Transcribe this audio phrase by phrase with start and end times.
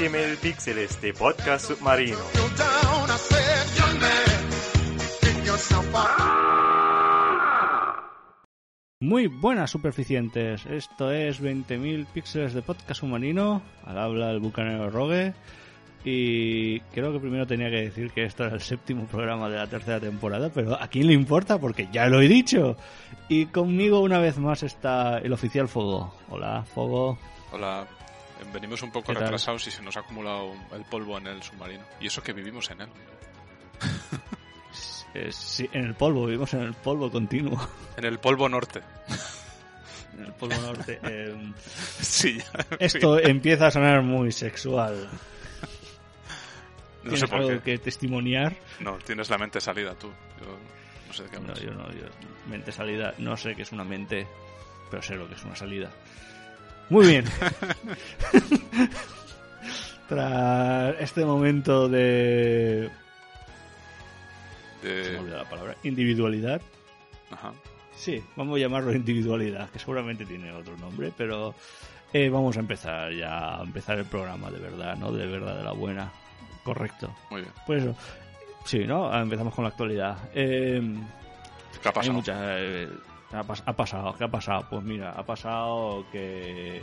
[0.00, 2.16] 20.000 píxeles de podcast submarino.
[9.02, 15.34] Muy buenas superficientes, esto es 20.000 píxeles de podcast submarino, al habla el bucanero Rogue
[16.02, 19.66] y creo que primero tenía que decir que esto era el séptimo programa de la
[19.66, 21.58] tercera temporada, pero ¿a quién le importa?
[21.58, 22.78] Porque ya lo he dicho.
[23.28, 26.14] Y conmigo una vez más está el oficial Fogo.
[26.30, 27.18] Hola, Fogo.
[27.52, 27.86] Hola,
[28.52, 31.84] venimos un poco retrasados y se nos ha acumulado el polvo en el submarino.
[32.00, 32.88] Y eso que vivimos en él.
[35.30, 37.58] Sí, en el polvo, vivimos en el polvo continuo.
[37.96, 38.80] En el polvo norte.
[40.16, 41.00] En el polvo norte.
[41.02, 41.52] Eh,
[42.00, 42.38] sí,
[42.78, 45.08] esto empieza a sonar muy sexual.
[47.02, 47.60] No sé por algo qué.
[47.60, 48.54] que testimoniar?
[48.80, 50.08] No, tienes la mente salida tú.
[50.40, 50.58] Yo
[51.08, 51.60] no sé de qué No, hablas.
[51.60, 52.04] yo no, yo,
[52.48, 54.26] mente salida, no sé qué es una mente,
[54.90, 55.90] pero sé lo que es una salida.
[56.90, 57.24] Muy bien.
[60.08, 62.90] Tras este momento de...
[64.82, 65.76] Se me De- ha olvidado la palabra.
[65.84, 66.60] Individualidad.
[67.30, 67.52] Ajá.
[67.96, 71.54] Sí, vamos a llamarlo individualidad, que seguramente tiene otro nombre, pero
[72.12, 75.12] eh, vamos a empezar ya, a empezar el programa de verdad, ¿no?
[75.12, 76.10] De verdad, de la buena.
[76.64, 77.14] Correcto.
[77.30, 77.52] Muy bien.
[77.66, 77.94] Pues eso.
[78.64, 79.14] Sí, ¿no?
[79.16, 80.16] Empezamos con la actualidad.
[80.34, 80.82] Eh,
[81.82, 82.88] ¿Qué ha Hay muchas, eh,
[83.32, 84.66] ha, pas- ha pasado, ¿qué ha pasado?
[84.68, 86.80] Pues mira, ha pasado que,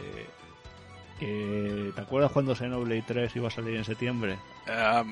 [1.19, 4.37] que ¿te acuerdas cuando Xenoblade 3 iba a salir en septiembre?
[4.67, 5.03] Eh,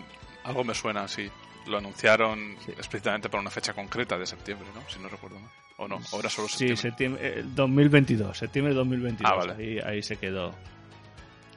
[0.44, 1.30] algo me suena, sí.
[1.68, 2.72] Lo anunciaron Sí.
[2.72, 4.82] explícitamente para una fecha concreta de septiembre, ¿no?
[4.88, 5.50] Si no recuerdo mal.
[5.78, 6.00] ¿O no?
[6.14, 6.78] Ahora solo Sí, septiembre.
[6.82, 9.32] septiembre, eh, 2022, septiembre de 2022.
[9.32, 9.54] Ah, vale.
[9.62, 10.54] ahí, ahí se quedó.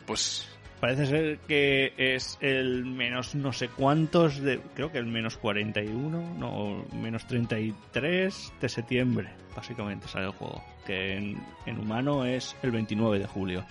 [0.06, 0.48] Pues
[0.80, 6.34] Parece ser que es el menos no sé cuántos de, creo que el menos 41,
[6.38, 10.62] no, menos 33 de septiembre, básicamente sale el juego.
[10.86, 13.64] Que en, en humano es el 29 de julio.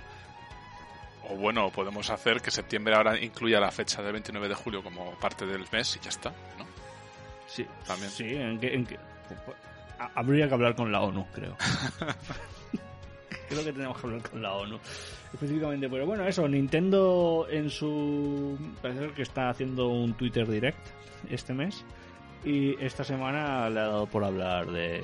[1.29, 5.11] O bueno, podemos hacer que septiembre ahora incluya la fecha del 29 de julio como
[5.19, 6.65] parte del mes y ya está, ¿no?
[7.47, 8.11] Sí, También.
[8.11, 8.99] Sí, en que, en que-
[9.99, 11.55] ha- habría que hablar con la ONU, creo.
[13.49, 14.79] creo que tenemos que hablar con la ONU
[15.33, 15.89] específicamente.
[15.89, 18.57] Pero bueno, eso, Nintendo en su.
[18.81, 20.79] Parece que está haciendo un Twitter Direct
[21.29, 21.85] este mes.
[22.43, 25.01] Y esta semana le ha dado por hablar de.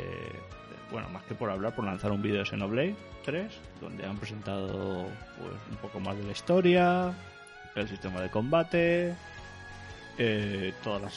[0.91, 2.95] bueno, más que por hablar, por lanzar un vídeo de Xenoblade
[3.25, 3.51] 3,
[3.81, 5.07] donde han presentado
[5.37, 7.13] pues un poco más de la historia,
[7.75, 9.15] el sistema de combate,
[10.17, 11.13] eh, todas las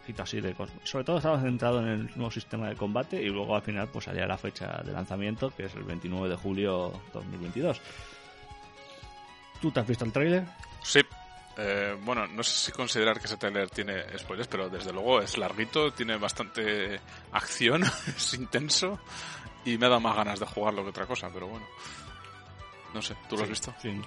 [0.00, 0.54] poquito así de.
[0.84, 4.06] Sobre todo estaba centrado en el nuevo sistema de combate y luego al final pues
[4.06, 7.80] salía la fecha de lanzamiento que es el 29 de julio 2022.
[9.60, 10.44] ¿Tú te has visto el tráiler?
[10.82, 11.00] Sí.
[11.58, 15.36] Eh, bueno, no sé si considerar que ese trailer tiene spoilers, pero desde luego es
[15.36, 17.00] larguito, tiene bastante
[17.32, 17.82] acción,
[18.16, 18.98] es intenso
[19.64, 21.66] y me ha dado más ganas de jugarlo que otra cosa, pero bueno.
[22.94, 23.74] No sé, ¿tú lo has visto?
[23.80, 24.00] Sí.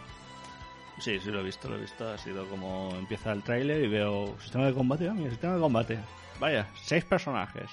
[1.00, 2.08] Sí, sí lo he visto, lo he visto.
[2.08, 5.10] Ha sido como empieza el tráiler y veo sistema de combate.
[5.10, 6.00] Ah, mira, sistema de combate.
[6.40, 7.70] Vaya, seis personajes.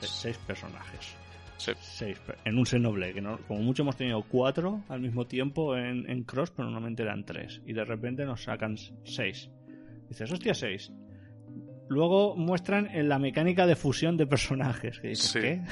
[0.00, 1.14] Se- seis personajes.
[1.58, 1.72] Sí.
[1.78, 6.08] Seis en un Xenoblade, que no, como mucho hemos tenido cuatro al mismo tiempo en,
[6.08, 7.60] en Cross, pero normalmente eran tres.
[7.66, 9.50] Y de repente nos sacan seis.
[10.08, 10.90] Dices, hostia, seis.
[11.88, 14.98] Luego muestran en la mecánica de fusión de personajes.
[15.00, 15.40] Que dices, Sí.
[15.40, 15.62] ¿qué?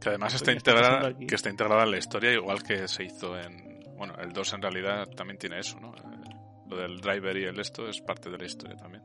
[0.00, 3.77] Que además está integrada, que está integrada en la historia igual que se hizo en...
[3.98, 5.92] Bueno, el 2 en realidad también tiene eso, ¿no?
[5.94, 6.30] Eh,
[6.68, 9.02] Lo del driver y el esto es parte de la historia también.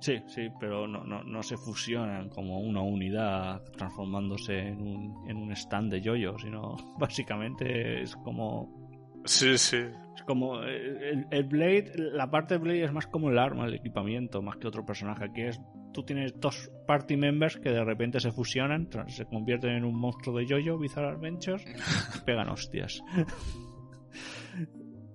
[0.00, 5.36] Sí, sí, pero no, no, no se fusionan como una unidad transformándose en un, en
[5.36, 8.76] un stand de yoyo, sino básicamente es como
[9.24, 9.78] Sí, sí.
[10.14, 13.66] es como eh, el, el Blade, la parte de Blade es más como el arma,
[13.66, 15.24] el equipamiento, más que otro personaje.
[15.24, 15.60] Aquí es
[15.92, 20.36] tú tienes dos party members que de repente se fusionan, se convierten en un monstruo
[20.38, 23.00] de yoyo, Bizarre Adventures, y pegan hostias.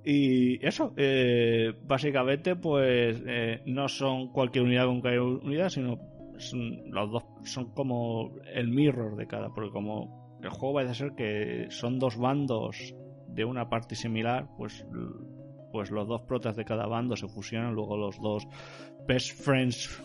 [0.06, 5.98] Y eso, eh, básicamente, pues eh, no son cualquier unidad con cualquier unidad, sino
[6.38, 11.16] son, los dos son como el mirror de cada, porque como el juego parece ser
[11.16, 12.94] que son dos bandos
[13.28, 14.86] de una parte similar, pues,
[15.72, 18.46] pues los dos protas de cada bando se fusionan, luego los dos
[19.08, 20.02] best friends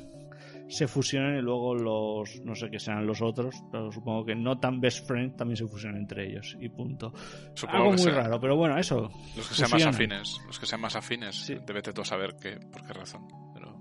[0.68, 4.58] se fusionan y luego los, no sé qué sean los otros, pero supongo que no
[4.58, 7.12] tan best friends también se fusionan entre ellos y punto.
[7.54, 9.10] Supongo Algo muy sea- raro, pero bueno, eso.
[9.36, 10.40] Los que sean más afines.
[10.46, 11.34] Los que sean más afines.
[11.36, 11.56] Sí.
[11.66, 13.26] Debete tú saber qué, por qué razón.
[13.54, 13.74] Pero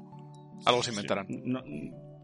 [0.66, 1.28] algo se inventarán.
[1.28, 1.64] Sí, no-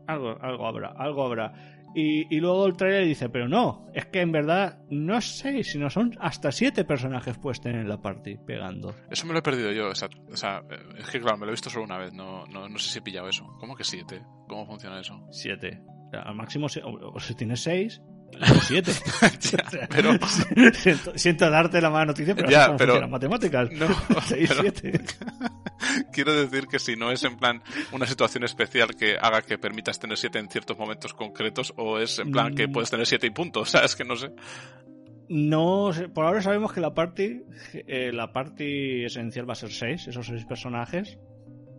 [0.08, 1.54] algo, algo habrá, algo habrá.
[1.96, 5.72] Y, y luego el trailer dice, pero no, es que en verdad no es seis,
[5.72, 8.96] sino son hasta siete personajes puedes tener en la party pegando.
[9.10, 9.90] Eso me lo he perdido yo.
[9.90, 12.14] O sea, o sea, eh, es que claro, me lo he visto solo una vez.
[12.14, 13.46] No, no, no sé si he pillado eso.
[13.60, 14.22] ¿Cómo que siete?
[14.48, 15.28] ¿Cómo funciona eso?
[15.32, 15.82] Siete.
[16.14, 18.02] Al máximo, o, o si tienes seis,
[18.62, 18.92] 7.
[19.52, 20.14] Ya, pero
[20.74, 23.70] siento, siento darte la mala noticia, pero Ya, como pero- las matemáticas.
[23.72, 23.88] No,
[24.28, 24.94] 6, pero- 7.
[26.14, 30.00] quiero decir que si no es en plan una situación especial que haga que permitas
[30.00, 32.72] tener 7 en ciertos momentos concretos o es en plan que Mm.
[32.72, 34.32] puedes tener 7 y punto, o sea, es que no sé.
[35.30, 37.42] No, por ahora sabemos que la party,
[37.74, 41.18] eh, la party esencial va a ser 6, esos 6 personajes.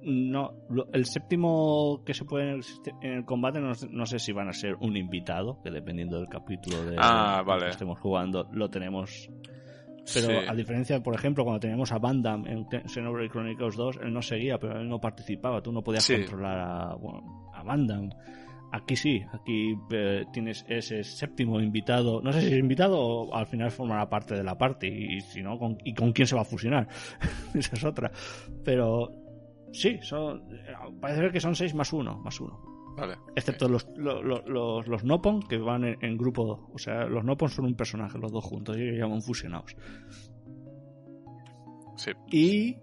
[0.04, 0.52] No,
[0.92, 4.18] el séptimo que se puede en el, siste- en el combate no, sé- no sé
[4.18, 7.64] si van a ser un invitado, que dependiendo del capítulo de Ah, vale.
[7.64, 9.30] que estemos jugando, lo tenemos.
[10.12, 10.46] Pero Sí.
[10.46, 14.58] a diferencia, por ejemplo, cuando teníamos a Bandam en Xenoblade Chronicles 2, él no seguía,
[14.58, 15.62] pero él no participaba.
[15.62, 16.16] Tú no podías Sí.
[16.16, 18.10] controlar a, bueno, a Bandam.
[18.70, 22.20] Aquí sí, aquí eh, tienes ese séptimo invitado.
[22.20, 24.88] No sé si es invitado o al final formará parte de la party.
[24.88, 26.88] Y si no, con, ¿y con quién se va a fusionar?
[27.54, 28.10] Esa es otra.
[28.64, 29.10] Pero
[29.74, 30.42] sí, son,
[31.00, 32.58] parece ser que son seis más uno, más uno.
[32.96, 33.16] Vale.
[33.34, 36.70] Excepto los, lo- lo- los, los Nopon que van en, en grupo.
[36.72, 38.76] O sea, los Nopon son un personaje, los dos juntos.
[38.78, 39.76] Y ellos llaman fusionados.
[41.96, 42.12] Sí.
[42.30, 42.76] Y,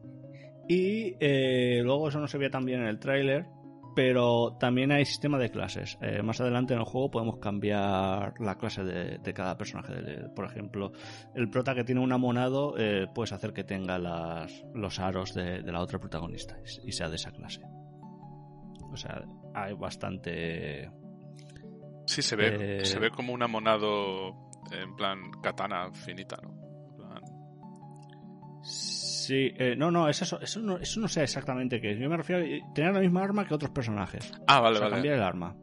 [0.67, 3.45] y eh, luego eso no se veía tan bien en el tráiler,
[3.95, 5.97] pero también hay sistema de clases.
[6.01, 9.93] Eh, más adelante en el juego podemos cambiar la clase de, de cada personaje.
[9.93, 10.91] De- por ejemplo,
[11.35, 15.61] el prota que tiene un amonado, eh, puedes hacer que tenga las, los aros de,
[15.61, 17.61] de la otra protagonista y, y sea de esa clase.
[18.91, 19.23] O sea,
[19.53, 20.89] hay bastante...
[22.05, 26.49] Sí, se ve, Eh, se ve como un amonado en plan katana finita, ¿no?
[26.89, 27.23] En plan-
[28.63, 29.00] Sí,
[29.33, 31.99] eh, no, no, es eso, eso no, eso no sé exactamente qué es.
[31.99, 34.31] Yo me refiero a tener la misma arma que otros personajes.
[34.47, 34.95] Ah, vale, o sea, vale.
[34.95, 35.55] cambiar el arma.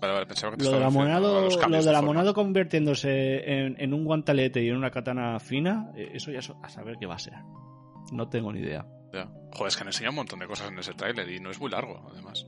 [0.00, 1.98] Vale, vale, pensaba que te Lo del estaba refiriendo a amonado, los lo de forma.
[1.98, 6.58] amonado convirtiéndose en, en un guantalete y en una katana fina, eh, eso ya so-
[6.62, 7.34] a saber qué va a ser.
[8.12, 8.86] No tengo ni idea.
[9.12, 9.26] Ya.
[9.52, 11.58] Joder, es que han enseñado un montón de cosas en ese tráiler y no es
[11.60, 12.44] muy largo, además.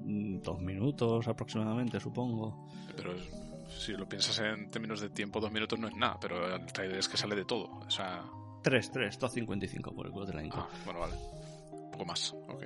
[0.00, 2.66] Mm, Dos minutos aproximadamente, supongo.
[2.96, 3.30] Pero es-
[3.68, 6.98] si lo piensas en términos de tiempo, dos minutos no es nada, pero el trailer
[6.98, 7.70] es que sale de todo.
[7.86, 8.22] O sea,
[8.62, 10.58] Tres, tres, 2.55 por el culo de la Inco.
[10.58, 11.14] ah, bueno, vale.
[11.72, 12.64] Un poco más, ok.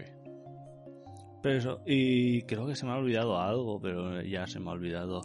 [1.42, 4.72] Pero eso, y creo que se me ha olvidado algo, pero ya se me ha
[4.72, 5.22] olvidado.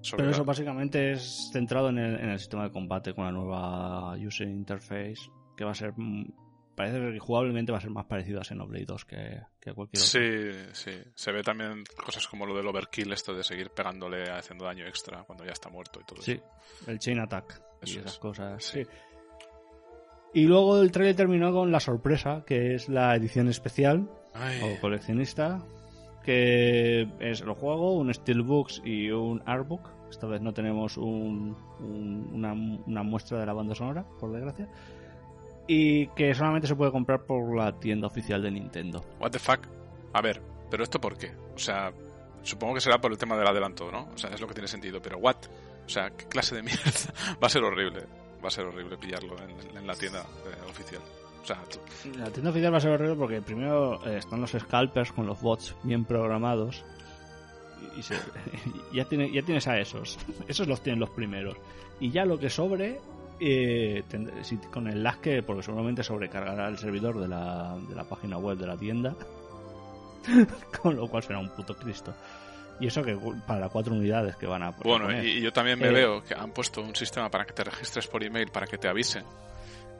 [0.00, 3.32] Sobre Pero eso básicamente es centrado en el, en el sistema de combate con la
[3.32, 5.92] nueva User Interface, que va a ser.
[5.96, 6.32] mm,
[6.76, 9.16] Parece que jugablemente va a ser más parecido a Xenoblade 2 que,
[9.60, 10.20] que a cualquier otro.
[10.20, 10.92] Sí, sí.
[11.12, 15.24] Se ve también cosas como lo del overkill, esto de seguir pegándole haciendo daño extra
[15.24, 16.44] cuando ya está muerto y todo Sí, eso.
[16.88, 18.18] el Chain Attack y esas es.
[18.20, 18.62] cosas.
[18.64, 18.84] Sí.
[18.84, 18.90] Sí.
[20.34, 24.80] Y luego el trailer terminó con la sorpresa, que es la edición especial Ay, o
[24.80, 25.60] coleccionista,
[26.24, 29.88] que es el juego, un Steelbooks y un Artbook.
[30.10, 34.68] Esta vez no tenemos un- un- una, una muestra de la banda sonora, por desgracia.
[35.66, 39.04] Y que solamente se puede comprar por la tienda oficial de Nintendo.
[39.20, 39.60] what the fuck.
[40.14, 40.40] A ver,
[40.70, 41.30] pero esto por qué?
[41.54, 41.92] O sea,
[42.42, 44.08] supongo que será por el tema del adelanto, ¿no?
[44.14, 45.36] O sea, es lo que tiene sentido, pero what?
[45.84, 46.82] O sea, ¿qué clase de mierda?
[47.42, 48.04] Va a ser horrible.
[48.42, 49.36] Va a ser horrible pillarlo
[49.76, 51.02] en, la tienda eh, oficial.
[51.42, 51.60] O sea,
[52.18, 55.40] La tienda oficial va a ser horrible porque primero eh, están los scalpers con los
[55.40, 56.84] bots bien programados.
[57.96, 58.14] Y, se-
[58.92, 60.18] ya, tiene, ya tienes a esos.
[60.48, 61.56] Esos los tienen los primeros.
[62.00, 63.00] Y ya lo que sobre,
[63.40, 64.04] eh,
[64.42, 68.36] si- con el lag que, porque seguramente sobrecargará el servidor de la, de la página
[68.38, 69.14] web de la tienda.
[70.82, 72.14] con lo cual será un puto Cristo.
[72.80, 75.24] Y eso que para cuatro unidades que van a Bueno, poner.
[75.24, 77.64] y, y yo también me Eh, veo que han puesto un sistema para que te
[77.64, 79.24] registres por email para que te avisen.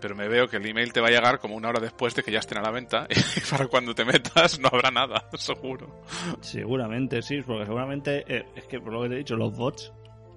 [0.00, 2.22] Pero me veo que el email te va a llegar como una hora después de
[2.22, 6.02] que ya estén a la venta y para cuando te metas no habrá nada, seguro.
[6.40, 9.92] Seguramente, sí, porque seguramente eh, es que por lo que te he dicho, los bots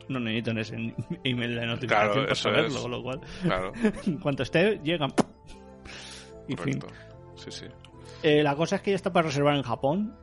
[0.09, 0.75] no necesitan ese
[1.23, 2.81] email de notificación Claro, para eso saberlo, es.
[2.81, 3.71] con lo cual Claro,
[4.07, 5.13] en cuanto esté, llegan.
[6.47, 6.79] Y fin.
[7.35, 7.65] Sí, sí.
[8.23, 10.15] Eh, la cosa es que ya está para reservar en Japón.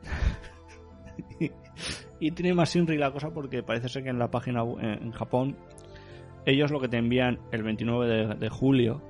[2.19, 5.57] Y, tiene más Inri la cosa porque parece ser que en la página en Japón
[6.45, 9.01] ellos lo que te envían el 29 de, de julio,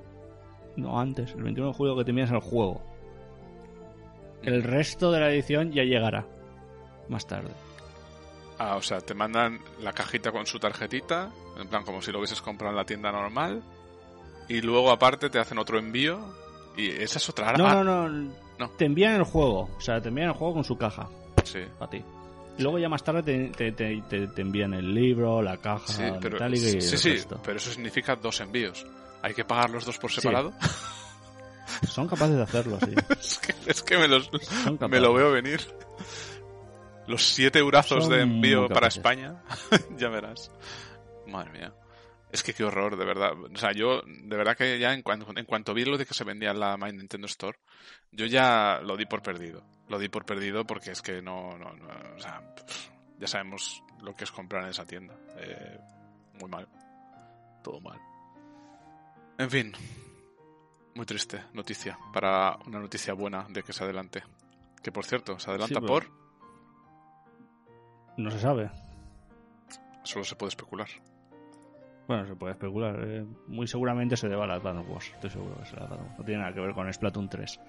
[0.76, 2.82] no antes, el 29 de julio lo que te envían es el juego.
[4.42, 6.26] El resto de la edición ya llegará
[7.08, 7.50] más tarde.
[8.58, 12.18] Ah, o sea, te mandan la cajita con su tarjetita, en plan como si lo
[12.18, 13.62] hubieses comprado en la tienda normal,
[14.48, 16.20] y luego aparte te hacen otro envío,
[16.76, 17.52] y esa es otra...
[17.52, 18.70] No, ah, no, no, no.
[18.70, 19.70] Te envían el juego.
[19.76, 21.08] O sea, te envían el juego con su caja
[21.44, 22.04] Sí, para ti.
[22.58, 26.34] Luego ya más tarde te, te, te- te- envían el libro, la caja sí, pero,
[26.34, 28.86] metálica y sí, sí, pero eso significa dos envíos.
[29.22, 30.52] ¿Hay que pagar los dos por separado?
[31.88, 32.94] Son capaces de hacerlo, sí.
[33.20, 34.30] es, que, es que me, los,
[34.88, 35.60] me lo veo venir.
[37.06, 38.88] Los siete eurazos Son de envío para.
[38.88, 39.42] España,
[39.96, 40.50] ya verás.
[41.26, 41.72] Madre mía.
[42.30, 43.32] Es que qué horror, de verdad.
[43.32, 46.14] O sea, yo, de verdad que ya en cuanto, en cuanto vi lo de que
[46.14, 47.58] se vendía en la My Nintendo Store,
[48.12, 49.64] yo ya lo di por perdido.
[49.90, 52.40] Lo di por perdido porque es que no, no, no o sea,
[53.18, 55.14] ya sabemos lo que es comprar en esa tienda.
[55.36, 55.78] Eh,
[56.40, 56.66] muy mal.
[57.62, 57.98] Todo mal.
[59.36, 59.72] En fin.
[60.94, 61.98] Muy triste noticia.
[62.12, 64.22] Para una noticia buena de que se adelante.
[64.80, 66.06] Que por cierto, se adelanta Sí, por...
[68.16, 68.70] No se sabe.
[70.04, 70.88] Solo se puede especular.
[72.06, 72.96] Bueno, se puede especular.
[73.06, 75.10] eh, muy seguramente se deba a la Advance Wars.
[75.14, 75.96] Estoy seguro que será la.
[75.96, 77.60] No tiene nada que ver con Splatoon 3.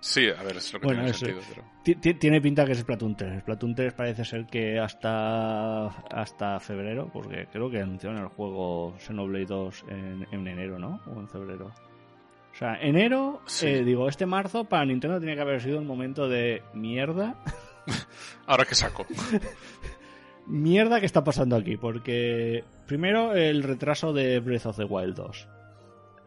[0.00, 1.62] Sí, a ver, es lo que Bueno, tiene sentido, pero...
[1.84, 3.40] Ti- ti- Tiene pinta que es Splatoon 3.
[3.40, 9.44] Splatoon 3 parece ser que hasta hasta febrero, porque creo que anunciaron el juego Xenoblade
[9.46, 11.00] 2 en, en enero, ¿no?
[11.06, 11.66] O en febrero.
[11.66, 13.66] O sea, enero, Sí.
[13.68, 17.36] eh, digo, este marzo para Nintendo tiene que haber sido un momento de mierda.
[18.46, 19.06] Ahora que saco.
[20.46, 25.48] Mierda que está pasando aquí, porque primero el retraso de Breath of the Wild 2.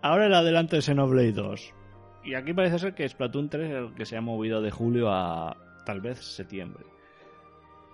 [0.02, 1.74] Ahora el adelanto de Xenoblade 2.
[2.24, 5.10] Y aquí parece ser que Splatoon 3 es el que se ha movido de julio
[5.12, 6.86] a tal vez septiembre.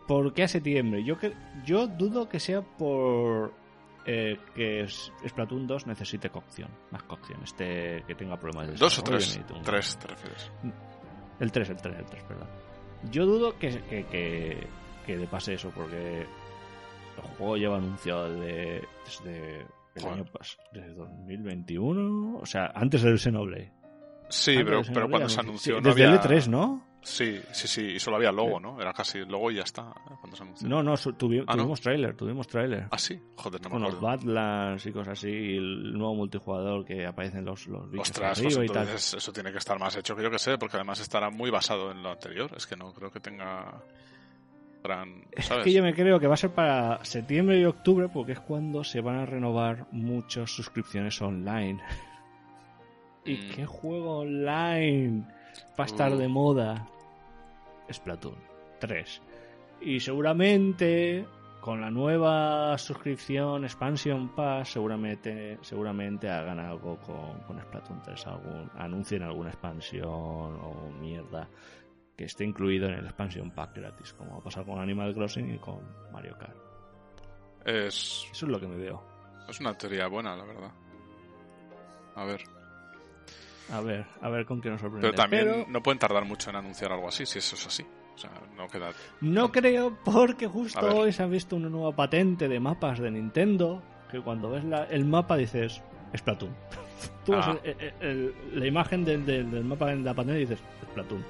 [0.07, 1.03] ¿Por qué a septiembre?
[1.03, 1.33] Yo, que,
[1.65, 3.53] yo dudo que sea por
[4.05, 9.03] eh, que Splatoon 2 necesite cocción, más cocción, este que tenga problemas de ¿Dos o
[9.03, 9.39] tres?
[9.63, 10.51] Tres, te refieres.
[11.39, 12.47] el 3, el 3, el 3, perdón.
[13.11, 14.67] Yo dudo que, que, que,
[15.05, 20.93] que le pase eso, porque el juego lleva anunciado de- desde el año pasado, desde
[20.95, 23.71] 2021, o sea, antes del Xenoblade.
[24.29, 26.21] Sí, Antes pero, cuando se anunció- sí, no desde había...
[26.21, 26.85] el E3, ¿no?
[27.01, 28.79] Sí, sí, sí, y solo había logo, ¿no?
[28.79, 30.15] Era casi logo y ya está, ¿eh?
[30.19, 30.67] cuando se anunció.
[30.67, 31.61] No, no, tuvi- Ah, ¿no?
[31.63, 32.87] tuvimos trailer, tuvimos trailer.
[32.91, 34.01] Ah, sí, joder, no me con los.
[34.01, 38.53] Badlands y cosas así, y el nuevo multijugador que aparecen los, los bichos Ostras, pues
[38.53, 38.77] arriba y tal.
[38.83, 41.49] entonces eso tiene que estar más hecho que yo que sé, porque además estará muy
[41.49, 42.51] basado en lo anterior.
[42.55, 43.81] Es que no creo que tenga
[44.83, 45.23] gran...
[45.37, 45.59] ¿sabes?
[45.59, 48.39] Es que yo me creo que va a ser para septiembre y octubre porque es
[48.41, 51.81] cuando se van a renovar muchas suscripciones online.
[53.29, 53.55] ¿Y Mm.
[53.55, 55.27] qué juego online
[55.79, 56.17] va a estar Uh.
[56.17, 56.87] de moda?
[57.91, 58.35] Splatoon
[58.79, 59.21] 3.
[59.81, 61.25] Y seguramente
[61.61, 68.71] con la nueva suscripción Expansion Pass seguramente seguramente hagan algo con, con Splatoon 3, algún,
[68.77, 71.47] anuncien alguna expansión o mierda
[72.15, 75.57] que esté incluido en el expansion pack gratis, como ha pasado con Animal Crossing y
[75.57, 75.79] con
[76.11, 76.55] Mario Kart.
[77.65, 79.01] Es, Eso es lo que me veo.
[79.47, 80.71] es una teoría buena, la verdad.
[82.15, 82.41] A ver.
[83.71, 85.07] A ver, a ver con qué nos sorprende.
[85.07, 87.85] Pero también Pero no pueden tardar mucho en anunciar algo así, si eso es así.
[88.15, 88.89] O sea, no queda...
[89.21, 93.81] no creo porque justo hoy se ha visto una nueva patente de mapas de Nintendo
[94.11, 95.81] que cuando ves la- el mapa dices
[96.17, 96.53] Splatoon.
[97.25, 97.57] Tú ves Ah.
[97.63, 100.59] el- el- el- la imagen del, del- del mapa en la patente y dices
[100.91, 101.23] Splatoon.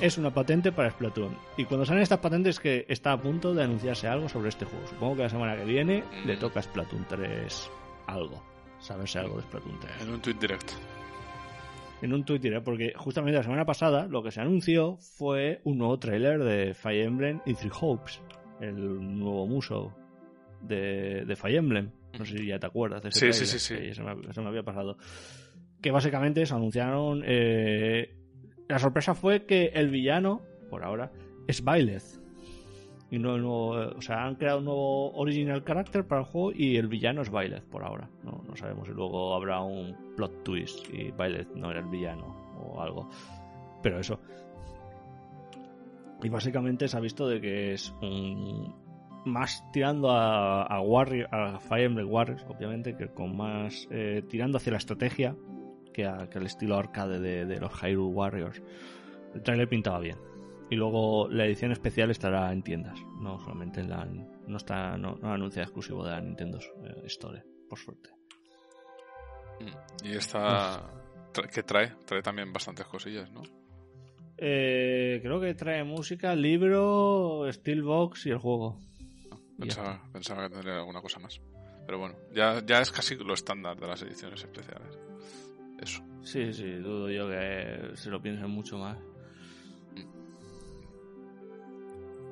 [0.00, 1.36] Es una patente para Splatoon.
[1.58, 4.84] Y cuando salen estas patentes que está a punto de anunciarse algo sobre este juego.
[4.88, 6.26] Supongo que la semana que viene Mm.
[6.26, 7.70] le toca a Splatoon 3
[8.08, 8.42] algo.
[8.80, 9.92] Saberse algo de Splatoon 3.
[10.02, 10.72] En un tweet directo.
[12.02, 12.60] En un Twitter, ¿eh?
[12.60, 17.04] porque justamente la semana pasada lo que se anunció fue un nuevo tráiler de Fire
[17.06, 18.20] Emblem y Three Hopes,
[18.60, 18.74] el
[19.18, 19.94] nuevo muso
[20.60, 21.90] de, de Fire Emblem.
[22.18, 23.74] No sé si ya te acuerdas de ese Sí, sí, sí, sí.
[23.80, 24.98] que se me, se me había pasado.
[25.80, 27.22] Que básicamente se anunciaron...
[27.24, 28.14] eh,
[28.68, 31.10] la sorpresa fue que el villano, por ahora,
[31.46, 32.21] es Byleth.
[33.12, 36.50] Y no el nuevo, o sea, han creado un nuevo original character para el juego
[36.56, 38.08] y el villano es Byleth por ahora.
[38.24, 42.34] No, no sabemos si luego habrá un plot twist y Byleth no era el villano
[42.58, 43.08] o algo.
[43.82, 44.18] Pero eso.
[46.22, 48.74] Y básicamente se ha visto de que es un
[49.24, 54.56] más tirando a, a Warrior, a Fire Emblem Warriors, obviamente, que con más eh, tirando
[54.56, 55.36] hacia la estrategia
[55.92, 58.62] que, a- que al estilo arcade de, de los Hyrule Warriors.
[59.34, 60.16] El trailer pintaba bien.
[60.72, 65.16] Y luego la edición especial estará en tiendas, no solamente en la no está no,
[65.16, 68.08] no anuncia exclusivo de la Nintendo eh, Store, por suerte.
[69.60, 70.06] Mm.
[70.06, 70.90] Y esta...
[71.52, 71.92] ¿Qué trae?
[72.06, 73.42] Trae también bastantes cosillas, ¿no?
[74.38, 78.80] Eh, creo que trae música, libro, Steelbox y el juego.
[79.58, 81.38] Y Pensaba, pensaba que tendría alguna cosa más.
[81.84, 84.98] Pero bueno, ya, ya es casi lo estándar de las ediciones especiales.
[85.82, 86.02] Eso.
[86.22, 88.96] Sí, sí, dudo yo que se lo piensen mucho más.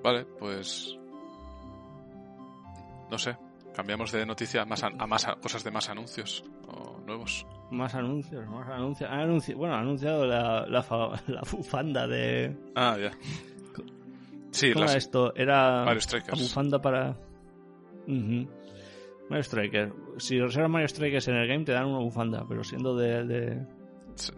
[0.02, 0.97] Vale, pues...
[3.11, 3.37] No sé.
[3.75, 7.47] Cambiamos de noticia a más, a más a- cosas de más anuncios o nuevos.
[7.71, 9.09] Más anuncios, más anuncios.
[9.11, 12.57] Han anunci- bueno, han anunciado la, la, fa- la bufanda de.
[12.75, 13.11] Ah, ya.
[14.50, 15.35] Sí, ¿Cómo las era esto?
[15.37, 16.40] Era Mario Strikers.
[16.40, 17.16] bufanda para.
[18.09, 18.49] Mario
[19.45, 19.92] Striker.
[20.19, 23.66] Si reservas Mario Strikers en el game te dan una bufanda, pero siendo de, de-
[24.16, 24.33] Sí.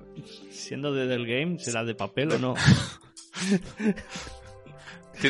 [0.50, 2.54] siendo de, del game, ¿será de papel o no?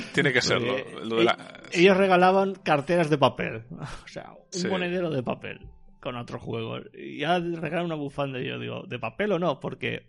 [0.00, 0.76] Ti- Tiene que serlo.
[1.04, 3.64] Lo de la- Ellos regalaban carteras de papel.
[4.04, 4.66] O sea, un Sí.
[4.68, 5.60] monedero de papel
[6.00, 6.82] con otros juegos.
[6.94, 9.60] Y ya regalan una bufanda y yo digo, ¿de papel o no?
[9.60, 10.02] Porque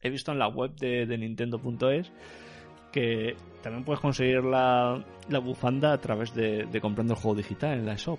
[0.00, 2.12] he visto en la web de, de Nintendo.es
[2.92, 7.78] que también puedes conseguir la, la bufanda a través de, de comprando el juego digital
[7.78, 8.18] en la shop.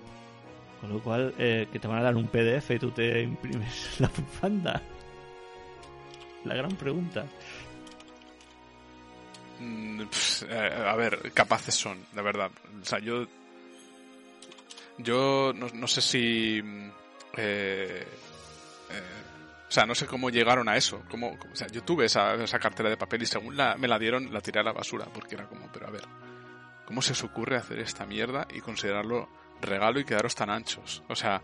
[0.82, 3.98] Con lo cual, eh, que te van a dar un PDF y tú te imprimes
[4.02, 4.82] la bufanda.
[6.46, 7.26] La gran pregunta.
[9.64, 10.02] Mm,
[10.50, 12.52] eh, a ver, capaces son, de verdad.
[12.82, 13.26] O sea, yo.
[14.98, 16.62] Yo no, sé si.
[16.62, 16.92] mm,
[17.38, 18.08] eh,
[18.90, 19.02] eh,
[19.68, 21.04] o sea, no sé cómo llegaron a eso.
[21.10, 24.32] Cómo, o sea, yo tuve esa, esa cartera de papel y según me la dieron,
[24.32, 25.06] la tiré a la basura.
[25.06, 26.04] Porque era como, pero a ver,
[26.86, 29.30] ¿cómo se os ocurre hacer esta mierda y considerarlo
[29.62, 31.02] regalo y quedaros tan anchos?
[31.08, 31.42] O sea,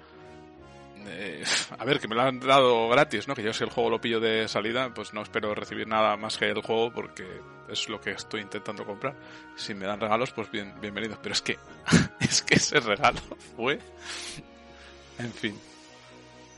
[1.08, 1.44] eh,
[1.78, 3.36] a ver, que me lo han dado gratis, ¿no?
[3.36, 6.38] Que yo si el juego lo pillo de salida, pues no espero recibir nada más
[6.38, 7.26] que el juego porque
[7.70, 9.16] es lo que estoy intentando comprar.
[9.56, 11.20] Si me dan regalos, pues bien, bienvenidos.
[11.22, 11.58] Pero es que,
[12.20, 13.20] es que ese regalo
[13.56, 13.80] fue,
[15.20, 15.56] en fin.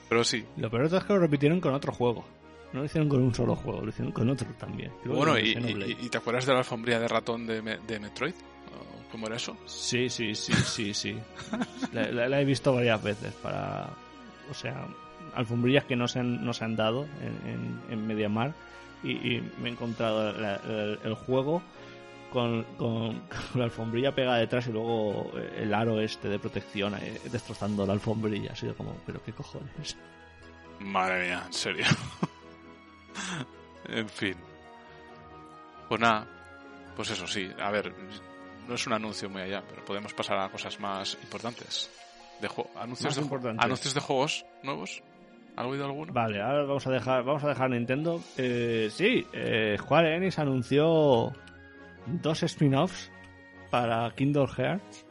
[0.09, 0.45] Pero sí.
[0.57, 2.25] Lo peor es que lo repitieron con otro juego.
[2.73, 4.91] No lo hicieron con un solo juego, lo hicieron con otro también.
[5.03, 8.33] Creo Bueno, y, y- y te acuerdas de la alfombría de ratón de, de Metroid?
[8.33, 9.57] ¿O ¿Cómo era eso?
[9.65, 11.17] Sí, sí, sí, sí, sí.
[11.93, 13.89] la, la- la he visto varias veces para...
[14.51, 14.85] O sea,
[15.33, 18.53] alfombrillas que no se han, no se han dado en, en, en Mediamar
[19.03, 20.29] y, me he encontrado
[21.03, 21.61] el, juego
[22.31, 22.65] con,
[23.55, 26.95] la alfombrilla pegada detrás y luego el aro este de protección
[27.31, 28.51] destrozando la alfombrilla.
[28.53, 29.97] Ha sido como, pero qué cojones.
[30.79, 31.85] Madre mía, en serio.
[33.89, 34.35] en fin.
[35.89, 36.27] Pues nada,
[36.95, 37.93] pues eso sí, a ver,
[38.67, 41.89] no es un anuncio muy allá, pero podemos pasar a cosas más importantes.
[42.41, 45.03] De anuncios, de, anuncios de juegos nuevos.
[45.55, 46.11] ¿Has oído alguno?
[46.11, 48.21] Vale, ahora vamos a dejar, vamos a dejar Nintendo.
[48.37, 51.31] Eh, sí, eh, Square Enix anunció
[52.07, 53.11] dos spin-offs
[53.69, 55.05] para Kingdom Hearts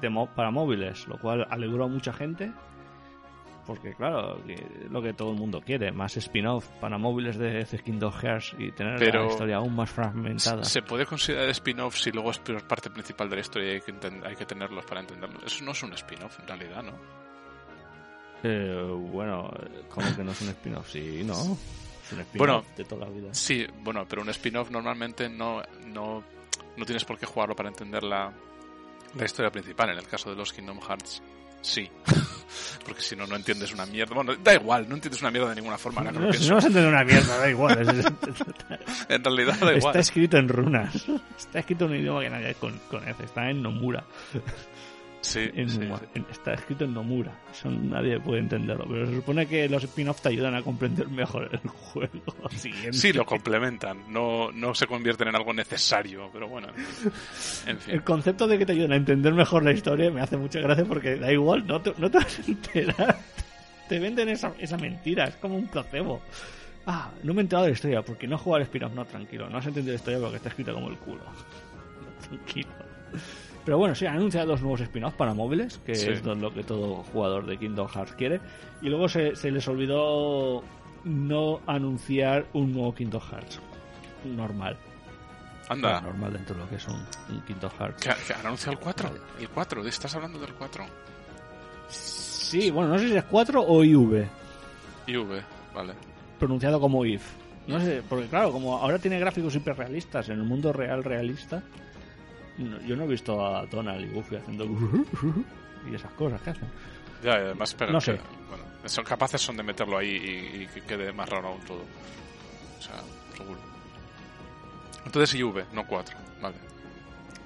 [0.00, 2.52] de para móviles, lo cual alegró a mucha gente.
[3.68, 4.40] Porque claro,
[4.88, 8.72] lo que todo el mundo quiere, más spin-off para móviles de The Kingdom Hearts y
[8.72, 10.64] tener Pero- la historia aún más fragmentada.
[10.64, 13.94] ¿Se puede considerar spin-off si luego es parte principal de la historia y hay que,
[14.26, 15.38] hay que tenerlos para entenderlo?
[15.44, 16.92] Eso no es un spin-off en realidad, ¿no?
[18.42, 19.50] Eh, bueno,
[19.90, 21.34] como que no es un spin-off, sí, ¿no?
[21.34, 23.28] Es un spin-off Bueno, de toda la vida.
[23.34, 26.24] Sí, bueno, pero un spin-off normalmente no, no,
[26.76, 28.32] no tienes por qué jugarlo para entender la,
[29.14, 29.90] la historia principal.
[29.90, 31.22] En el caso de los Kingdom Hearts,
[31.60, 31.90] sí.
[32.84, 34.14] Porque si no, no entiendes una mierda.
[34.14, 36.02] Bueno, da igual, no entiendes una mierda de ninguna forma.
[36.10, 37.78] No, vas a entender una mierda, da igual.
[39.08, 39.76] En realidad da igual.
[39.76, 41.06] Está escrito en runas.
[41.36, 43.24] Está escrito en un idioma que nadie con, conoce.
[43.24, 44.04] Está en Nomura.
[45.20, 46.22] Sí, En sí, sí.
[46.30, 47.32] está escrito en Nomura.
[47.50, 48.86] Eso nadie puede entenderlo.
[48.88, 52.22] Pero se supone que los spin-off te ayudan a comprender mejor el juego.
[52.50, 52.92] Siguiente.
[52.92, 54.12] Sí, lo complementan.
[54.12, 56.68] No, no se convierten en algo necesario, pero bueno.
[57.66, 57.94] En fin.
[57.94, 60.84] El concepto de que te ayudan a entender mejor la historia me hace mucha gracia
[60.84, 63.18] porque da igual, no te, no te vas a enterar.
[63.88, 66.20] Te venden esa, esa mentira, es como un placebo.
[66.86, 68.92] Ah, no me he enterado de la historia porque no he jugado al spin-off.
[68.94, 71.22] No, tranquilo, no has entendido la historia porque está escrita como el culo.
[72.28, 72.68] Tranquilo.
[73.68, 76.08] Pero bueno, sí, han anunciado dos nuevos spin-offs para móviles, que Sí.
[76.08, 78.40] es lo que todo jugador de Kingdom Hearts quiere.
[78.80, 80.64] Y luego se, se les olvidó
[81.04, 83.60] no anunciar un nuevo Kingdom Hearts.
[84.24, 84.74] Normal.
[85.68, 86.00] Anda.
[86.00, 86.94] Bueno, normal dentro de lo que es un,
[87.28, 88.02] un Kingdom Hearts.
[88.02, 89.10] ¿Que, que han anunciado el 4?
[89.38, 90.86] El 4, ¿estás hablando del 4?
[91.88, 94.26] Sí, bueno, no sé si es 4 o IV,
[95.06, 95.42] IV,
[95.74, 95.92] vale.
[96.38, 97.22] pronunciado como IF.
[97.66, 101.62] No sé, porque claro, como ahora tiene gráficos hiperrealistas en el mundo real realista,
[102.64, 104.64] no- yo no he visto a Donald y Goofy haciendo
[105.90, 106.68] y esas cosas que hacen.
[107.22, 108.18] Ya, y además, pero No sé.
[108.48, 111.82] bueno, son capaces son de meterlo ahí y, y que quede más raro aún todo.
[112.78, 112.94] O sea,
[113.36, 113.58] seguro.
[115.04, 116.56] Entonces IV, no 4, vale.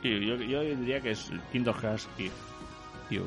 [0.02, 2.32] Y yo, yo diría que es Kingdom Hearts IF.
[3.10, 3.22] IV.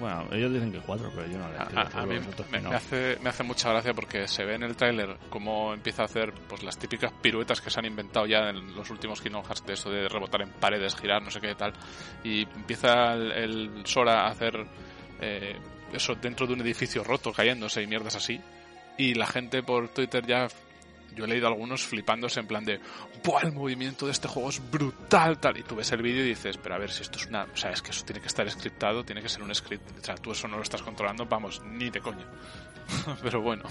[0.00, 2.14] Bueno, ellos dicen que 4, pero yo no le A, estoy a- mí
[2.50, 2.70] me, no.
[2.70, 6.04] me hace, me hace mucha gracia porque se ve en el tráiler cómo empieza a
[6.06, 9.66] hacer pues las típicas piruetas que se han inventado ya en los últimos Kingdom Hearts
[9.66, 11.72] de eso de rebotar en paredes, girar, no sé qué tal.
[12.24, 14.54] Y empieza el, el Sora a hacer
[15.20, 15.56] eh,
[15.92, 18.40] eso dentro de un edificio roto, cayéndose y mierdas así.
[18.98, 20.48] Y la gente por Twitter ya...
[21.16, 22.80] Yo he leído algunos flipándose en plan de
[23.24, 23.42] ¡Buah!
[23.42, 25.56] El movimiento de este juego es brutal, tal.
[25.58, 27.44] Y tú ves el vídeo y dices, pero a ver, si esto es una...
[27.44, 29.82] O sea, es que eso tiene que estar scriptado, tiene que ser un script.
[30.00, 32.24] O sea, tú eso no lo estás controlando, vamos, ni de coña.
[33.22, 33.64] pero bueno.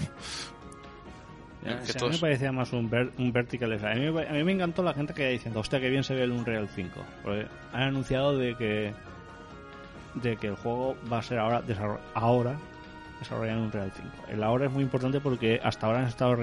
[1.62, 3.92] Ya, o sea, a mí me parecía más un, ver- un vertical slide.
[3.92, 6.02] A mí, me- a mí me encantó la gente que iba diciendo, hostia, que bien
[6.04, 7.04] se ve el Unreal 5.
[7.22, 8.94] Porque han anunciado de que
[10.14, 11.62] de que el juego va a ser ahora
[12.14, 12.58] ahora
[13.20, 14.08] desarrollado en Unreal 5.
[14.28, 16.36] El ahora es muy importante porque hasta ahora han estado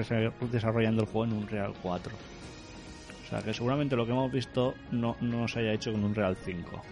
[0.50, 2.12] desarrollando el juego en Unreal 4.
[2.14, 6.36] O sea que seguramente lo que hemos visto no, no se haya hecho con Unreal
[6.36, 6.82] 5.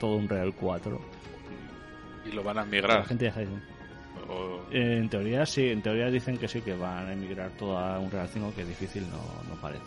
[0.00, 1.00] Todo Unreal 4.
[2.26, 3.04] Y lo van a La migrar.
[3.06, 3.64] gente ya está diciendo,
[4.30, 7.76] O- Eh, en teoría sí, en teoría dicen que sí, que van a emigrar todo
[7.76, 9.18] a un Real 5, que difícil no,
[9.52, 9.84] no parece.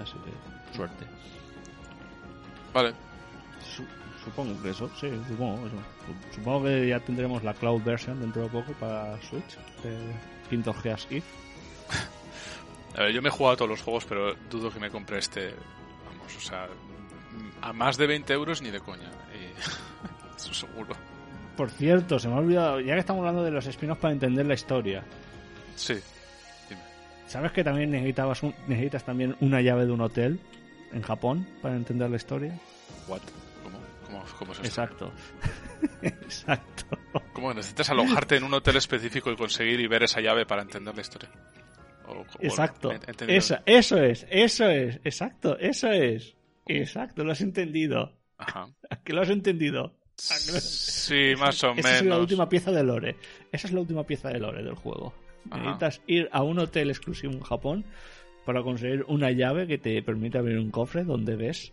[0.00, 1.04] Así que, suerte.
[2.72, 2.92] Vale,
[3.60, 3.82] Su-
[4.24, 5.76] supongo que eso, sí, supongo eso.
[6.30, 9.96] Su- Supongo que ya tendremos la cloud version dentro de poco para Switch, de
[10.48, 11.24] Quinto Gears If.
[12.96, 15.18] A ver, yo me he jugado a todos los juegos, pero dudo que me compre
[15.18, 15.54] este.
[16.06, 16.66] Vamos, o sea,
[17.62, 19.10] a más de 20 euros ni de coña.
[19.34, 20.94] Y, eso seguro.
[21.56, 24.46] Por cierto, se me ha olvidado, ya que estamos hablando de los spin-offs para entender
[24.46, 25.04] la historia,
[25.76, 25.94] Sí.
[26.68, 26.80] Dime.
[27.28, 30.40] ¿sabes que también necesitabas un- necesitas también una llave de un hotel
[30.92, 32.58] en Japón para entender la historia?
[33.06, 33.20] What?
[34.08, 34.24] ¿Cómo?
[34.24, 34.66] ¿Cómo, cómo es esto?
[34.66, 35.12] Exacto.
[36.02, 36.98] Exacto.
[37.32, 40.94] ¿Cómo necesitas alojarte en un hotel específico y conseguir y ver esa llave para entender
[40.94, 41.30] la historia?
[42.06, 42.90] O- Exacto.
[43.26, 46.34] Esa- eso es, eso es, exacto, eso es.
[46.66, 48.12] Exacto, lo has entendido.
[48.38, 48.68] Ajá.
[48.90, 49.84] ¿A que lo has entendido?
[50.30, 52.20] ¿A que lo- Sí, más o Esa es la menos.
[52.20, 53.16] última pieza de lore.
[53.52, 55.14] Esa es la última pieza de lore del juego.
[55.50, 55.60] Ajá.
[55.60, 57.84] Necesitas ir a un hotel exclusivo en Japón
[58.44, 61.72] para conseguir una llave que te permite abrir un cofre donde ves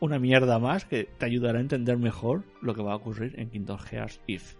[0.00, 3.50] una mierda más que te ayudará a entender mejor lo que va a ocurrir en
[3.50, 4.54] Kingdom Hearts If.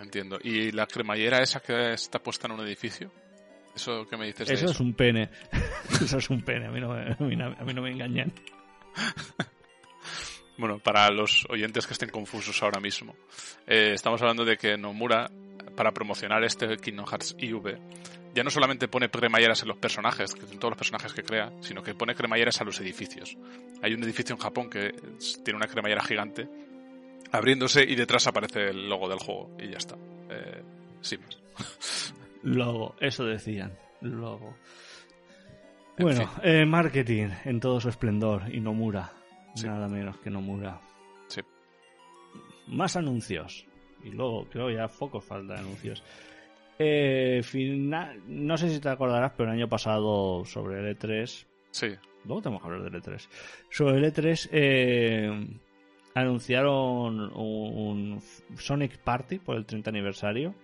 [0.00, 0.38] Entiendo.
[0.42, 3.10] ¿Y la cremallera esa que está puesta en un edificio?
[3.74, 4.74] ¿Eso qué me dices de Eso eso?
[4.74, 5.30] es un pene.
[6.02, 6.66] eso es un pene.
[6.66, 8.32] A mí no me, a mí no- a mí no me engañan.
[10.58, 13.16] Bueno, para los oyentes que estén confusos ahora mismo,
[13.66, 15.30] eh, estamos hablando de que Nomura,
[15.74, 17.78] para promocionar este Kingdom Hearts IV,
[18.34, 21.52] ya no solamente pone cremalleras en los personajes, que en todos los personajes que crea,
[21.60, 23.36] sino que pone cremalleras a los edificios.
[23.82, 24.94] Hay un edificio en Japón que
[25.44, 26.48] tiene una cremallera gigante
[27.32, 29.96] abriéndose y detrás aparece el logo del juego y ya está.
[30.30, 30.62] Eh,
[31.00, 32.14] sin más.
[32.42, 33.72] Logo, eso decían.
[34.00, 34.54] Logo.
[35.96, 39.12] En Bueno, eh, marketing en todo su esplendor y Nomura.
[39.54, 39.66] Sí.
[39.66, 40.80] Nada menos que Nomura.
[41.28, 41.40] Sí.
[42.66, 43.64] Más anuncios.
[44.02, 46.02] Y luego, creo ya poco falta de anuncios.
[46.84, 51.86] Eh, final, no sé si te acordarás, pero el año pasado sobre el E3 Sí,
[52.24, 53.28] Luego tenemos que hablar del E3.
[53.70, 55.46] Sobre el E3 eh,
[56.14, 58.20] anunciaron un, un
[58.58, 60.54] Sonic Party por el 30 aniversario,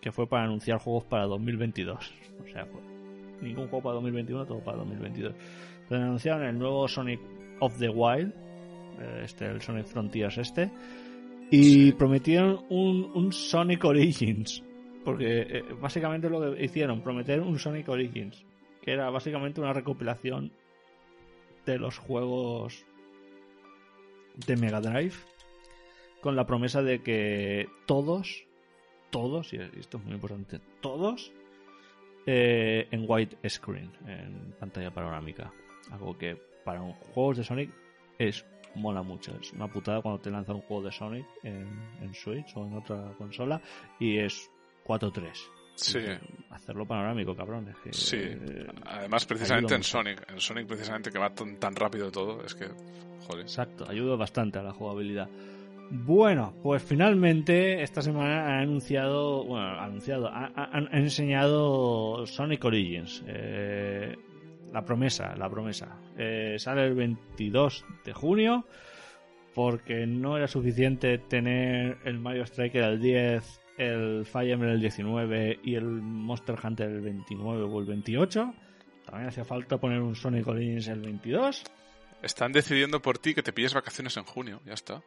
[0.00, 2.12] que fue para anunciar juegos para 2022.
[2.42, 2.80] O sea, fue
[3.40, 5.34] ningún juego para 2021, todo para 2022.
[5.82, 7.20] Entonces anunciaron el nuevo Sonic
[7.60, 8.32] of the Wild,
[9.00, 10.70] eh, este, el Sonic Frontiers este,
[11.50, 11.92] y Sí.
[11.92, 14.62] prometieron un, un Sonic Origins.
[15.04, 18.44] Porque eh, básicamente lo que hicieron, prometer un Sonic Origins,
[18.80, 20.52] que era básicamente una recopilación
[21.66, 22.84] de los juegos
[24.46, 25.14] de Mega Drive
[26.20, 28.44] con la promesa de que todos,
[29.10, 31.32] todos, y esto es muy importante, todos
[32.26, 35.52] eh, en white screen, en pantalla panorámica.
[35.90, 37.70] Algo que para un juegos de Sonic
[38.18, 39.36] es mola mucho.
[39.40, 41.68] Es una putada cuando te lanza un juego de Sonic en,
[42.00, 43.60] en Switch o en otra consola
[43.98, 44.48] y es
[44.84, 45.30] 4.3.
[45.76, 45.98] sí.
[46.50, 47.68] Hacerlo panorámico, cabrón.
[47.68, 49.82] Es que, Sí, eh, además precisamente en.
[49.82, 52.66] Sonic, en Sonic precisamente que va tan, tan rápido todo, es que,
[53.26, 53.42] joder.
[53.42, 55.28] Exacto, ayuda bastante a la jugabilidad.
[55.90, 62.26] Bueno, pues finalmente esta semana han anunciado, bueno, ha anunciado, ha- ha- han, han enseñado
[62.26, 63.22] Sonic Origins.
[63.26, 64.16] eh,
[64.72, 65.98] la promesa, la promesa.
[66.16, 68.64] Eh, sale el 22 de junio
[69.54, 75.60] porque no era suficiente tener el Mario Striker el 10, el Fire Emblem el 19
[75.62, 78.54] y el Monster Hunter el 29 o el 28.
[79.06, 81.64] También hacía falta poner un Sonic Origins el 22.
[82.22, 85.02] Están decidiendo por ti que te pilles vacaciones en junio, ya está.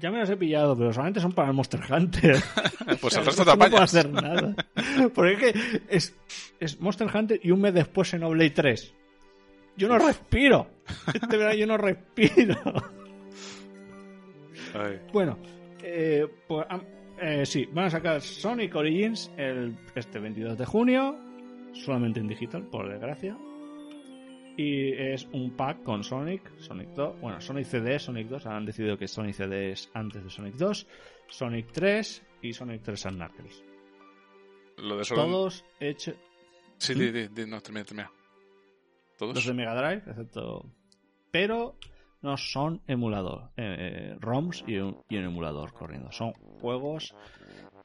[0.00, 2.36] Ya me los he pillado, pero solamente son para el Monster Hunter.
[3.00, 3.82] Pues el No resto te puedo apañas.
[3.94, 4.54] hacer nada.
[5.14, 6.16] Porque es que es,
[6.58, 8.94] es Monster Hunter y un mes después en Oblade 3.
[9.76, 10.68] Yo no respiro.
[11.14, 12.56] Este verano yo no respiro.
[14.74, 15.38] Ay, Bueno,
[15.82, 16.66] eh, pues,
[17.20, 21.18] eh, sí, van a sacar Sonic Origins el, este 22 de junio,
[21.72, 23.36] solamente en digital, por desgracia.
[24.56, 28.98] Y es un pack con Sonic, Sonic 2, bueno, Sonic CD, Sonic 2, han decidido
[28.98, 30.86] que Sonic CD es antes de Sonic 2,
[31.28, 33.64] Sonic 3 y Sonic 3 and Knuckles.
[34.78, 35.22] Lo de solo...
[35.22, 36.16] Todos hechos,
[36.78, 38.10] Sí, di, di, di, no, termina, termina.
[39.16, 39.34] ¿Todos?
[39.34, 40.64] los de Mega Drive, excepto...
[41.30, 41.76] Pero
[42.28, 46.12] no son emulador, eh, ROMs y un, y un emulador corriendo.
[46.12, 47.14] Son juegos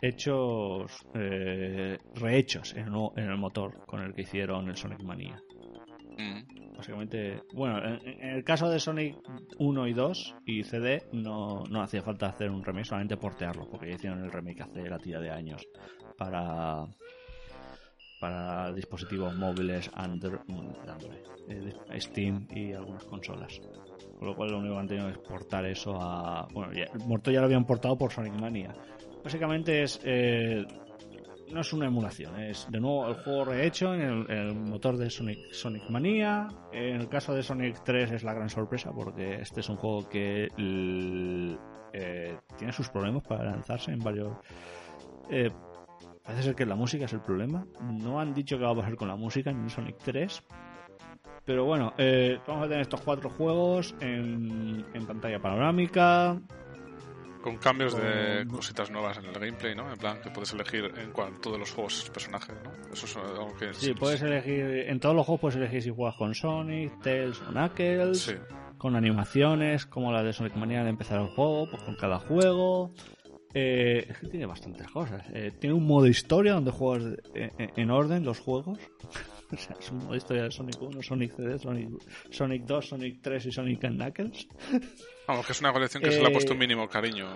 [0.01, 5.41] hechos, eh, rehechos en, el- en el motor con el que hicieron el Sonic Mania.
[6.17, 9.15] Mm, Básicamente, bueno, en, en el caso de Sonic
[9.59, 13.87] 1 y 2 y CD no, no hacía falta hacer un remake, solamente portearlo, porque
[13.89, 15.65] ya hicieron el remake hace la tira de años
[16.17, 16.85] para
[18.23, 20.39] para dispositivos móviles Android,
[20.87, 23.59] Android, eh, Steam y algunas consolas.
[24.17, 26.47] Con lo cual lo único que han tenido es portar eso a...
[26.53, 28.73] Bueno, ya, el muerto ya lo habían portado por Sonic Mania,
[29.21, 30.65] básicamente es eh,
[31.51, 35.51] no es una emulación, es de nuevo el juego rehecho en el, motor de Sonic,
[35.51, 36.47] Sonic Mania.
[36.71, 40.07] En el caso de Sonic 3 es la gran sorpresa porque este es un juego
[40.07, 40.47] que
[41.91, 44.37] eh, tiene sus problemas para lanzarse en varios.
[46.23, 47.65] Parece ser que la música es el problema.
[47.81, 50.43] No han dicho qué va a pasar con la música en Sonic 3.
[51.45, 56.39] Pero bueno, eh, vamos a tener estos cuatro juegos en, en pantalla panorámica,
[57.41, 59.91] Con cambios de cositas nuevas en el gameplay, ¿no?
[59.91, 62.71] En plan, que puedes elegir en cual, todos los juegos personajes, ¿no?
[62.93, 63.73] Eso es algo que...
[63.73, 67.51] Sí, puedes elegir, en todos los juegos puedes elegir si juegas con Sonic, Tails o
[67.51, 68.35] Knuckles, Sí.
[68.77, 72.91] con animaciones como la de Sonic Mania de empezar el juego, pues con cada juego.
[73.53, 75.23] Eh, es que tiene bastantes cosas.
[75.33, 78.79] Eh, tiene un modo historia donde juegas en, en- en orden los juegos.
[79.51, 81.89] o sea, es un modo historia de Sonic 1, Sonic CD, Sonic,
[82.31, 84.47] Sonic 2, Sonic 3 y Sonic and Knuckles.
[85.27, 87.27] Vamos, que es una colección que se le ha Eh, puesto un mínimo cariño.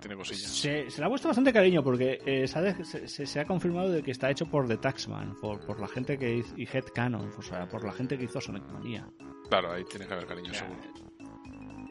[0.00, 0.42] Tiene cosillas.
[0.50, 4.02] Se, se le ha puesto bastante cariño porque eh, se, se- se- ha confirmado de
[4.02, 7.42] que está hecho por The Taxman, por, por la gente que hizo, y Headcanon, o
[7.42, 9.08] sea, por la gente que hizo Sonic Mania.
[9.48, 11.07] Claro, ahí tiene que haber cariño, O sea, seguro.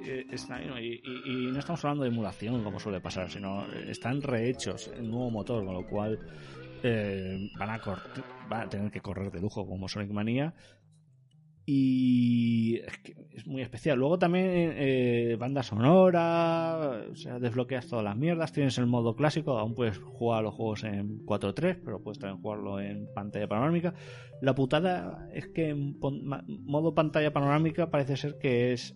[0.07, 5.09] Eh, y, no estamos hablando de emulación como suele pasar, sino eh, están rehechos en
[5.09, 6.19] nuevo motor, con lo cual
[6.83, 7.81] eh, van, a
[8.49, 10.53] van a tener que correr de lujo como Sonic Mania.
[11.69, 12.79] Y
[13.33, 13.99] es, muy especial.
[13.99, 19.57] Luego también eh, banda sonora, o sea, desbloqueas todas las mierdas, tienes el modo clásico,
[19.57, 23.93] aún puedes jugar los juegos en 4.3, pero puedes también jugarlo en pantalla panorámica.
[24.41, 28.93] La putada es que en modo pantalla panorámica parece ser que es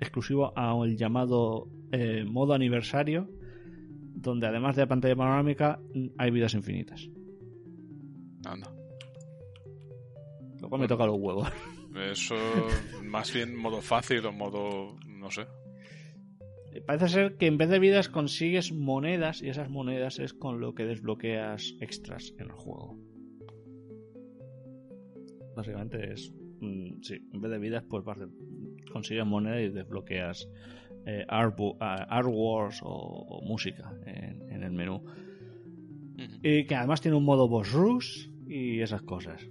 [0.00, 3.28] exclusivo al llamado eh, modo aniversario,
[4.14, 5.80] donde además de la pantalla panorámica
[6.18, 7.08] hay vidas infinitas.
[8.44, 8.72] Anda.
[10.60, 11.48] Lo cual me toca los huevos.
[11.94, 12.36] Eso,
[13.02, 15.46] más bien modo fácil o modo, no sé.
[16.86, 20.74] Parece ser que en vez de vidas consigues monedas y esas monedas es con lo
[20.74, 22.96] que desbloqueas extras en el juego.
[25.56, 26.32] Básicamente es.
[26.60, 28.28] Mm, sí, en vez de vidas, pues vas de-
[28.92, 30.48] consigues monedas y desbloqueas
[31.06, 35.02] eh, Art, ah, Art Wars o, o música en, en el menú.
[36.42, 39.42] Y que además tiene un modo boss rush y esas cosas.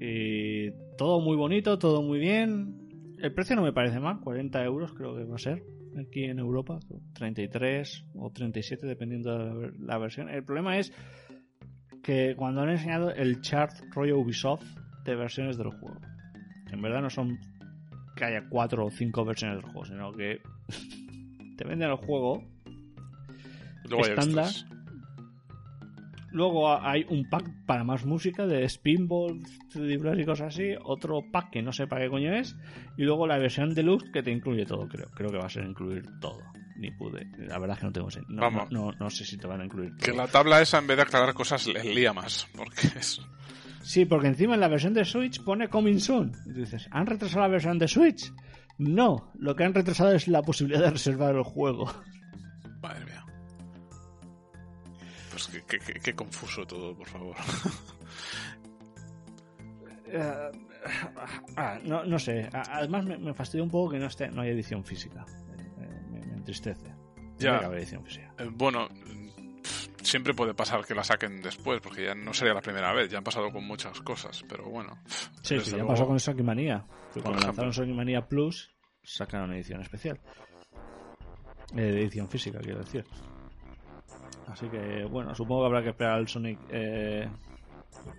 [0.00, 3.14] Y todo muy bonito, todo muy bien.
[3.18, 5.62] El precio no me parece mal, 40 euros creo que va a ser
[5.98, 6.78] aquí en Europa,
[7.14, 10.28] 33 o 37 dependiendo de la versión.
[10.28, 10.92] El problema es
[12.02, 14.64] que cuando han enseñado el chart rollo Ubisoft
[15.04, 16.00] de versiones del juego,
[16.72, 17.38] en verdad no son
[18.16, 20.40] que haya cuatro o cinco versiones del juego, sino que
[21.56, 22.42] te venden el juego
[23.84, 24.46] Luego hay estándar.
[24.46, 24.66] extras.
[26.30, 30.74] Luego ha- hay un pack para más música de Spinball, 3D Blast y cosas así.
[30.82, 32.56] Otro pack que no sé para qué coño es.
[32.96, 35.08] Y luego la versión deluxe que te incluye todo, creo.
[35.14, 36.38] Creo que va a ser incluir todo.
[36.76, 37.26] Ni pude.
[37.36, 38.70] La verdad es que no tengo no, Vamos.
[38.72, 39.98] no, no, no sé si te van a incluir todo.
[40.06, 42.46] Que la tabla esa, en vez de aclarar cosas, le lía más.
[42.56, 43.20] Porque es.
[43.82, 46.32] Sí, porque encima en la versión de Switch pone Coming Soon.
[46.46, 48.32] Y dices, ¿han retrasado la versión de Switch?
[48.78, 51.86] No, lo que han retrasado es la posibilidad de reservar el juego.
[52.80, 53.24] Madre mía.
[55.30, 57.36] Pues qué, qué- qué- qué confuso todo, por favor.
[60.14, 60.50] Eh,
[61.56, 62.48] ah, no, no sé.
[62.52, 65.24] Además me, me fastidia un poco que no esté, no haya edición física.
[65.80, 66.94] Eh, me, me entristece.
[67.38, 67.58] Ya.
[67.60, 68.32] Edición física.
[68.38, 68.88] Eh, bueno,
[70.02, 73.10] siempre puede pasar que la saquen después, porque ya no sería la primera vez.
[73.10, 74.98] Ya han pasado con muchas cosas, pero bueno.
[75.42, 76.44] Sí, sí, ya luego- pasó con Sonic
[77.14, 80.20] Por Cuando lanzaron Sonic Mania Plus, sacaron edición especial.
[81.74, 83.04] Eh, de edición física, quiero decir.
[84.46, 87.26] Así que, bueno, supongo que habrá que esperar al Sonic, eh,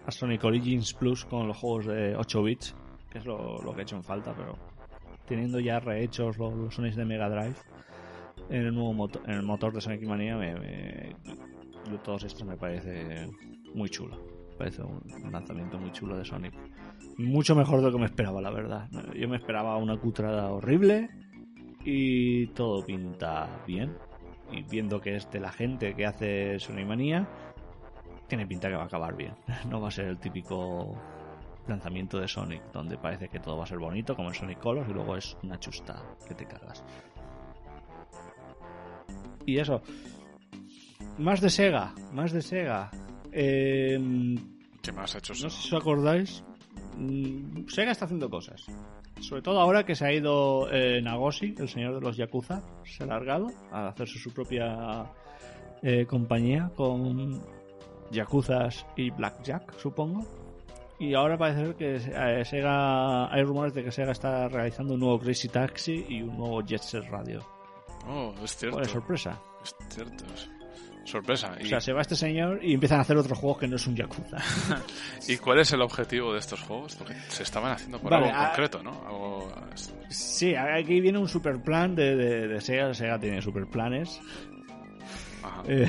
[0.07, 2.75] a Sonic Origins Plus con los juegos de 8 bits,
[3.11, 4.57] que es lo, lo que he hecho en falta, pero
[5.27, 7.55] teniendo ya rehechos los, los Sonics de Mega Drive
[8.49, 11.15] en el nuevo motor, en el motor de Sonic Mania, me, me-
[11.89, 13.29] de todos estos me parece
[13.73, 14.17] muy chulo.
[14.57, 16.53] Parece un lanzamiento muy chulo de Sonic.
[17.17, 18.89] Mucho mejor de lo que me esperaba, la verdad.
[19.15, 21.09] Yo me esperaba una cutrada horrible
[21.83, 23.97] y todo pinta bien.
[24.51, 27.27] Y viendo que es de la gente que hace Sonic Manía,
[28.27, 29.33] tiene pinta que va a acabar bien.
[29.69, 30.95] No va a ser el típico
[31.67, 34.89] lanzamiento de Sonic, donde parece que todo va a ser bonito, como en Sonic Colors,
[34.89, 36.83] y luego es una chusta que te cagas.
[39.45, 39.81] Y eso.
[41.17, 42.89] Más de Sega, más de Sega.
[43.31, 43.99] Eh,
[44.81, 45.49] ¿Qué más ha hecho no eso?
[45.49, 46.43] sé si os acordáis.
[46.97, 48.65] mm, Sega está haciendo cosas.
[49.21, 53.03] Sobre todo ahora que se ha ido eh, Nagoshi, el señor de los Yakuza, se
[53.03, 55.05] ha largado a hacerse su propia
[55.81, 57.41] eh, compañía con
[58.11, 60.25] Yakuzas y Blackjack, supongo.
[60.99, 64.99] Y ahora parece ser que eh, Sega, hay rumores de que Sega está realizando un
[64.99, 67.39] nuevo Crazy Taxi y un nuevo Jet Set Radio.
[68.07, 68.75] Oh, es cierto.
[68.77, 69.39] ¿Cuál es sorpresa?
[69.63, 70.25] Es cierto.
[71.05, 71.53] Sorpresa.
[71.59, 73.75] O ¿Y, sea, se va este señor y empiezan a hacer otros juegos que no
[73.75, 74.37] es un Yakuza.
[75.27, 76.95] ¿y cuál es el objetivo de estos juegos?
[76.95, 78.91] Porque se estaban haciendo por Vale, algo en ah- concreto, ¿no?
[79.05, 79.53] Algo...
[80.09, 82.93] Sí, aquí viene un super plan de, de, de Sega.
[82.93, 84.19] Sega tiene super planes.
[85.43, 85.63] Ajá.
[85.67, 85.87] Eh,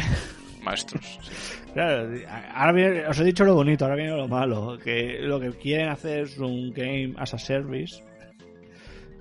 [0.62, 1.18] Maestros.
[1.22, 1.60] sí.
[1.74, 2.10] claro,
[2.54, 4.78] ahora viene- os he dicho lo bonito, ahora viene lo malo.
[4.82, 8.02] Que lo que quieren hacer es un game as a service.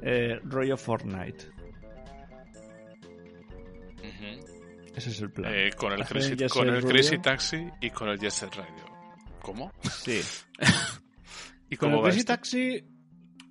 [0.01, 1.52] Eh, rollo Fortnite.
[4.95, 5.51] Ese es el plan.
[5.53, 8.85] Eh, con el, Crazy, con el Taxi y con el Jet Set Radio.
[9.41, 9.71] ¿Cómo?
[9.81, 10.19] Sí.
[11.69, 12.23] ¿Y Con el Crazy?
[12.23, 12.83] Taxi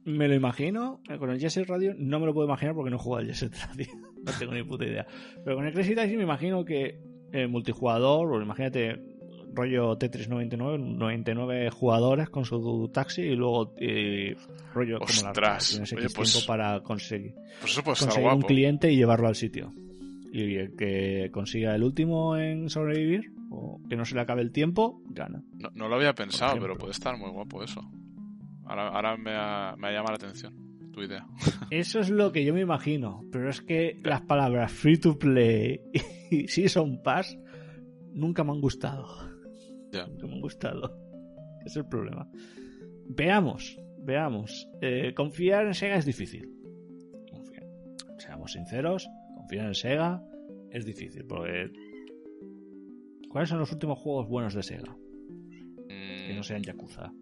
[0.05, 1.01] me lo imagino.
[1.09, 3.27] eh, Con el Jet Set Radio no me lo puedo imaginar porque no juego al
[3.27, 3.87] Jet Set Radio.
[4.23, 5.05] No tengo ni puta idea.
[5.45, 7.01] Pero con el Crazy Taxi me imagino que
[7.33, 9.03] eh, multijugador, o imagínate
[9.53, 14.37] rollo Tetris 99, 99 jugadores con su taxi y luego eh,
[14.73, 18.31] rollo como la Ostras, tienes oye, pues- tiempo para conseguir, Pues eso puede estar conseguir
[18.33, 19.73] un cliente y llevarlo al sitio.
[20.35, 24.51] Y el que consiga el último en sobrevivir, o que no se le acabe el
[24.51, 25.45] tiempo, gana.
[25.59, 27.83] No, no lo había pensado, pero puede estar muy guapo eso.
[28.64, 31.27] Ahora, ahora me, ha, me ha llamado la atención tu idea.
[31.71, 35.81] Eso es lo que yo me imagino, pero es que las palabras free to play
[36.31, 37.37] y season pass
[38.12, 39.07] nunca me han gustado.
[39.90, 40.07] Ya.
[40.07, 40.97] Nunca me han gustado.
[41.64, 42.29] Es el problema.
[43.09, 44.68] Veamos, veamos.
[44.81, 46.49] Eh, confiar en Sega es difícil.
[47.31, 47.64] Confiar.
[48.18, 49.09] Seamos sinceros,
[49.43, 50.23] confiar en Sega
[50.71, 51.71] es difícil, porque...
[53.29, 54.97] ¿Cuáles son los últimos juegos buenos de Sega?
[55.89, 57.13] Que Mm, no sean Yakuza.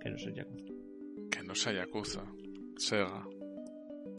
[0.00, 0.64] Que no sean Yakuza.
[1.30, 2.22] que no sea Yakuza.
[2.76, 3.24] Sega.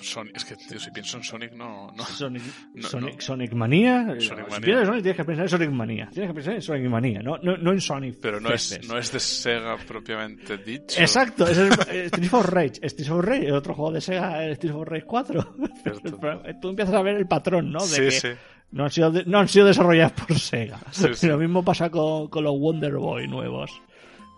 [0.01, 1.91] Sonic, es que, tío, si pienso en Sonic, no.
[1.95, 2.03] no.
[2.05, 2.43] Sonic,
[2.75, 3.21] No, Sonic, no.
[3.21, 4.03] Sonic Manía.
[4.05, 4.59] Sonic si Mania.
[4.61, 6.09] piensas en Sonic, tienes que pensar en Sonic Manía.
[6.11, 8.17] Tienes que pensar en Sonic Manía, no, no, no en Sonic.
[8.21, 10.99] Pero no es, no es de Sega propiamente dicho.
[11.01, 12.73] Exacto, es el, eh, Street of Rage.
[12.81, 15.55] Street of Rage, el otro juego de Sega, el Street of Rage 4.
[15.83, 16.17] Cierto.
[16.21, 17.79] Pero Tú empiezas a ver el patrón, ¿no?
[17.79, 18.27] De Sí, que sí.
[18.71, 20.79] No, han sido no han sido desarrollados por Sega.
[20.91, 21.27] Sí, sí.
[21.27, 23.71] Lo mismo pasa con, con los Wonder Boy nuevos.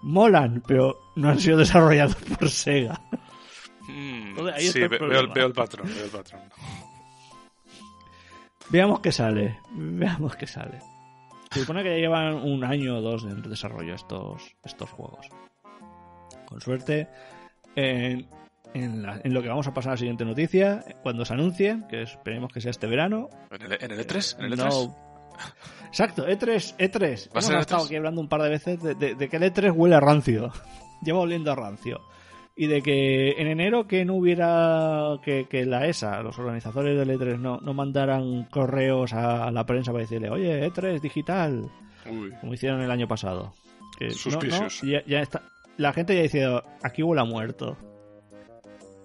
[0.01, 3.01] Molan, pero no han sido desarrollados por Sega.
[3.89, 5.34] Mm, ahí sí, está el ve- veo, el, problema.
[5.34, 6.41] veo el patrón, veo el patrón.
[8.69, 9.60] Veamos qué sale.
[9.71, 10.80] Veamos qué sale.
[11.52, 15.28] Se supone que ya llevan un año o dos de desarrollo estos, estos juegos.
[16.45, 17.08] Con suerte,
[17.75, 18.30] en,
[18.75, 21.82] en, la- en lo que vamos a pasar a la siguiente noticia, cuando se anuncie,
[21.89, 23.30] que esperemos que sea este verano.
[23.49, 24.38] ¿En el, en el E3?
[24.39, 24.69] ¿En el E E3?
[24.69, 25.10] No.
[25.88, 27.02] Exacto, E E3, E3.
[27.30, 27.86] ¿Va a Hemos ser estado E3?
[27.86, 30.52] aquí hablando un par de veces de, de- de que el E3 huele a rancio.
[31.02, 32.02] Lleva oliendo a rancio.
[32.61, 37.09] Y de que en enero que no hubiera que, que la ESA, los organizadores del
[37.17, 41.71] E3, no, no mandaran correos a, a la prensa para decirle, oye, E3 digital,
[42.05, 42.33] Uy.
[42.41, 43.53] como hicieron el año pasado.
[43.97, 44.83] Que no, Suspicious.
[44.83, 45.41] no, ya, ya está.
[45.77, 46.45] La gente ya dice,
[46.83, 47.77] aquí huele a muerto.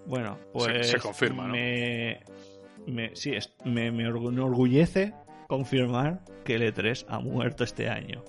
[0.05, 0.89] Bueno, pues.
[0.89, 1.53] se confirma, ¿no?
[1.53, 2.19] Me,
[2.87, 5.13] me- sí, es- me, me orgu- me orgullece
[5.47, 8.21] confirmar que el E3 ha muerto este año.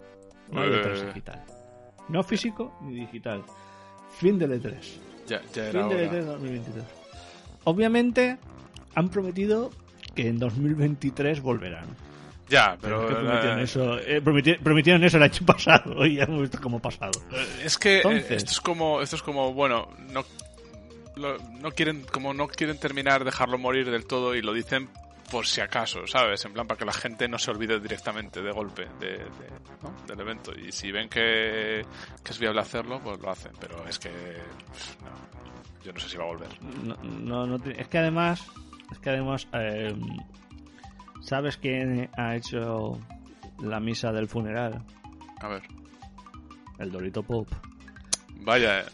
[0.53, 0.83] No el Eh.
[0.83, 1.43] E3 digital.
[2.09, 3.43] No físico ni digital.
[4.11, 5.01] Fin del E3.
[5.29, 5.99] Ya, ya era Fin.
[5.99, 6.85] E3 2023.
[7.65, 8.39] Obviamente
[8.95, 9.71] han prometido
[10.15, 11.87] que en 2023 volverán.
[12.49, 13.09] Ya, pero...
[13.09, 16.59] que prometieron, eh, eso, eh, prometi- prometieron eso el año pasado y ya hemos visto
[16.63, 17.13] cómo ha pasado.
[17.65, 20.25] Es que eh, Entonces- esto es como, esto es como, bueno, no,
[21.17, 24.89] lo- no quieren, como no quieren terminar, dejarlo morir del todo y lo dicen
[25.31, 26.45] por si acaso, ¿sabes?
[26.45, 29.51] En plan para que la gente no se olvide directamente de golpe de, de-
[29.83, 29.93] ¿no?
[30.07, 30.53] del evento.
[30.57, 31.85] Y si ven que,
[32.23, 33.53] que es viable hacerlo, pues lo hacen.
[33.61, 36.49] Pero es que, no, yo no sé si va a volver.
[36.63, 38.45] No, no, es que además,
[38.93, 39.95] es que además, eh,
[41.23, 42.99] ¿sabes quién ha hecho
[43.61, 44.83] la misa del funeral?
[45.41, 45.63] A ver,
[46.79, 47.49] El Dorito Pop.
[48.41, 48.85] vaya,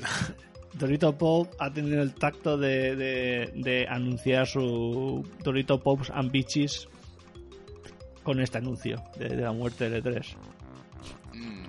[0.74, 6.88] Dorito Pop ha tenido el tacto de, de, de anunciar su Dorito Pops and Bitches
[8.22, 10.36] con este anuncio de, de la muerte del E3.
[11.34, 11.64] mm,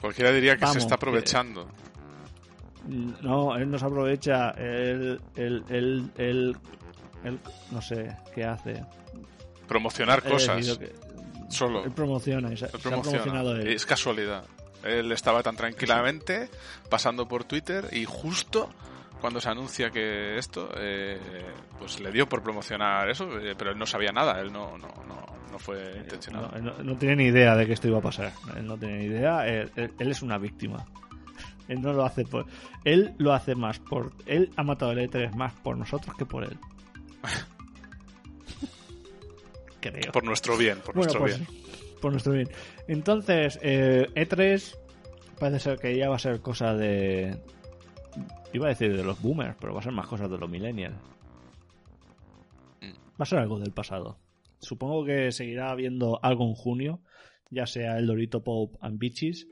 [0.00, 1.68] cualquiera diría que Vamos, se está aprovechando.
[3.22, 6.56] No, él no se aprovecha, él, él, él, él,
[7.24, 7.38] él
[7.72, 8.84] no sé qué hace.
[9.66, 10.92] Promocionar cosas, que-
[11.50, 11.84] solo.
[11.84, 13.02] Él promociona, se, Él se ha promociona.
[13.22, 13.66] promocionado él.
[13.68, 14.44] Es casualidad.
[14.86, 16.48] Él estaba tan tranquilamente
[16.88, 18.70] pasando por Twitter y justo
[19.20, 21.18] cuando se anuncia que esto, eh,
[21.78, 24.88] pues le dio por promocionar eso, eh, pero él no sabía nada, él no, no,
[25.08, 26.50] no, no fue intencionado.
[26.60, 28.32] No, no, no tiene ni idea de que esto iba a pasar.
[28.56, 29.46] Él no tiene ni idea.
[29.46, 30.84] Él, él- él es una víctima.
[31.66, 32.46] Él no lo hace por.
[32.84, 34.12] Él lo hace más por.
[34.26, 36.56] Él ha matado el E3 más por nosotros que por él.
[39.80, 40.12] Creo.
[40.12, 41.65] Por nuestro bien, por Bueno, nuestro pues, bien.
[42.00, 42.48] Por nuestro bien.
[42.88, 44.76] Entonces, eh, E3
[45.38, 47.36] parece ser que ya va a ser cosa de.
[48.52, 50.96] Iba a decir de los boomers, pero va a ser más cosas de los millennials.
[52.80, 52.90] Mm.
[53.20, 54.18] Va a ser algo del pasado.
[54.58, 57.00] Supongo que seguirá habiendo algo en junio,
[57.50, 59.46] ya sea el Dorito Pop and Beaches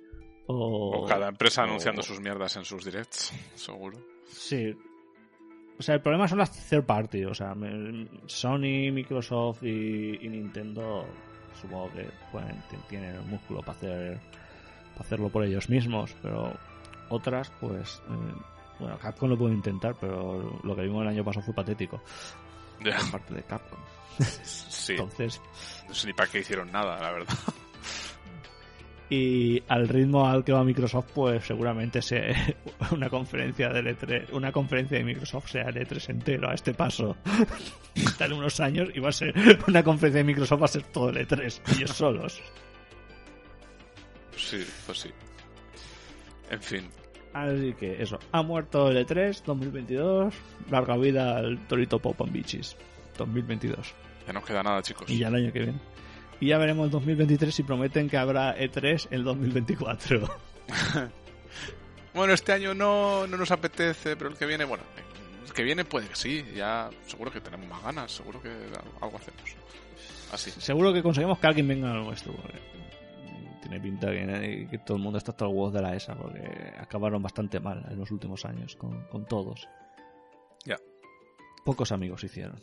[0.46, 1.02] o...
[1.02, 3.98] O cada empresa o- anunciando sus mierdas en sus directs, seguro.
[4.28, 4.74] Sí.
[5.78, 7.24] O sea, el problema son las third party.
[7.24, 7.54] O sea,
[8.26, 11.04] Sony, Microsoft y, y Nintendo
[11.60, 14.18] supongo que pueden, ti- tienen el músculo para hacer
[14.94, 16.52] para hacerlo por ellos mismos, pero
[17.08, 18.34] otras, pues, eh,
[18.78, 22.00] bueno, Capcom lo puede intentar, pero lo que vimos el año pasado fue patético,
[22.78, 23.78] por parte de Capcom.
[24.44, 25.40] sí, Entonces,
[25.88, 27.34] no sé ni para qué hicieron nada, la verdad.
[29.10, 32.54] Y al ritmo al que va Microsoft, pues seguramente sea
[32.90, 37.16] una conferencia de E3, una conferencia de Microsoft sea el E3 entero a este paso.
[38.18, 39.34] Tal unos años y va a ser
[39.68, 42.42] una conferencia de Microsoft va a ser todo el E3, ellos solos.
[44.36, 45.10] Sí, pues sí.
[46.50, 46.88] En fin,
[47.32, 50.34] Así que eso, ha muerto el E3 2022,
[50.70, 52.76] larga vida al Torito Pop and Beaches
[53.18, 53.94] 2022
[54.26, 55.08] ya no queda nada, chicos.
[55.10, 55.78] y ya el año que viene.
[56.44, 60.28] Y ya veremos el 2023 si prometen que habrá E3 el 2024.
[62.12, 64.84] Bueno, este año no, no nos apetece, pero el que viene, bueno,
[65.44, 68.50] el que viene puede que sí, ya seguro que tenemos más ganas, seguro que
[69.00, 69.42] algo hacemos.
[70.30, 70.52] Así.
[70.52, 72.32] Seguro que conseguimos que alguien venga a nuestro.
[72.34, 72.60] porque
[73.62, 76.72] tiene pinta que, que todo el mundo está hasta los huevos de la ESA, porque
[76.78, 79.68] acabaron bastante mal en los últimos años con, con todos.
[80.64, 80.76] Ya.
[81.64, 82.60] Pocos amigos hicieron.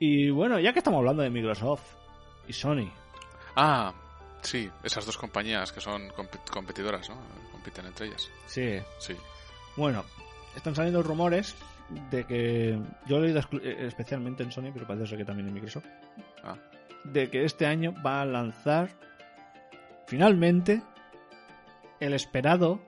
[0.00, 2.03] Y bueno, ya que estamos hablando de Microsoft
[2.48, 2.90] y Sony,
[3.56, 3.92] Ah,
[4.42, 7.16] sí, esas dos compañías que son compe- competidoras, ¿no?
[7.52, 8.28] Compiten entre ellas.
[8.46, 9.16] sí, Sí.
[9.76, 10.04] bueno,
[10.56, 11.54] están saliendo rumores
[12.10, 15.48] de que yo lo he leído eh, especialmente en Sony, pero parece ser que también
[15.48, 15.84] en Microsoft,
[16.42, 16.56] Ah.
[17.04, 18.90] de que este año va a lanzar
[20.06, 20.82] finalmente
[22.00, 22.80] el esperado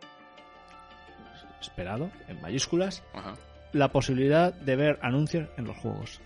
[1.60, 3.34] esperado en mayúsculas Ajá.
[3.72, 6.20] la posibilidad de ver anuncios en los juegos.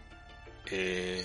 [0.70, 1.24] Eh,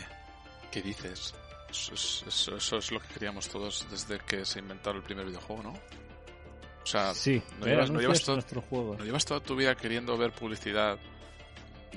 [0.72, 1.34] ¿Qué dices?
[1.76, 5.26] Eso es, eso- eso es lo que queríamos todos desde que se inventó el primer
[5.26, 5.70] videojuego, ¿no?
[5.72, 8.96] O sea, Sí, no llevas- no llevas en todo-.
[8.98, 10.98] ¿no llevas toda tu vida queriendo ver publicidad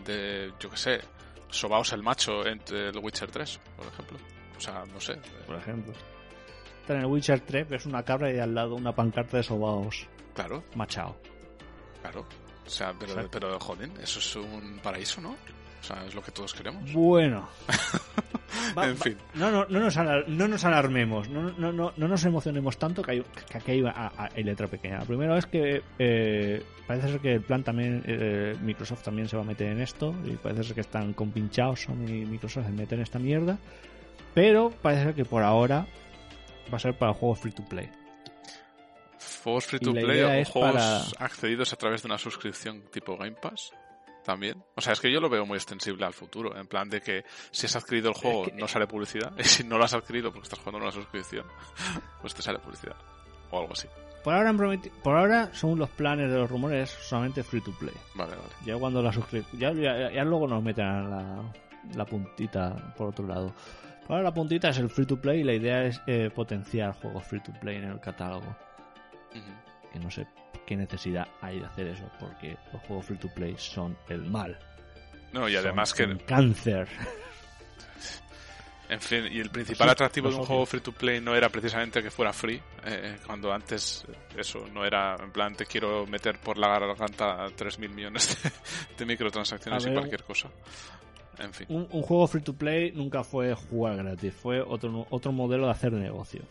[0.04, 1.00] de, yo qué sé,
[1.50, 4.18] Sobaos el macho entre el Witcher 3, por ejemplo?
[4.56, 5.18] O sea, no sé.
[5.46, 5.94] por ejemplo.
[6.82, 10.06] Está en el Witcher 3 ves una cabra y al lado una pancarta de sobaos
[10.34, 11.18] Claro, machao.
[12.02, 12.26] claro.
[12.66, 13.30] O sea, pero, Exacto.
[13.32, 15.36] pero joder, eso es un paraíso, ¿no?
[15.80, 16.92] O sea, es lo que todos queremos.
[16.92, 17.48] Bueno.
[18.76, 19.16] Va- En va- fin.
[19.34, 23.02] No, no, no, nos, alar- no nos alarmemos, no, no, no, no nos emocionemos tanto
[23.02, 24.98] que, hay, que aquí hay, a- a- hay letra pequeña.
[25.00, 29.36] Lo primero es que eh, parece ser que el plan también, eh, Microsoft también se
[29.36, 32.72] va a meter en esto y parece ser que están compinchados Sony y Microsoft se
[32.72, 33.58] meten en esta mierda.
[34.34, 35.86] Pero parece ser que por ahora
[36.72, 37.88] va a ser para juegos free to play.
[39.44, 43.16] Juegos free to la play o juegos para- accedidos a través de una suscripción tipo
[43.16, 43.72] Game Pass.
[44.28, 44.62] También.
[44.74, 46.54] O sea, es que yo lo veo muy extensible al futuro.
[46.54, 49.32] En plan de que si has adquirido el juego que- no sale publicidad.
[49.38, 51.46] Y si no lo has adquirido porque estás jugando una suscripción,
[52.20, 52.94] pues te sale publicidad.
[53.50, 53.88] O algo así.
[54.22, 54.52] Por ahora,
[55.02, 57.94] por ahora, según los planes de los rumores, solamente free to play.
[58.16, 58.48] Vale, vale.
[58.66, 59.58] Ya cuando la suscripción.
[59.58, 61.50] Ya, ya, ya luego nos meten la,
[61.96, 63.54] la puntita por otro lado.
[64.10, 67.24] Ahora la puntita es el free to play y la idea es eh, potenciar juegos
[67.24, 68.54] free to play en el catálogo.
[69.34, 69.90] Ujú.
[69.90, 70.26] Que no sé
[70.68, 74.58] qué necesidad hay de hacer eso, porque los juegos free to play son el mal.
[75.32, 76.86] No, y además que, Son un cáncer.
[78.90, 82.02] en fin, y el principal atractivo de un juego free to play no era precisamente
[82.02, 84.04] que fuera free, eh, cuando antes
[84.36, 88.50] eso no era, en plan, te quiero meter por la garganta 3.000 millones de,
[88.98, 90.50] de microtransacciones A y ver, cualquier cosa.
[91.38, 91.66] En fin.
[91.70, 95.72] Un, un juego free to play nunca fue jugar gratis, fue otro, otro modelo de
[95.72, 96.42] hacer negocio.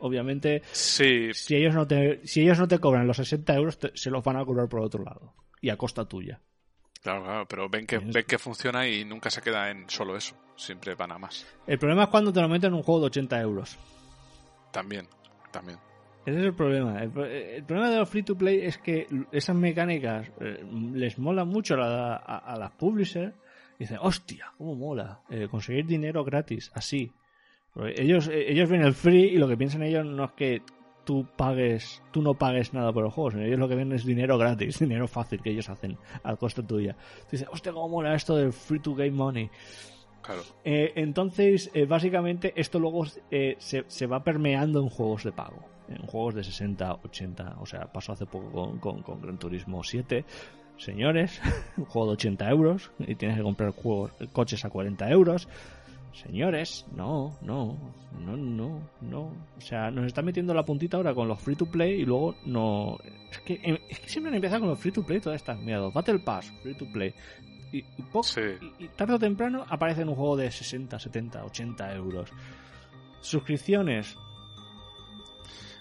[0.00, 3.92] Obviamente, Sí, si ellos no te, si ellos no te cobran los 60 euros, te-
[3.96, 5.34] se los van a cobrar por otro lado.
[5.60, 6.40] Y a costa tuya.
[7.02, 10.34] Claro, claro, pero ven que, ven que funciona y nunca se queda en solo eso.
[10.56, 11.46] Siempre van a más.
[11.66, 13.76] El problema es cuando te lo meten en un juego de 80 euros.
[14.72, 15.06] También,
[15.50, 15.78] también.
[16.26, 17.00] Ese es el problema.
[17.02, 21.18] El, pro- el problema de los free to play es que esas mecánicas eh, les
[21.18, 23.34] mola mucho a, a- a las publishers.
[23.78, 27.12] Y dicen, hostia, cómo mola eh, conseguir dinero gratis, así.
[27.86, 30.62] Ellos, eh, ellos ven el free y lo que piensan ellos no es que
[31.08, 34.04] tú pagues, tú no pagues nada por el juego, sino ellos lo que ven es
[34.04, 36.96] dinero gratis, dinero fácil que ellos hacen al costa tuya.
[37.30, 39.50] Dices, hostia, cómo mola esto del free to game money.
[40.20, 40.42] Claro.
[40.62, 45.64] Eh, entonces, eh, básicamente, esto luego eh, se, se va permeando en juegos de pago.
[45.88, 47.56] En juegos de 60, 80.
[47.60, 50.26] O sea, pasó hace poco con, con, con Gran Turismo 7.
[50.76, 51.40] Señores,
[51.78, 55.48] un juego de 80 euros y tienes que comprar juegos, coches a 40 euros.
[56.22, 57.76] Señores, no, no,
[58.18, 59.20] no, no, no.
[59.56, 62.34] O sea, nos está metiendo la puntita ahora con los free to play y luego
[62.44, 62.98] no.
[63.30, 65.92] Es que, es que siempre han empezado con los free to play todas estas mierdas.
[65.92, 67.14] Battle Pass, free to play.
[67.72, 67.84] Y, y
[68.22, 68.40] Sí.
[68.78, 72.30] y- y tarde o temprano aparece en un juego de 60, 70, 80 euros.
[73.20, 74.16] Suscripciones.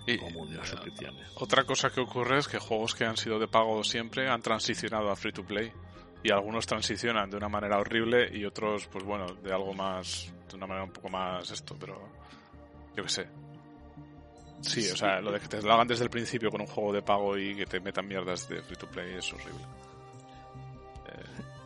[0.06, 0.20] Y, eh,
[0.64, 1.28] suscripciones.
[1.36, 5.10] Otra cosa que ocurre es que juegos que han sido de pago siempre han transicionado
[5.10, 5.72] a free to play.
[6.24, 10.34] Y algunos transicionan de una manera horrible y otros, pues bueno, de algo más.
[10.50, 12.00] de una manera un poco más esto, pero.
[12.96, 13.28] yo qué sé.
[14.62, 16.92] Sí, o sea, lo de que te lo hagan desde el principio con un juego
[16.92, 19.64] de pago y que te metan mierdas de free to play es horrible.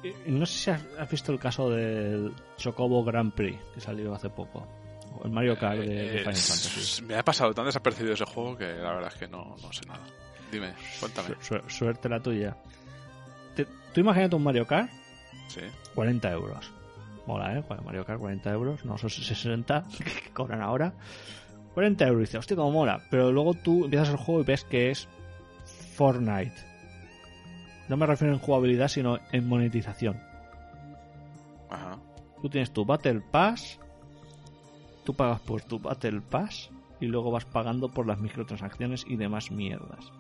[0.04, 4.30] Eh, No sé si has, visto el caso del Chocobo Grand Prix que salió hace
[4.30, 4.68] poco.
[5.20, 7.02] O el Mario Kart de, de eh, Final Fantasy.
[7.04, 9.86] me ha pasado tan desapercibido ese juego que la verdad es que no, no sé
[9.88, 10.04] nada.
[10.52, 11.30] Dime, cuéntame.
[11.42, 12.56] Su- su- suerte la tuya.
[13.94, 14.90] Tú imagínate un Mario Kart,
[15.48, 15.62] Sí.
[15.96, 16.72] 40 euros.
[17.28, 17.64] Mola, ¿eh?
[17.84, 19.86] Mario Kart, 40 euros, no son 60
[20.24, 20.94] que cobran ahora.
[21.74, 23.02] 40 euros, y dices, hostia, como mola.
[23.10, 25.08] Pero luego tú empiezas el juego y ves que es
[25.96, 26.56] Fortnite.
[27.90, 30.20] No me refiero en jugabilidad, sino en monetización.
[31.70, 31.98] Ajá.
[32.42, 33.80] Tú tienes tu Battle Pass,
[35.04, 36.70] tú pagas por tu Battle Pass
[37.00, 40.12] y luego vas pagando por las microtransacciones y demás mierdas.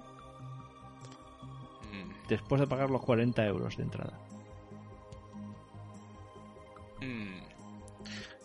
[2.31, 4.17] Después de pagar los 40 euros de entrada.
[7.01, 7.41] Mm.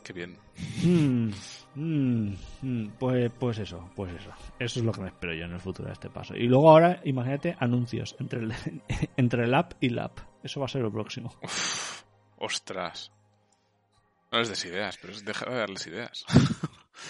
[0.02, 0.36] Qué bien.
[0.84, 1.30] Mm,
[1.76, 4.30] mm, mm, pues, pues eso, pues eso.
[4.58, 6.34] Eso es lo que me espero yo en el futuro de este paso.
[6.36, 8.52] Y luego ahora, imagínate anuncios entre el,
[9.16, 10.18] entre el app y la app.
[10.42, 11.32] Eso va a ser lo próximo.
[11.42, 12.02] Uf,
[12.38, 13.12] ostras.
[14.32, 16.24] No les des ideas, pero es deja de darles ideas.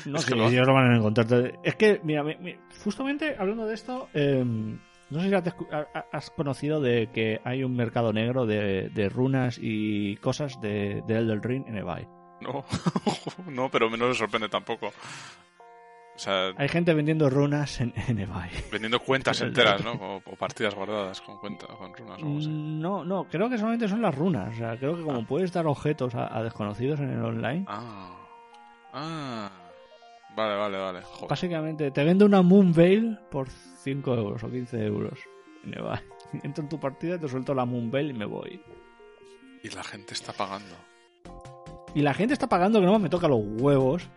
[0.04, 1.58] No, Es que que lo- ellos lo van a encontrar.
[1.62, 4.44] Es que, mira, mi- mi- justamente hablando de esto, eh,
[5.10, 5.34] no sé si
[6.12, 11.16] has, conocido de que hay un mercado negro de, de runas y cosas de, de
[11.18, 12.06] Elden Ring en eBay.
[12.40, 12.64] No,
[13.46, 14.88] no, pero no les sorprende tampoco.
[14.88, 18.50] O sea, Hay gente vendiendo runas en, en eBay.
[18.72, 19.92] vendiendo cuentas enteras, ¿no?
[20.00, 22.48] O, o partidas guardadas con cuentas, con runas o algo así.
[22.48, 24.54] Mm, No, no, creo que solamente son las runas.
[24.54, 28.16] O sea, creo que como puedes dar objetos a, a desconocidos en el online, Ah.
[28.94, 29.50] Ah.
[30.36, 31.02] Vale, vale, vale.
[31.02, 31.28] Joder.
[31.30, 35.18] básicamente te vende una Moon Veil por 5 euros o 15 euros
[35.64, 36.00] en eBay.
[36.42, 38.60] Entro en tu partida, te suelto la Moon Veil y me voy.
[39.62, 40.74] Y la gente está pagando.
[41.94, 44.08] Y la gente está pagando que no me toca los huevos.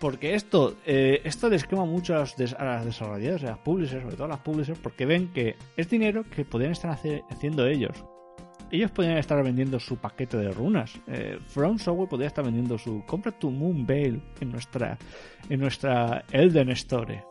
[0.00, 3.58] Porque esto, eh, esto les quema mucho a, los des- a las desarrolladoras, a las
[3.58, 6.90] publishers, sobre todo a las publishers, porque ven que es dinero que podrían estar
[7.30, 8.04] haciendo ellos.
[8.74, 11.00] Ellos podrían estar vendiendo su paquete de runas.
[11.06, 13.04] Eh, From Software podría estar vendiendo su.
[13.06, 14.98] Compra tu Moon Veil en nuestra,
[15.48, 17.24] en nuestra Elden Store.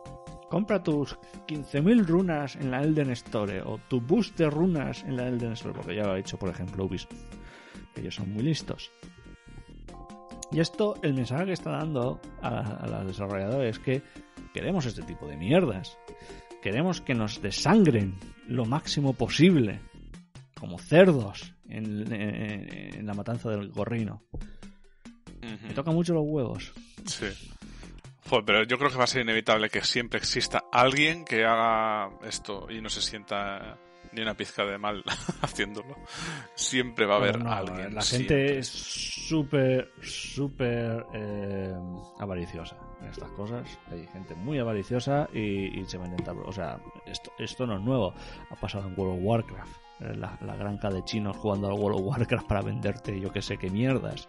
[0.48, 3.60] Compra tus 15.000 runas en la Elden Store.
[3.60, 5.74] O tu boost de runas en la Elden Store.
[5.74, 7.12] Porque ya lo ha hecho, por ejemplo, Ubisoft.
[7.94, 8.90] Ellos son muy listos.
[10.50, 14.02] Y esto, el mensaje que está dando a, a los desarrolladores es que
[14.54, 15.98] queremos este tipo de mierdas.
[16.62, 18.14] Queremos que nos desangren
[18.48, 19.80] lo máximo posible,
[20.58, 24.22] como cerdos en, en- en la matanza del gorrino.
[25.66, 26.72] Me toca mucho los huevos.
[27.06, 27.26] Sí.
[28.28, 32.10] Joder, pero yo creo que va a ser inevitable que siempre exista alguien que haga
[32.26, 33.76] esto y no se sienta
[34.14, 35.02] ni una pizca de mal
[35.42, 35.96] haciéndolo.
[36.54, 37.94] Siempre va a haber no, alguien.
[37.94, 38.36] La siempre.
[38.36, 41.74] gente es súper, súper eh,
[42.18, 43.66] avariciosa en estas cosas.
[43.90, 46.36] Hay gente muy avariciosa y, y se va a intentar.
[46.44, 48.14] O sea, esto, esto no es nuevo.
[48.50, 49.76] Ha pasado en World of Warcraft.
[50.00, 53.42] Eh, La, la granja de chinos jugando al World of Warcraft para venderte yo que
[53.42, 54.28] sé qué mierdas.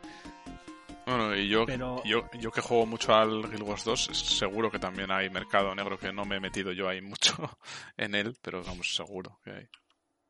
[1.06, 4.80] Bueno, y yo, Pero- yo, yo que juego mucho al Guild Wars 2, seguro que
[4.80, 7.36] también hay mercado negro que no me he metido yo ahí mucho
[7.97, 9.68] en él, pero vamos, seguro que hay.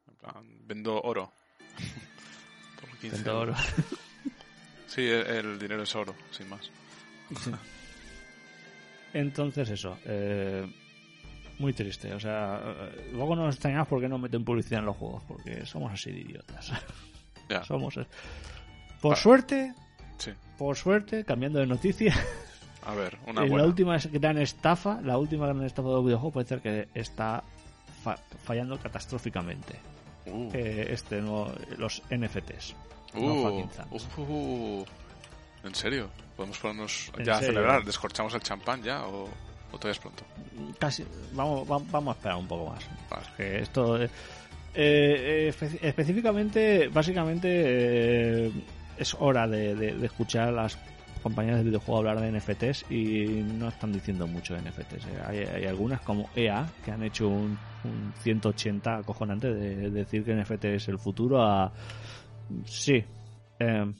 [0.07, 1.31] En plan, vendo oro.
[2.81, 3.55] Por 15 Vendo oro.
[4.87, 6.71] Sí, el, el dinero es oro, sin más.
[9.13, 10.65] Entonces eso, eh,
[11.59, 12.13] muy triste.
[12.13, 15.91] O sea, eh, luego nos extrañamos porque no meten publicidad en los juegos, porque somos
[15.91, 16.71] así de idiotas.
[17.49, 17.97] Ya, somos.
[17.97, 18.07] eh.
[19.01, 19.15] Por Ah.
[19.17, 19.73] suerte,
[20.17, 20.31] sí.
[20.57, 22.13] por suerte, cambiando de noticia,
[22.85, 23.57] A ver, una buena.
[23.57, 27.43] la última gran estafa, la última gran estafa del videojuego puede ser que está
[28.03, 29.75] fa- fallando catastróficamente.
[30.27, 32.75] Uh, Eh, este nuevo, los NFTs.
[33.13, 34.07] no uh, thanks.
[34.17, 34.83] uh,
[35.63, 36.09] ¿En serio?
[36.35, 37.53] ¿Podemos ponernos ¿En ya a serio?
[37.53, 37.83] celebrar?
[37.85, 39.25] ¿Descorchamos el champán ya o,
[39.71, 40.23] o todavía es pronto?
[40.79, 42.83] Casi, vamos, va- vamos a esperar un poco más.
[43.09, 43.25] Vale.
[43.37, 44.01] Que esto.
[44.01, 44.09] eh,
[44.73, 47.47] eh, espe- específicamente, básicamente,
[48.47, 48.51] eh,
[48.97, 50.77] es hora de, de- de escuchar a las
[51.23, 55.05] compañías de videojuegos hablar de NFTs y no están diciendo mucho de NFTs.
[55.07, 55.19] eh.
[55.25, 60.35] Hay, hay algunas como EA que han hecho un, un 180 acojonante de, decir que
[60.35, 61.71] NFT es el futuro a.
[62.65, 63.03] Sí,
[63.59, 63.93] eh,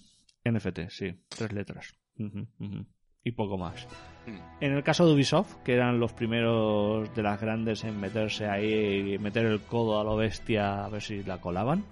[0.44, 1.96] NFT, sí, tres letras.
[2.20, 2.86] Ujú, ujú.
[3.24, 3.88] Y poco más.
[4.28, 4.64] Mm.
[4.64, 9.16] En el caso de Ubisoft, que eran los primeros de las grandes en meterse ahí
[9.16, 11.84] y meter el codo a lo bestia a ver si la colaban,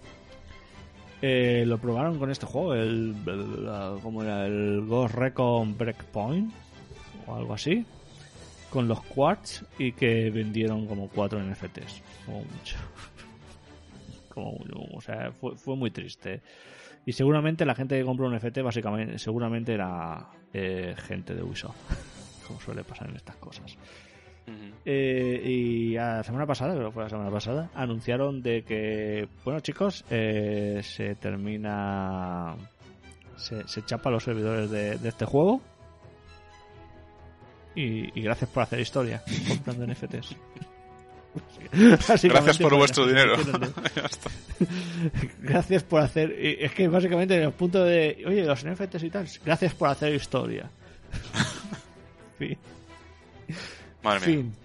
[1.26, 4.46] eh, lo probaron con este juego, el, el- la- ¿cómo era?
[4.46, 6.52] El Ghost Recon Breakpoint
[7.26, 7.86] o algo así,
[8.70, 12.76] con los Quartz y que vendieron como cuatro NFTs, como mucho.
[14.34, 14.58] Como,
[14.94, 16.42] o sea, fue, fue muy triste.
[17.06, 21.76] Y seguramente la gente que compró un NFT básicamente, seguramente era eh, gente de Ubisoft,
[22.48, 23.78] como suele pasar en estas cosas.
[24.86, 29.62] Eh, y la semana pasada, creo que fue la semana pasada, anunciaron de que, bueno
[29.62, 32.56] chicos, eh, se termina,
[33.38, 35.62] se, se chapa los servidores de, de este juego.
[37.76, 40.36] Y, y gracias por hacer historia comprando NFTs.
[41.72, 43.36] Gracias por vuestro dinero.
[45.40, 46.32] Gracias por hacer.
[46.32, 48.24] Es que básicamente en el punto de.
[48.28, 49.28] Oye, los NFTs y tal.
[49.46, 50.70] Gracias por hacer historia.
[54.04, 54.12] Fin.
[54.12, 54.36] Madre mía.
[54.38, 54.56] fin.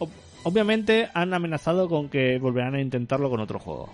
[0.00, 0.10] Ob-
[0.44, 3.92] obviamente han amenazado con que volverán a intentarlo con otro juego.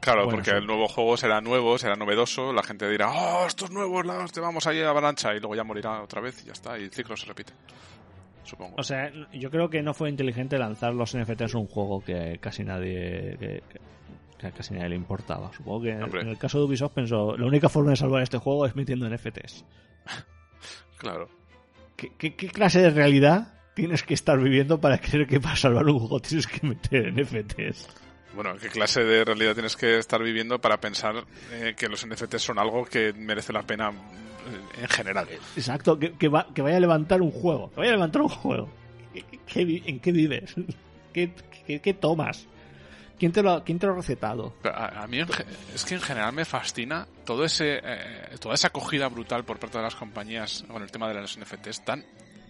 [0.00, 0.56] Claro, Bueno, porque sí.
[0.56, 4.40] el nuevo juego será nuevo, será novedoso, la gente dirá, oh, estos nuevos, la- te
[4.40, 6.90] vamos ahí a avalancha, y luego ya morirá otra vez y ya está, y el
[6.90, 7.52] ciclo se repite.
[8.44, 8.76] Supongo.
[8.78, 12.64] O sea, yo creo que no fue inteligente lanzar los NFTs un juego que casi
[12.64, 13.36] nadie.
[13.38, 13.62] que,
[14.38, 15.52] que a casi nadie le importaba.
[15.52, 16.22] Supongo que Hombre.
[16.22, 19.06] en el caso de Ubisoft pensó: la única forma de salvar este juego es metiendo
[19.10, 19.66] NFTs.
[20.96, 21.28] claro.
[21.98, 25.84] ¿Qué, qué, qué clase de realidad tienes que estar viviendo para creer que para salvar
[25.86, 27.88] un juego tienes que meter NFTs?
[28.34, 32.40] Bueno, ¿qué clase de realidad tienes que estar viviendo para pensar eh, que los NFTs
[32.40, 35.26] son algo que merece la pena eh, en general?
[35.56, 37.70] Exacto, que, que, va- que vaya a levantar un juego.
[37.70, 38.68] Que vaya a levantar un juego.
[39.12, 40.54] ¿Qué- qué- qué vi- ¿En qué vives?
[41.12, 41.32] ¿Qué,
[41.66, 42.46] qué, qué tomas?
[43.18, 44.54] ¿Quién te, lo, ¿Quién te lo ha recetado?
[44.62, 45.28] A, mí en
[45.74, 49.78] es que en general me fascina todo ese, eh, toda esa acogida brutal por parte
[49.78, 52.04] de las compañías con el tema de los NFTs tan,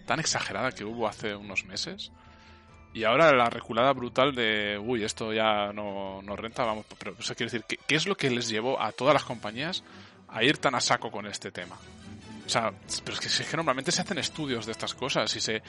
[0.05, 2.11] tan exagerada que hubo hace unos meses.
[2.93, 7.21] Y ahora la reculada brutal de, uy, esto ya no, no renta, vamos, pero o
[7.21, 9.83] sea, quiero decir, ¿qué, qué es lo que les llevó a todas las compañías
[10.27, 11.77] a ir tan a saco con este tema?
[12.45, 12.71] O sea,
[13.03, 15.63] pero es que, es que normalmente se hacen estudios de estas cosas y se,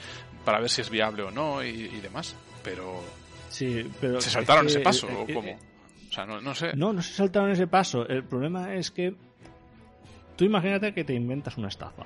[0.45, 3.03] para ver si es viable o no y, y demás, pero
[3.51, 5.51] Sí, pero ¿se es saltaron que- ese paso eh, o eh, cómo?
[6.09, 6.75] O sea, no, no sé.
[6.75, 8.07] No, no se saltaron ese paso.
[8.07, 9.13] El problema es que
[10.35, 12.05] tú imagínate que te inventas una estafa.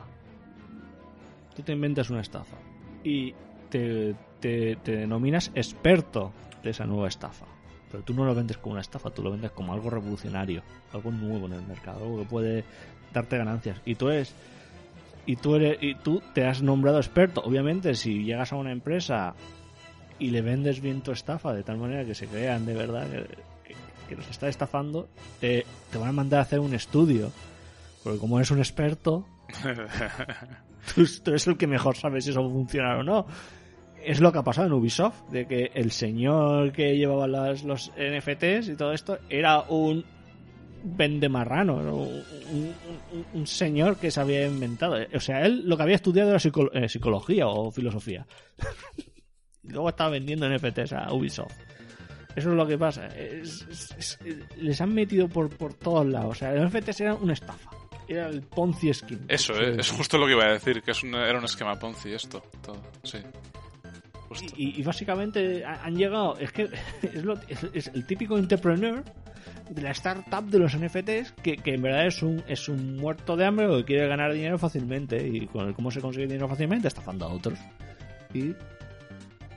[1.56, 2.58] Tú te inventas una estafa
[3.04, 3.34] y
[3.70, 6.34] te, te, te denominas experto
[6.64, 7.46] de esa nueva estafa.
[7.92, 11.12] Pero tú no lo vendes como una estafa, tú lo vendes como algo revolucionario, algo
[11.12, 12.64] nuevo en el mercado, algo que puede
[13.14, 13.80] darte ganancias.
[13.86, 14.36] Y tú eres
[15.26, 17.42] y tú eres y tú te has nombrado experto.
[17.42, 19.34] Obviamente, si llegas a una empresa
[20.20, 23.24] y le vendes bien tu estafa de tal manera que se crean de verdad que,
[23.68, 23.76] que-
[24.10, 25.08] que los está estafando,
[25.40, 27.32] te, te van a mandar a hacer un estudio.
[28.04, 29.26] Porque como eres un experto,
[30.96, 33.26] tú, tú eres el que mejor sabe si eso va a funcionar o no.
[34.04, 37.92] Es lo que ha pasado en Ubisoft, de que el señor que llevaba las, los
[37.98, 40.06] NFTs y todo esto era un
[40.84, 41.96] vendemarrano, ¿no?
[41.98, 42.14] un,
[42.52, 44.98] un- un señor que se había inventado.
[45.16, 48.28] O sea, él lo que había estudiado era psico- eh, psicología o filosofía.
[49.68, 51.54] y luego estaba vendiendo NFTs a Ubisoft.
[52.36, 53.08] Eso es lo que pasa.
[53.08, 54.20] Es- es- es-
[54.58, 56.32] les han metido por, por todos lados.
[56.32, 57.70] O sea, los NFTs eran una estafa.
[58.08, 59.26] Era el Ponzi Skin.
[59.28, 61.80] Eso, eh, es justo lo que iba a decir, que es un- era un esquema
[61.80, 63.20] Ponzi esto, todo, sí.
[64.58, 66.38] Y, y básicamente ha- han llegado.
[66.38, 66.64] Es que
[67.02, 69.02] es, lo- es- es el típico entrepreneur
[69.70, 73.36] de la startup de los NFTs que, que en verdad es un, es un muerto
[73.38, 75.26] de hambre o que quiere ganar dinero fácilmente.
[75.26, 77.58] Y con el cómo se consigue dinero fácilmente, estafando a otros.
[78.34, 78.54] Y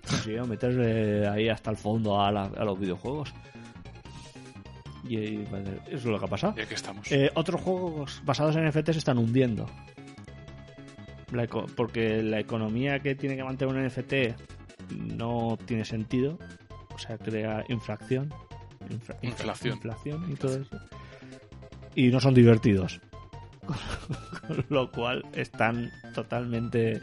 [0.08, 3.32] consiguió meterle ahí hasta el fondo a, la- a los videojuegos.
[5.08, 5.46] Y, eso
[5.90, 6.54] es lo que ha pasado.
[6.56, 7.10] Y aquí estamos.
[7.12, 9.66] Eh, otros juegos basados en NFT se están hundiendo.
[11.32, 16.38] La porque la economía que tiene que mantener un NFT no tiene sentido.
[16.94, 18.32] O sea, crea infracción.
[18.90, 19.74] infra- infra- Inflación.
[19.74, 20.76] inflación y todo eso.
[21.94, 23.00] Y no son divertidos.
[24.46, 27.00] Con lo cual están totalmente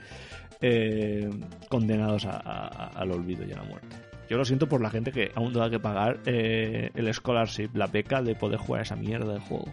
[0.61, 1.29] eh,
[1.69, 3.95] condenados a- a- al olvido y a la muerte.
[4.29, 7.87] Yo lo siento por la gente que aún tenga que pagar eh, el scholarship, la
[7.87, 9.65] beca de poder jugar esa mierda de juego.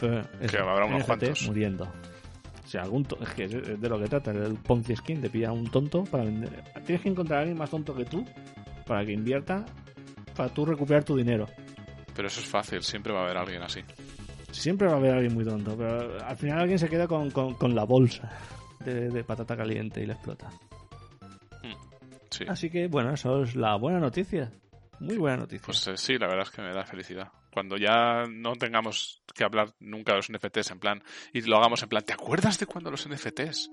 [0.00, 1.46] Pero Que habrá unos cuantos.
[1.46, 1.84] muriendo.
[1.84, 5.30] O sea, algún to- es que es de lo que trata el Ponzi Skin, de
[5.30, 6.50] pillar a un tonto para vender.
[6.84, 8.24] Tienes que encontrar a alguien más tonto que tú
[8.86, 9.64] para que invierta
[10.34, 11.46] para tú recuperar tu dinero.
[12.16, 13.80] Pero eso es fácil, siempre va a haber alguien así.
[14.50, 17.54] Siempre va a haber alguien muy tonto, pero al final alguien se queda con, con-
[17.54, 18.30] con la bolsa
[18.84, 20.50] de, de patata caliente y la explota.
[22.30, 22.44] Sí.
[22.48, 24.50] Así que, bueno, eso es la buena noticia.
[25.00, 25.66] Muy buena noticia.
[25.66, 27.28] Pues eh, sí, la verdad es que me da felicidad.
[27.52, 31.02] Cuando ya no tengamos que hablar nunca de los NFTs en plan,
[31.34, 33.70] y lo hagamos en plan, ¿te acuerdas de cuando los NFTs?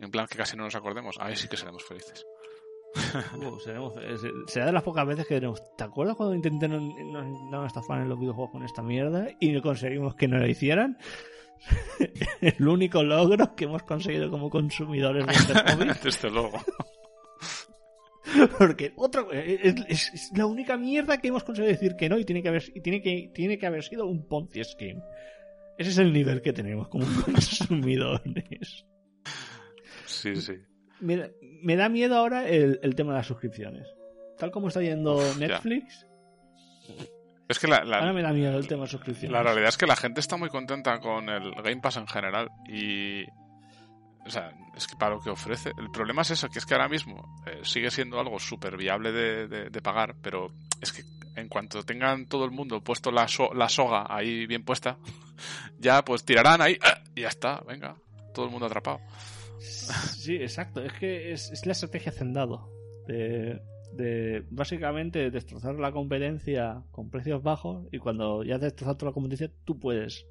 [0.00, 2.24] En plan que casi no nos acordemos, ahí sí que seremos felices.
[3.36, 6.88] Uh, seremos- eh, se- será de las pocas veces que diremos, ¿te acuerdas cuando intentaron
[7.12, 10.98] nos intentaron estafar en los videojuegos con esta mierda y conseguimos que no lo hicieran?
[12.40, 15.52] El único logro que hemos conseguido como consumidores de este.
[16.04, 16.58] Desde luego.
[18.58, 22.18] Porque otro, eh, es, es- es la única mierda que hemos conseguido decir que no
[22.18, 25.02] y tiene que haber, y tiene que, tiene que haber sido un Ponzi Scheme.
[25.76, 28.84] Ese es el nivel que tenemos como consumidores.
[30.06, 30.54] Sí, sí.
[31.00, 31.30] Me, da-
[31.62, 33.86] me da miedo ahora el, el tema de las suscripciones.
[34.38, 35.60] Tal como está yendo ya.
[37.50, 39.32] Es que la, la- ahora me da miedo el tema de suscripciones.
[39.32, 42.48] La realidad es que la gente está muy contenta con el Game Pass en general
[42.68, 43.24] y...
[44.26, 45.72] O sea, es que para lo que ofrece.
[45.78, 49.12] El problema es eso, que es que ahora mismo eh, sigue siendo algo súper viable
[49.12, 51.02] de, de- de pagar, pero es que
[51.36, 54.98] en cuanto tengan todo el mundo puesto la, so- la soga ahí bien puesta,
[55.78, 57.02] ya pues tirarán ahí ¡ah!
[57.14, 57.96] y ya está, venga,
[58.34, 59.00] todo el mundo atrapado.
[59.58, 60.82] Sí, exacto.
[60.84, 62.68] Es que es, es la estrategia hacendado.
[63.06, 63.60] De,
[63.92, 69.14] de básicamente destrozar la competencia con precios bajos y cuando ya has destrozado toda la
[69.14, 70.26] competencia, tú puedes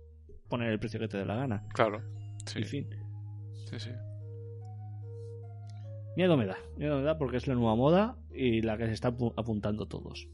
[0.48, 1.64] poner el precio que te dé la gana.
[1.74, 2.02] Claro.
[2.46, 2.90] Sí, En fin.
[3.66, 3.92] sí, sí.
[6.16, 6.58] Miedo me da.
[6.78, 9.86] Miedo me da porque es la nueva moda y la que se está apu- apuntando
[9.88, 10.28] todos.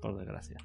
[0.00, 0.58] Por desgracia.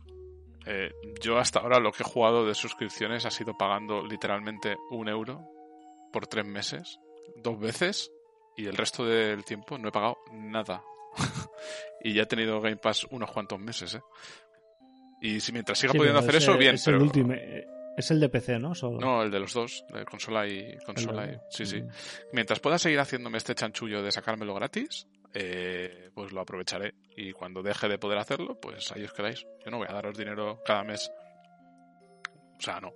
[0.66, 0.92] Eh,
[1.22, 5.42] yo hasta ahora lo que he jugado de suscripciones ha sido pagando literalmente un euro
[6.12, 7.00] por tres meses,
[7.42, 8.12] dos veces,
[8.58, 10.82] y el resto del tiempo no he pagado nada.
[12.04, 14.02] y ya he tenido Game Pass unos cuantos meses, ¿eh?
[15.22, 16.98] Y si mientras siga Sí, pudiendo hacer ese- eso, bien, es pero...
[16.98, 17.66] El último, eh,
[17.98, 18.76] es el de PC, ¿no?
[18.76, 19.00] Solo.
[19.00, 21.26] No, el de los dos, de consola y consola.
[21.26, 21.82] y- Sí, sí.
[21.82, 21.90] Mm.
[22.34, 26.94] Mientras pueda seguir haciéndome este chanchullo de sacármelo gratis, eh, pues lo aprovecharé.
[27.16, 29.44] Y cuando deje de poder hacerlo, pues ahí os quedáis.
[29.66, 31.12] Yo no voy a daros dinero cada mes.
[32.60, 32.94] O sea, no.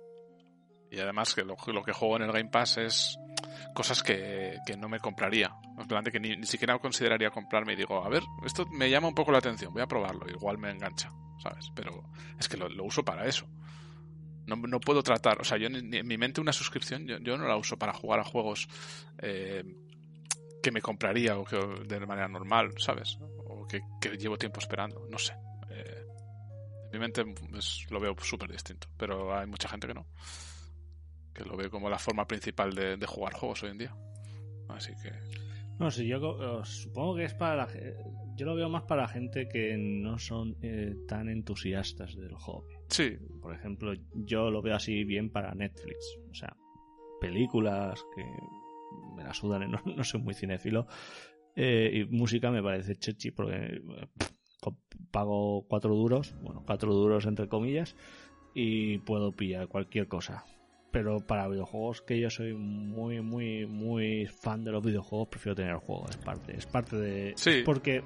[0.90, 3.18] Y además que lo, lo que juego en el Game Pass es
[3.74, 5.54] cosas que, que no me compraría.
[5.78, 9.14] En que ni, ni siquiera consideraría comprarme y digo, a ver, esto me llama un
[9.14, 11.70] poco la atención, voy a probarlo, igual me engancha, ¿sabes?
[11.74, 12.04] Pero
[12.38, 13.46] es que lo, uso para eso.
[14.46, 17.36] No, no puedo tratar, o sea, yo ni- en mi mente una suscripción, yo, yo
[17.38, 18.68] no la uso para jugar a juegos
[19.18, 19.64] eh,
[20.62, 23.18] que me compraría o que de manera normal, ¿sabes?
[23.20, 23.80] O que,
[24.16, 25.34] llevo tiempo esperando, no sé.
[25.70, 26.06] Eh,
[26.84, 27.24] en mi mente
[27.90, 30.06] lo veo súper distinto, pero hay mucha gente que no.
[31.34, 33.96] Que lo ve como la forma principal de, de jugar juegos hoy en día.
[34.68, 35.12] Así que,
[35.78, 37.68] No, sí, yo eh, supongo que es para la
[38.36, 42.74] Yo lo veo más para gente que no son eh, tan entusiastas del hobby.
[42.88, 46.18] sí, Por ejemplo, yo lo veo así bien para Netflix.
[46.30, 46.56] O sea,
[47.20, 48.24] películas que
[49.16, 50.86] me la sudan, no, no soy muy cinéfilo.
[51.54, 54.08] Eh, y música me parece chechi porque eh,
[55.10, 57.94] pago cuatro duros, bueno, cuatro duros entre comillas,
[58.54, 60.44] y puedo pillar cualquier cosa.
[60.92, 65.72] Pero para videojuegos, que yo soy muy, muy, muy fan de los videojuegos, prefiero tener
[65.72, 66.06] el juego.
[66.08, 67.32] Es parte, es parte de.
[67.36, 67.62] Sí.
[67.64, 68.02] porque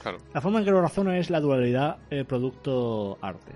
[0.00, 0.18] claro.
[0.32, 3.52] la forma en que lo razono es la dualidad eh, producto-arte.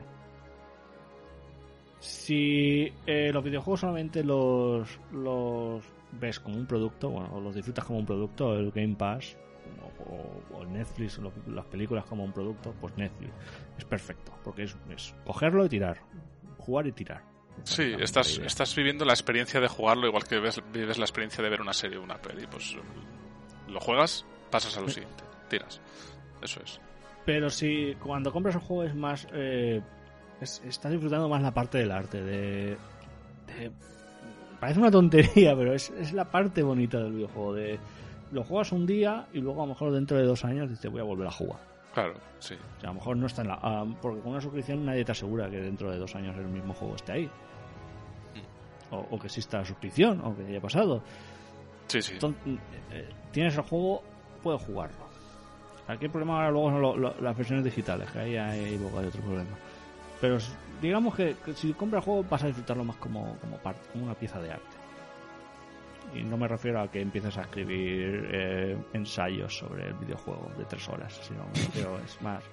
[2.01, 7.85] Si eh, los videojuegos solamente los, los ves como un producto, bueno, o los disfrutas
[7.85, 9.37] como un producto, el Game Pass,
[10.07, 13.33] o, o Netflix, o las películas como un producto, pues Netflix
[13.79, 15.99] es perfecto, porque es, es cogerlo y tirar,
[16.59, 17.32] jugar y tirar.
[17.65, 21.51] Sí, estás, estás viviendo la experiencia de jugarlo igual que ves, vives la experiencia de
[21.51, 22.47] ver una serie o una peli.
[22.51, 22.77] Pues
[23.69, 25.81] lo juegas, pasas a lo siguiente, tiras.
[26.43, 26.81] Eso es.
[27.25, 29.27] Pero si cuando compras un juego es más.
[29.33, 29.81] eh,
[30.41, 32.21] es- estás disfrutando más la parte del arte.
[32.21, 32.77] De,
[33.47, 33.71] de-
[34.59, 37.55] parece una tontería, pero es, es la parte bonita del videojuego.
[37.55, 37.79] De,
[38.33, 41.01] lo juegas un día y luego a lo mejor dentro de dos años dices voy
[41.01, 41.61] a volver a jugar.
[41.93, 42.55] Claro, sí.
[42.55, 43.59] O sea, a lo mejor no está en la.
[43.63, 46.73] ah, porque con una suscripción nadie te asegura que dentro de dos años el mismo
[46.75, 47.31] juego esté ahí.
[48.91, 51.03] O, o que exista la suscripción, o que haya pasado.
[51.89, 52.13] Sí, sí.
[52.15, 52.59] Entonces,
[52.91, 54.03] eh, tienes el juego,
[54.43, 55.07] puedes jugarlo.
[55.87, 58.99] Aquí el problema ahora luego son lo- lo- las versiones digitales, que ahí hay, luego
[58.99, 59.57] hay otro problema.
[60.21, 60.39] Pero
[60.81, 64.05] digamos que, que si compras el juego vas a disfrutarlo más como, como parte, como
[64.05, 64.72] una pieza de arte.
[66.15, 70.65] Y no me refiero a que empieces a escribir eh, ensayos sobre el videojuego de
[70.67, 72.45] tres horas, sino me es más.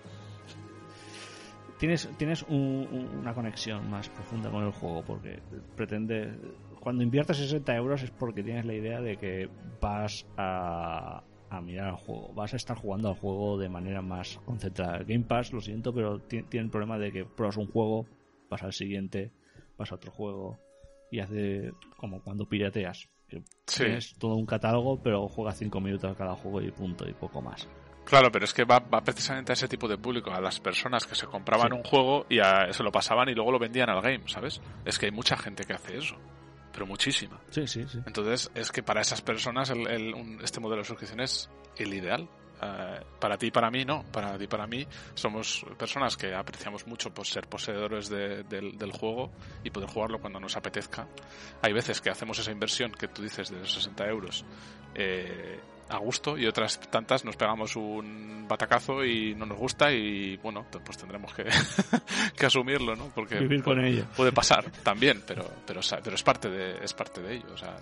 [1.78, 5.40] Tienes, tienes un- un- una conexión más profunda con el juego porque
[5.78, 6.34] pretende.
[6.82, 9.50] Cuando inviertes 60 euros es porque tienes la idea de que
[9.82, 14.38] vas a, a mirar el juego, vas a estar jugando al juego de manera más
[14.46, 15.00] concentrada.
[15.00, 18.06] Game Pass, lo siento, pero ti- tiene el problema de que pruebas un juego,
[18.50, 19.32] vas al siguiente,
[19.78, 20.58] vas a otro juego
[21.12, 23.10] y hace como cuando pirateas.
[23.30, 23.84] Que Sí.
[23.84, 27.68] Tienes todo un catálogo, pero juegas 5 minutos cada juego y punto, y poco más.
[28.04, 31.06] Claro, pero es que va, va precisamente a ese tipo de público, a las personas
[31.06, 31.78] que se compraban Sí.
[31.78, 34.60] un juego y a- se lo pasaban y luego lo vendían al game, ¿sabes?
[34.84, 36.16] Es que hay mucha gente que hace eso,
[36.74, 37.40] pero muchísima.
[37.52, 38.00] Sí, sí, sí.
[38.08, 41.94] Entonces, es que para esas personas el, el- un- este modelo de suscripción es el
[41.94, 42.28] ideal.
[42.62, 46.34] Eh, para ti y para mí no, para ti y para mí somos personas que
[46.36, 49.32] apreciamos mucho por ser poseedores de- del, del juego
[49.64, 51.08] y poder jugarlo cuando nos apetezca.
[51.62, 54.44] Hay veces que hacemos esa inversión que tú dices de 60 euros
[54.96, 55.58] eh,
[55.88, 60.66] a gusto y otras tantas nos pegamos un batacazo y no nos gusta y bueno,
[60.86, 61.46] pues tendremos que,
[62.38, 63.08] que asumirlo, ¿no?
[63.16, 64.06] Porque Vivir con puede- ello.
[64.18, 67.78] puede pasar también, pero pero pero es parte de es parte de ello, o sea,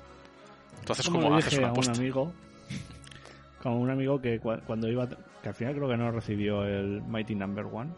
[0.85, 1.93] tú haces Como como haces una a un apuesta.
[1.93, 2.31] amigo,
[3.61, 5.07] como un amigo que cua- cuando iba,
[5.41, 7.91] que al final creo que no recibió el Mighty Number One,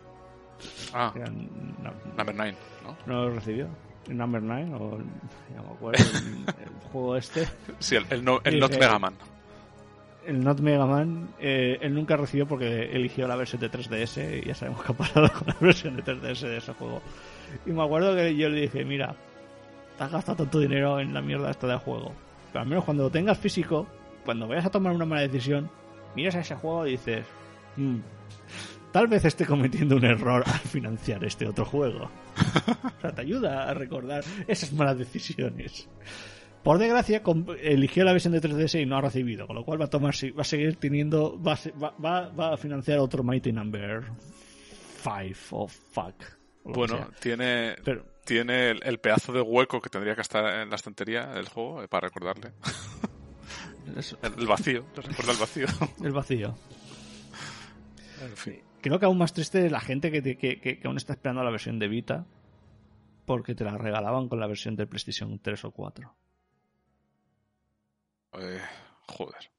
[0.94, 2.96] Ah, que era- no, number nine, ¿no?
[3.06, 3.68] no lo recibió,
[4.10, 4.98] Number Nine o
[5.54, 7.48] ya me acuerdo, el, el juego este,
[7.80, 9.14] Sí, el, el, no, el Not Mega Man.
[10.26, 14.48] el Not Mega Man, eh, él nunca recibió porque eligió la versión de 3DS y
[14.48, 17.02] ya sabemos qué ha pasado con la versión de 3DS de ese juego.
[17.66, 19.16] Y me acuerdo que yo le dije, mira,
[19.98, 22.12] te has gastado tanto dinero en la mierda esta del juego.
[22.52, 23.86] Pero al menos cuando lo tengas físico,
[24.26, 25.70] cuando vayas a tomar una mala decisión,
[26.16, 27.26] miras a ese juego y dices,
[27.76, 27.98] "Mm,
[28.92, 32.10] tal vez esté cometiendo un error al financiar este otro juego.
[32.98, 35.88] o sea, te ayuda a recordar esas malas decisiones.
[36.64, 37.22] Por desgracia,
[37.62, 40.14] eligió la versión de 3DS y no ha recibido, con lo cual va a tomar,
[40.38, 44.04] va a seguir teniendo, va va, va- a financiar otro Mighty Number
[45.02, 46.16] 5 o fuck.
[46.64, 50.22] o lo que Bueno, tiene, pero tiene el, el pedazo de hueco que tendría que
[50.22, 52.52] estar en la estantería del juego eh, para recordarle.
[53.98, 55.68] es El, vacío, recuerda el vacío.
[56.04, 56.56] el vacío.
[58.22, 58.62] en fin.
[58.82, 61.14] Creo que aún más triste es la gente que, te- que, que- que aún está
[61.14, 62.26] esperando la versión de Vita
[63.26, 66.16] porque te la regalaban con la versión de PlayStation 3 o 4.
[68.40, 68.62] Eh,
[69.08, 69.52] joder.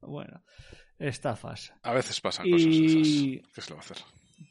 [0.00, 0.42] Bueno,
[0.98, 1.72] estafas.
[1.82, 3.52] A veces pasan Y- cosas esas.
[3.54, 3.96] ¿Qué se va a hacer?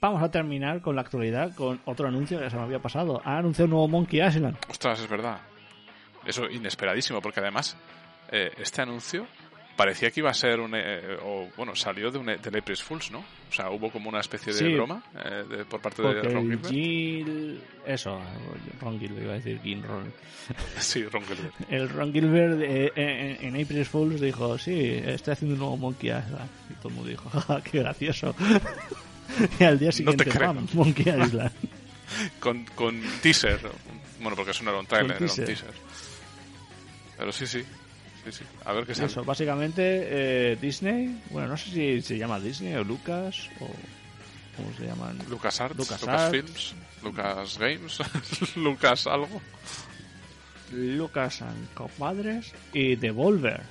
[0.02, 3.22] Vamos a terminar con la actualidad con otro anuncio que se me había pasado.
[3.24, 4.58] Ha anunciado un nuevo Monkey Island.
[4.70, 5.42] Ostras, es verdad.
[6.26, 7.78] Eso inesperadísimo, porque además
[8.32, 9.28] eh, este anuncio
[9.76, 10.72] parecía que iba a ser un...
[10.74, 13.20] eh, o, bueno, salió de un, del April Fools, ¿no?
[13.20, 14.74] O sea, hubo como una especie de Sí.
[14.74, 16.66] broma eh, de- por parte de Ron Gilbert.
[16.70, 17.62] Gil...
[17.86, 18.22] Eso,
[18.82, 20.14] Ron Gilbert, iba a decir Gil Ron.
[20.80, 21.54] Sí, Ron Gilbert.
[21.70, 26.10] El Ron Gilbert eh, en, en April Fools dijo, sí, estoy haciendo un nuevo Monkey
[26.10, 26.50] Island.
[26.70, 27.30] Y todo el mundo dijo,
[27.70, 28.34] qué gracioso.
[29.60, 30.54] y al día siguiente, creo.
[30.54, 30.68] ¡pam!
[30.74, 31.52] Monkey Island.
[32.40, 33.60] Con, con teaser.
[34.22, 35.74] Bueno, porque eso no era un trailer, era un teaser.
[37.18, 37.64] Pero sí, sí.
[38.26, 38.44] Sí, sí.
[38.66, 39.08] A ver qué sale.
[39.08, 43.70] Eso, básicamente eh, Disney, bueno, no sé si se llama Disney o Lucas o...
[44.58, 45.18] ¿Cómo se llaman?
[45.30, 46.32] Lucas Arts, Lucas Lucas, Arts.
[46.32, 48.00] Films, Lucas Games,
[48.56, 49.42] Lucas algo.
[50.72, 53.62] Lucas and Compadres y Devolver.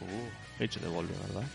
[0.00, 1.48] Uh, He dicho Devolver, ¿verdad?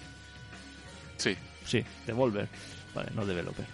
[1.18, 2.48] sí, Sí, Devolver.
[2.94, 3.66] Vale, no Developer.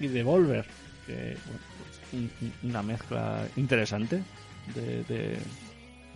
[0.00, 0.66] Y Devolver,
[1.06, 4.22] que bueno, pues, un- un- una mezcla interesante
[4.74, 5.38] de, de,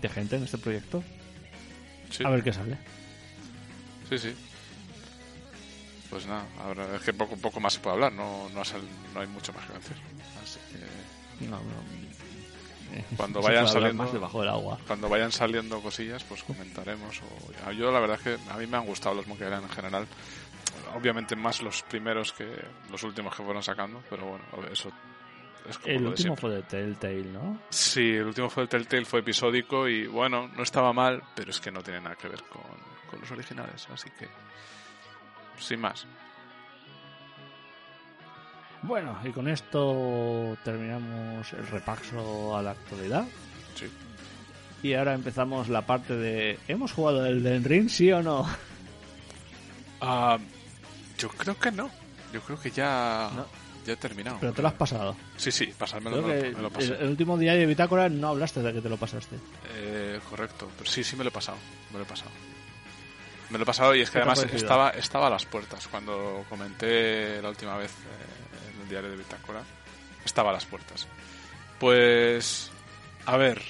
[0.01, 1.03] de gente en este proyecto.
[2.11, 2.25] Sí.
[2.25, 2.77] A ver qué sale.
[4.09, 4.35] Sí, sí.
[6.11, 8.81] Pues nada, ahora es que poco, poco más se puede hablar, no, no, ha sal-
[9.13, 9.97] no hay mucho más que decir.
[10.43, 13.07] Así que No, no.
[13.17, 14.79] Cuando vayan saliendo- más debajo del agua.
[14.87, 17.21] cuando vayan saliendo cosillas, pues comentaremos.
[17.67, 17.73] O...
[17.73, 20.07] Yo la verdad es que a mí me han gustado los Monkey Island en general.
[20.95, 22.47] Obviamente más los primeros que
[22.91, 24.91] los últimos que fueron sacando, pero bueno, eso
[25.69, 27.59] es como El de último fue de Telltale, ¿no?
[27.71, 31.61] Sí, el último fue el Telltale, fue episódico y bueno, no estaba mal, pero es
[31.61, 32.63] que no tiene nada que ver con,
[33.11, 34.29] con los originales, así que
[35.59, 36.07] sin más.
[38.83, 43.25] Bueno, y con esto terminamos el repaso a la actualidad.
[43.75, 43.91] Sí.
[44.83, 46.59] Y ahora empezamos la parte de...
[46.69, 48.47] ¿Hemos jugado el del Ring, sí o no?
[50.01, 50.39] Ah,
[51.19, 51.91] yo creo que no.
[52.33, 53.66] Yo creo que ya, No.
[53.87, 54.39] Ya he terminado.
[54.41, 55.17] Pero te lo has pasado.
[55.37, 56.95] Sí, sí, pasármelo, me, lo- me lo el, pasé.
[57.01, 59.37] el último día de Bitácora no hablaste de que te lo pasaste.
[59.75, 61.59] Eh, correcto, pero sí, sí me lo he pasado.
[61.93, 62.31] Me lo he pasado.
[63.51, 65.47] Me lo he pasado y es que ¿Qué te ha además estaba, estaba a las
[65.47, 65.87] puertas.
[65.89, 69.63] Cuando comenté la última vez eh, en el diario de Bitácora,
[70.25, 71.07] estaba a las puertas.
[71.79, 72.71] Pues,
[73.27, 73.63] a ver,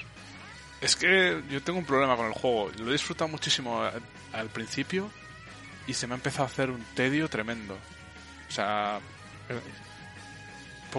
[0.81, 2.71] es que yo tengo un problema con el juego.
[2.79, 4.01] Lo he disfrutado muchísimo al,
[4.33, 5.11] al principio
[5.87, 7.75] y se me ha empezado a hacer un tedio tremendo.
[8.49, 8.99] O sea,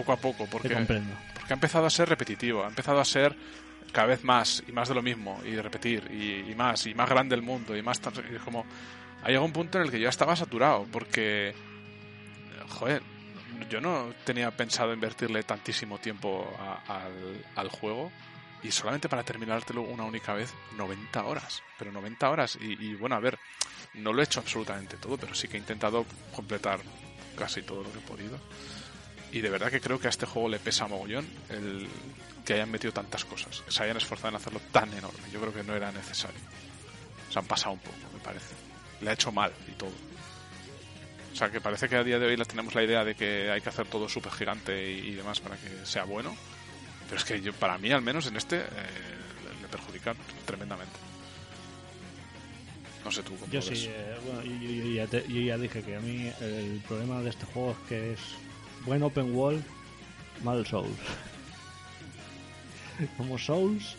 [0.00, 0.68] poco a poco, porque
[1.34, 3.34] porque ha empezado a ser repetitivo, ha empezado a ser
[3.92, 6.94] cada vez más y más de lo mismo y de repetir y, y más y
[6.94, 8.64] más grande el mundo y más y es como
[9.22, 11.54] ha llegado un punto en el que yo ya estaba saturado porque
[12.68, 13.02] joder
[13.70, 18.10] yo no tenía pensado invertirle tantísimo tiempo a- al, al juego
[18.62, 23.16] y solamente para terminártelo una única vez 90 horas pero 90 horas y, y bueno
[23.16, 23.38] a ver
[23.94, 26.80] no lo he hecho absolutamente todo pero sí que he intentado completar
[27.38, 28.38] casi todo lo que he podido
[29.32, 31.86] y de verdad que creo que a este juego le pesa mogollón el
[32.44, 35.20] que hayan metido tantas cosas, que se hayan esforzado en hacerlo tan enorme.
[35.30, 36.40] Yo creo que no era necesario.
[37.30, 38.54] Se han pasado un poco, me parece.
[39.02, 39.92] le ha hecho mal y todo.
[41.32, 43.60] O sea, que parece que a día de hoy tenemos la idea de que hay
[43.60, 46.34] que hacer todo súper gigante y, demás para que sea bueno.
[47.04, 48.64] Pero es que yo, para mí, al menos en este, eh,
[49.60, 50.16] le perjudican
[50.46, 50.98] tremendamente.
[53.04, 56.00] No sé tú cómo Yo sí, eh, bueno, yo, ya yo, ya dije que a
[56.00, 58.20] mí el problema de este juego es que es
[58.84, 59.62] buen open world,
[60.42, 60.98] mal Souls.
[63.16, 63.96] como Souls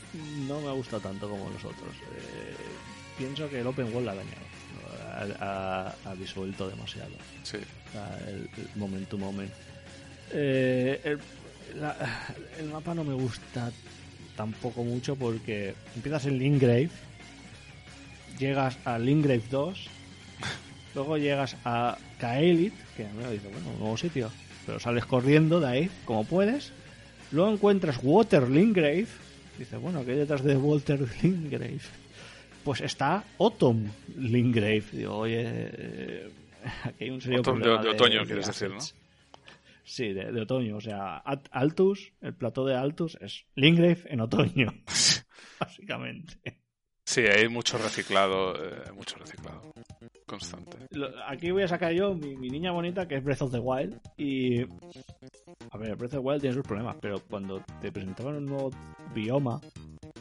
[0.47, 1.95] no me gusta tanto como los otros.
[1.95, 2.55] Eh,
[3.17, 4.49] pienso que el open world la ha dañado.
[6.05, 7.11] Ha, disuelto demasiado.
[7.43, 7.57] Sí.
[8.27, 9.51] el, moment to moment.
[10.31, 11.19] Eh, el,
[12.59, 13.71] el, mapa no me gusta
[14.35, 16.89] tampoco mucho porque empiezas en Lingrave,
[18.37, 19.87] llegas a Lingrave 2,
[20.95, 24.31] luego llegas a Kaelit, que a mí me dice, bueno, un nuevo sitio,
[24.69, 26.71] pero sales corriendo de ahí como puedes
[27.31, 29.07] Luego encuentras Water Lingrave.
[29.57, 31.79] Dice, bueno, ¿qué hay detrás de Walter Lingrave?
[32.63, 34.83] Pues está Autumn Lingrave.
[34.91, 36.29] Digo, oye, eh,
[36.83, 38.79] aquí hay un serio problema de, otoño, quieres decir, ¿no?
[39.83, 40.77] Sí, de, otoño.
[40.77, 41.17] O sea,
[41.51, 44.73] Altus, el plató de Altus es Lingrave en otoño.
[45.59, 46.58] básicamente.
[47.09, 49.63] Sí, hay mucho reciclado, eh, mucho reciclado
[50.27, 50.77] constante.
[51.27, 54.61] Aquí voy a sacar yo mi, niña bonita que es Breath of the Wild y
[54.61, 58.69] a ver, Breath of the Wild tiene sus problemas, pero cuando te presentaban un nuevo
[59.11, 59.59] bioma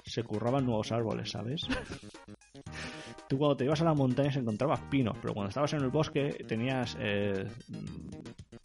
[0.03, 1.61] se curraban nuevos árboles, ¿sabes?
[3.29, 6.43] Tú cuando te ibas a las montañas encontrabas pinos, pero cuando estabas en el bosque
[6.49, 7.47] tenías eh,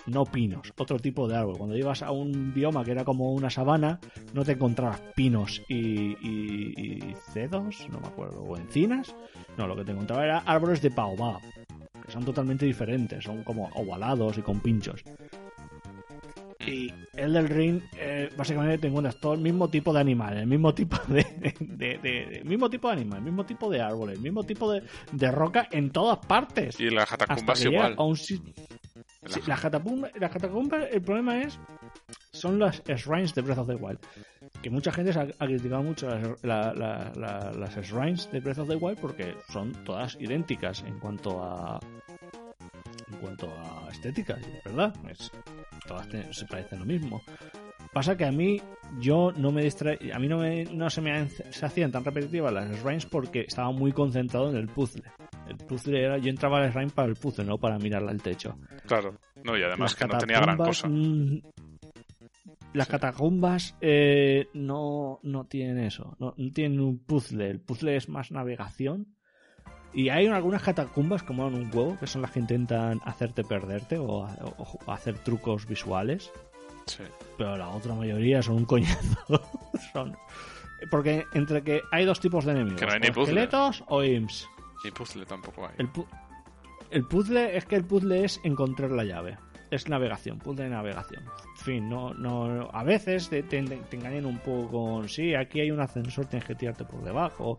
[0.06, 1.58] no pinos, otro tipo de árbol.
[1.58, 4.00] Cuando ibas a un bioma que era como una sabana,
[4.34, 9.16] no te encontrabas pinos y, y, cedos, no me acuerdo, o encinas.
[9.58, 11.42] No, lo que te encontraba era árboles de baobab,
[12.06, 15.04] que son totalmente diferentes, son como ovalados y con pinchos.
[16.66, 20.48] Y el del ring, eh, básicamente te encuentras todo el mismo tipo de animal, el
[20.48, 24.72] mismo tipo de, mismo tipo de animal, el mismo tipo de árboles, el mismo tipo
[24.72, 26.80] de, roca en todas partes.
[26.80, 27.96] Y la catacumba igual.
[29.48, 31.60] La catacumba, la el problema es
[32.32, 34.00] son las shrines de Breath of the Wild.
[34.62, 36.10] Que mucha gente ha, criticado mucho
[36.42, 41.80] las, las shrines de Breath of the Wild porque son todas idénticas en cuanto a
[43.12, 44.94] en cuanto a estética, ¿verdad?
[45.10, 45.32] Es,
[45.88, 47.22] todas se parecen lo mismo.
[47.94, 48.60] Pasa que a mí
[49.00, 52.52] yo no me distrae, a mí no, me, no se me se hacían tan repetitivas
[52.52, 55.04] las shrines porque estaba muy concentrado en el puzzle.
[55.60, 58.58] El puzzle era, yo entraba al shrine para el puzzle, no para mirarla al techo.
[58.86, 60.88] Claro, no, y además que no tenía gran cosa.
[60.88, 61.42] Mm,
[62.74, 67.50] las catacumbas eh, no, no tienen eso, no, no, tienen un puzzle.
[67.50, 69.14] El puzzle es más navegación
[69.94, 73.98] y hay algunas catacumbas como en un juego, que son las que intentan hacerte perderte
[74.00, 74.28] o,
[74.88, 76.32] hacer trucos visuales.
[76.88, 77.04] Sí.
[77.38, 79.18] Pero la otra mayoría son un coñazo.
[79.94, 80.18] son...
[80.90, 82.80] Porque entre que hay dos tipos de enemigos.
[82.80, 83.42] Que no hay ni puzzle.
[83.42, 84.50] esqueletos o imps.
[84.84, 85.74] Ni puzzle tampoco hay.
[85.78, 85.90] El,
[86.92, 89.38] el puzzle es que el puzzle es encontrar la llave.
[89.72, 91.24] Es navegación, puzzle de navegación.
[91.58, 95.72] En fin, no, no, a veces te, te, engañan un poco con, sí, aquí hay
[95.72, 97.58] un ascensor, tienes que tirarte por debajo,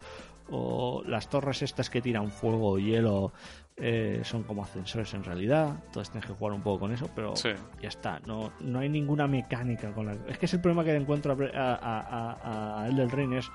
[0.50, 3.32] o las torres estas que tiran fuego o hielo
[3.76, 7.34] eh, son como ascensores en realidad, entonces tienes que jugar un poco con eso, pero
[7.34, 10.12] ya está, no, no hay ninguna mecánica con la...
[10.28, 13.50] Es que es el problema que encuentro a, a, a, del Ring es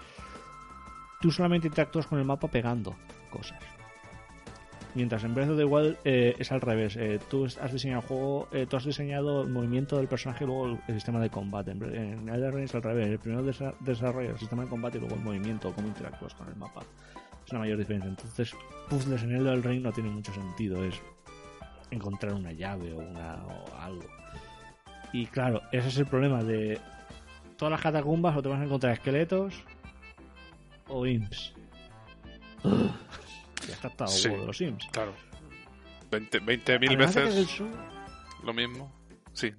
[1.22, 2.95] tú solamente interactúas con el mapa pegando
[3.30, 3.59] cosas.
[4.95, 6.95] Mientras en Breath of the Wild eh, es al revés.
[6.97, 10.47] Eh, tú has diseñado el juego, eh, tú has diseñado el movimiento del personaje y
[10.47, 11.71] luego el, sistema de combate.
[11.71, 13.07] En, Elden Ring es al revés.
[13.07, 13.43] El primero
[13.82, 16.82] desarrolla el sistema de combate y luego el movimiento, cómo interactúas con el mapa.
[17.45, 18.09] Es la mayor diferencia.
[18.09, 18.55] Entonces,
[18.89, 20.84] puzzles en Elden Ring no tiene mucho sentido.
[20.84, 20.99] Es
[21.91, 24.07] encontrar una llave o, una, o algo.
[25.13, 26.80] Y claro, ese es el problema de
[27.57, 29.63] todas las catacumbas o te vas a encontrar esqueletos
[30.88, 31.53] o imps.
[32.64, 34.88] Ya está sí, de los Sims.
[34.91, 35.14] Claro.
[36.12, 37.62] 20.000 20 veces
[38.43, 38.91] lo mismo.
[39.34, 39.53] Sí,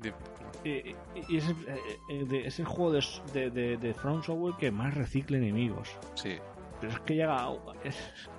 [0.65, 0.95] Y,
[1.29, 1.79] y es, el, eh,
[2.11, 5.89] eh, es, el, juego de, de, de, From Software que más recicle enemigos.
[6.15, 6.37] Sí.
[6.81, 7.49] Pero es que llega.
[7.85, 7.97] Es,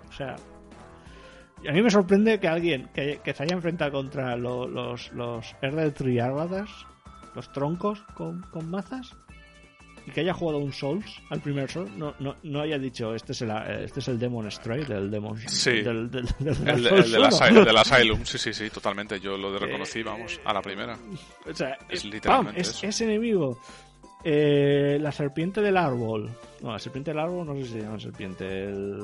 [0.09, 0.35] o sea.
[1.67, 5.55] A mí me sorprende que alguien que, que se haya enfrentado contra los, los, los
[5.93, 6.69] Triárbadas,
[7.35, 9.15] los troncos con, con mazas,
[10.05, 13.33] y que haya jugado un Souls al primer Souls no, no, no haya dicho este
[13.33, 15.81] es el, este es el Demon Stray del Demon sí.
[15.81, 20.03] del, del, del, el, el, del, Asylum sí sí sí totalmente yo lo reconocí eh,
[20.03, 20.97] vamos a la primera.
[21.49, 23.59] o sea, es literalmente es, ese enemigo.
[24.23, 26.29] Eh, la serpiente del árbol.
[26.61, 28.99] No la serpiente del árbol no sé si se llama serpiente el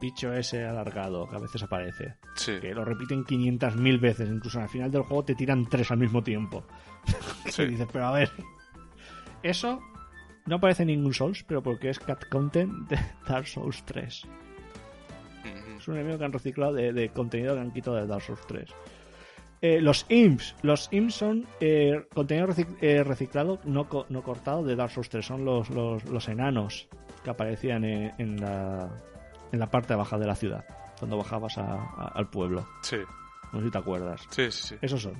[0.00, 2.58] bicho ese alargado que a veces aparece sí.
[2.58, 6.22] que lo repiten 500.000 veces incluso al final del juego te tiran tres al mismo
[6.22, 6.64] tiempo.
[7.50, 7.62] Sí.
[7.62, 8.30] y dices pero a ver
[9.42, 9.80] eso
[10.46, 14.22] no aparece ningún Souls, pero porque es cat content de Dark Souls 3.
[15.78, 18.40] Es un enemigo que han reciclado de, de contenido que han quitado de Dark Souls
[18.46, 18.68] 3.
[19.62, 20.54] Eh, los imps.
[20.62, 25.08] Los imps son eh, contenido recic- eh, reciclado, no, co- no cortado de Dark Souls
[25.08, 25.24] 3.
[25.24, 26.88] Son los, los, los enanos
[27.24, 28.90] que aparecían en, en la,
[29.52, 30.64] en la parte baja de la ciudad.
[30.98, 32.66] Cuando bajabas a- a- al pueblo.
[32.82, 32.96] Sí,
[33.52, 34.20] No sé si te acuerdas.
[34.30, 34.68] sí, sí.
[34.68, 34.76] sí.
[34.82, 35.14] Esos son.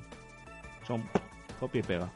[0.86, 1.02] Son
[1.58, 2.10] copia y pega.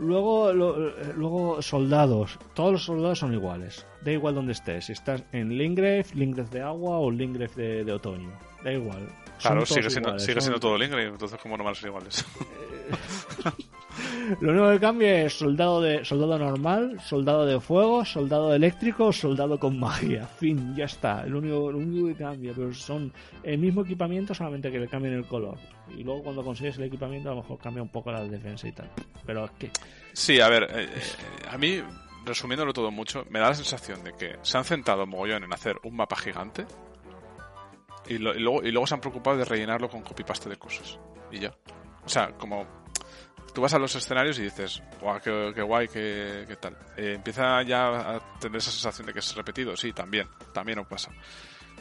[0.00, 2.38] Luego, lo- eh, luego soldados.
[2.54, 3.86] Todos los soldados son iguales.
[4.02, 4.86] Da igual donde estés.
[4.86, 8.30] Si estás en Lingrave, Lingrave de agua o Lingrave de, de otoño.
[8.64, 9.06] Da igual.
[9.40, 12.24] Claro, sigue siendo, iguales, sigue siendo todo Lingre, entonces como no van a ser iguales.
[14.40, 19.58] Lo único que cambia es soldado de soldado normal, soldado de fuego, soldado eléctrico, soldado
[19.58, 20.24] con magia.
[20.26, 21.24] Fin, ya está.
[21.26, 23.12] Lo único, lo único que cambia, pero son
[23.42, 25.56] el mismo equipamiento, solamente que le cambian el color.
[25.96, 28.72] Y luego cuando consigues el equipamiento a lo mejor cambia un poco la defensa y
[28.72, 28.90] tal.
[29.26, 29.70] Pero es que
[30.12, 31.00] Sí, a ver, eh, eh,
[31.50, 31.80] a mí,
[32.24, 35.76] resumiéndolo todo mucho, me da la sensación de que se han centrado mogollón en hacer
[35.84, 36.66] un mapa gigante
[38.08, 40.98] y, lo- y luego, y luego se han preocupado de rellenarlo con copy-paste de cosas.
[41.30, 41.52] Y ya.
[42.04, 42.66] O sea, como
[43.54, 46.76] tú vas a los escenarios y dices, guau, qué, qué guay, qué, qué tal.
[46.96, 49.76] Eh, empieza ya a tener esa sensación de que es repetido.
[49.76, 51.10] Sí, también, también nos pasa.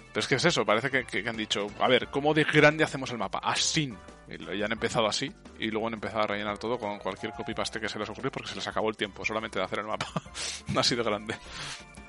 [0.08, 2.84] Pero es que es eso, parece que, que- han dicho, a ver, ¿cómo de grande
[2.84, 3.40] hacemos el mapa?
[3.44, 3.94] Así.
[4.28, 7.32] Y lo- y han empezado así, y luego han empezado a rellenar todo con cualquier
[7.34, 9.86] copy-paste que se les ocurrió porque se les acabó el tiempo solamente de hacer el
[9.86, 10.08] mapa.
[10.74, 11.36] no ha sido grande.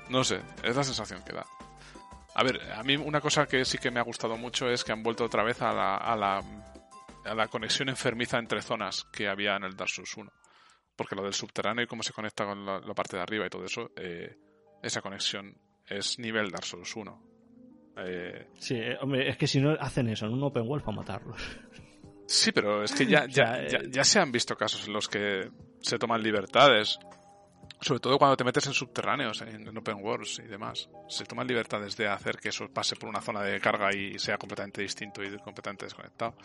[0.09, 1.45] No sé, es la sensación que da.
[2.33, 4.91] A ver, a mí una cosa que sí que me ha gustado mucho es que
[4.93, 6.41] han vuelto otra vez a la, a la,
[7.25, 10.31] a la conexión enfermiza entre zonas que había en el Dark Souls 1.
[10.95, 13.49] Porque lo del subterráneo y cómo se conecta con la, la parte de arriba y
[13.49, 14.37] todo eso, eh,
[14.81, 15.55] esa conexión
[15.87, 17.31] es nivel Dark Souls 1.
[17.97, 20.97] Eh, sí, eh, hombre, es que si no hacen eso en un open world para
[20.97, 21.41] matarlos.
[22.25, 25.49] Sí, pero es que ya, ya, ya se han visto casos en los que
[25.81, 26.99] se toman libertades.
[27.83, 30.87] Sobre todo cuando te metes en subterráneos, en, en open worlds y demás.
[31.09, 34.37] Se toman libertades de hacer que eso pase por una zona de carga y sea
[34.37, 36.35] completamente distinto y completamente desconectado.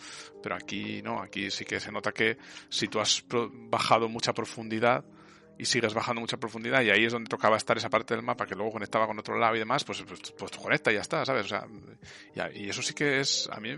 [0.43, 2.39] Pero aquí no, aquí sí que se nota que
[2.70, 5.05] si tú has bajado mucha profundidad
[5.59, 8.47] y sigues bajando mucha profundidad y ahí es donde tocaba estar esa parte del mapa
[8.47, 11.01] que luego conectaba con otro lado y demás, pues, pues, pues tú conecta y ya
[11.03, 11.45] está, ¿sabes?
[11.45, 11.66] O sea,
[12.34, 13.76] ya- y eso sí que es, a mí,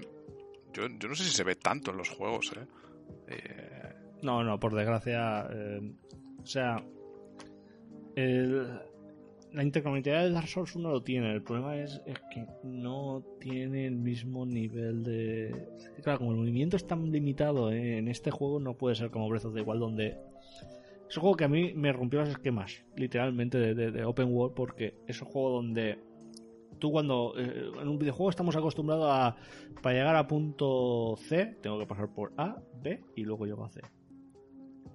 [0.72, 2.66] yo, yo no sé si se ve tanto en los juegos, ¿eh?
[3.28, 5.46] Eh, No, no, por desgracia.
[5.52, 5.80] eh,
[6.40, 6.76] o sea.
[9.52, 11.32] La interconectividad de Dark Souls 1 lo tiene.
[11.32, 15.68] El problema es, es que no tiene el mismo nivel de.
[16.02, 19.28] Claro, como el movimiento es tan limitado eh, en este juego, no puede ser como
[19.28, 20.16] Breath of the Wild, donde.
[21.08, 24.28] Es un juego que a mí me rompió los esquemas, literalmente, de, de- de Open
[24.30, 25.98] World, porque es un juego donde.
[26.78, 29.34] Tú cuando eh, en un videojuego estamos acostumbrados a
[29.82, 33.68] para llegar a punto C tengo que pasar por A, B y luego llego a
[33.70, 33.80] C.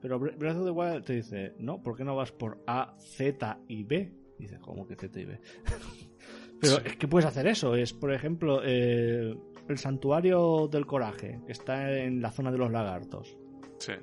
[0.03, 2.95] Pero Bre- Breath of the Wild te dice, no, ¿por qué no vas por A,
[2.99, 4.13] Z y B?
[4.37, 5.39] Dices, ¿cómo que Z y B?
[6.59, 7.73] Pero es que puedes hacer eso.
[7.75, 9.33] Es, por ejemplo, eh,
[9.69, 13.37] el santuario del coraje, que está en la zona de los lagartos.
[13.79, 13.93] sí,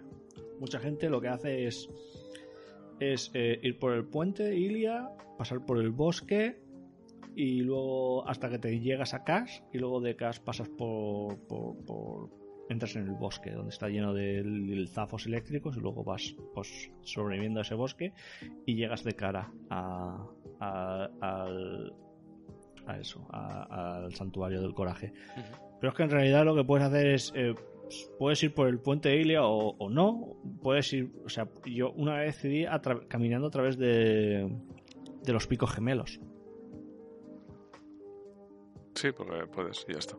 [0.59, 1.89] Mucha gente lo que hace es,
[2.99, 6.63] es eh, ir por el puente de Ilia, pasar por el bosque
[7.37, 11.77] y luego hasta que te llegas a Cash y luego de Cash pasas por, por,
[11.85, 12.31] por-
[12.71, 17.59] entras en el bosque donde está lleno de zafos eléctricos y luego vas pues sobreviviendo
[17.61, 18.15] a ese bosque
[18.65, 20.25] y llegas de cara a,
[20.61, 21.93] a- al
[22.87, 25.13] a eso a- al santuario del coraje.
[25.81, 27.55] Pero es que en realidad lo que puedes hacer es eh,
[28.19, 31.91] puedes ir por el puente de Ilia o, o no puedes ir o sea yo
[31.93, 34.49] una vez decidí a caminando a través de
[35.25, 36.21] de los picos gemelos.
[38.95, 40.17] Sí, porque puedes y ya está.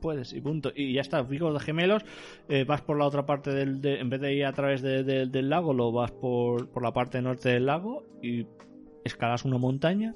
[0.00, 0.70] Puedes, y punto.
[0.74, 2.04] Y ya está, picos de gemelos.
[2.48, 3.80] eh, vas por la otra parte del.
[3.80, 6.82] de- en vez de ir a través de- de- del lago, lo vas por, por
[6.82, 8.46] la parte norte del lago y
[9.04, 10.14] escalas una montaña.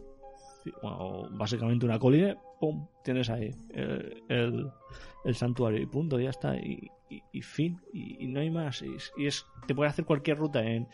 [0.83, 2.37] Bueno, básicamente una colina.
[2.61, 2.87] ¡Pum!
[3.03, 6.57] Tienes ahí el, el- santuario y punto, ya está.
[6.57, 7.81] Y, y- y fin.
[7.93, 8.83] Y, y no hay más.
[9.17, 10.87] Y es, te puedes hacer cualquier ruta en.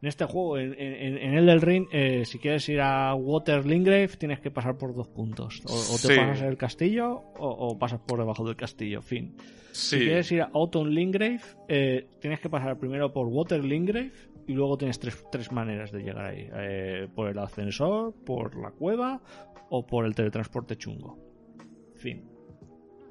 [0.00, 3.66] En este juego, en, en, en el del Ring, eh, si quieres ir a Water
[3.66, 5.60] Lingrave, tienes que pasar por dos puntos.
[5.66, 6.16] O, o te Sí.
[6.16, 9.02] pasas el castillo o, o pasas por debajo del castillo.
[9.02, 9.34] Fin.
[9.72, 14.12] Sí, Si quieres ir a Autumn Lingrave, eh, tienes que pasar primero por Water Lingrave
[14.46, 18.70] y luego tienes tres, tres maneras de llegar ahí: Eh, por el ascensor, por la
[18.70, 19.20] cueva
[19.70, 21.18] o por el teletransporte chungo.
[21.96, 22.24] Fin.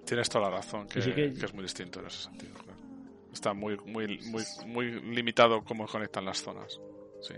[0.05, 2.53] tienes toda la razón, que, Sí, sí que- que es muy distinto en ese sentido.
[3.33, 6.79] Está muy, muy, muy, muy limitado cómo conectan las zonas.
[7.21, 7.33] Sí.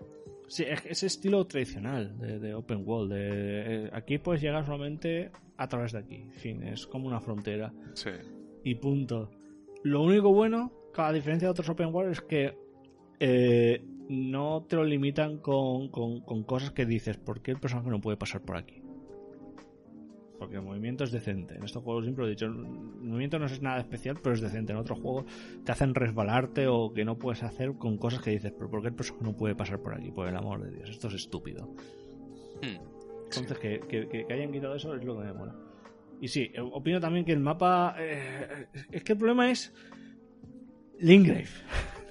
[0.48, 3.14] Sí, es ese estilo tradicional de, de Open World.
[3.14, 6.26] De, eh, aquí puedes llegar solamente a través de aquí.
[6.38, 7.72] Fin, es como una frontera.
[7.94, 8.10] Sí.
[8.64, 9.30] y punto.
[9.84, 12.58] Lo único bueno, a diferencia de otros open world, es que
[13.20, 17.90] eh, no te lo limitan con, con- con cosas que dices, ¿por qué el personaje
[17.90, 18.79] no puede pasar por aquí?
[20.40, 21.56] Porque el movimiento es decente.
[21.56, 24.42] En estos juegos siempre lo he dicho, el movimiento no es nada especial, pero es
[24.42, 24.72] decente.
[24.72, 25.26] En otros juegos
[25.64, 28.88] te hacen resbalarte o que no puedes hacer con cosas que dices, pero ¿por qué
[28.88, 30.12] el personaje no puede pasar por aquí?
[30.12, 31.66] Por el amor de Dios, esto es estúpido.
[32.64, 32.80] Hmm.
[33.26, 35.56] Entonces, que, que- que- que hayan quitado eso es lo que me mola.
[36.22, 37.96] Y sí, eh, opino también que el mapa.
[38.00, 39.74] eh, es que el problema es.
[41.00, 41.48] Lingrave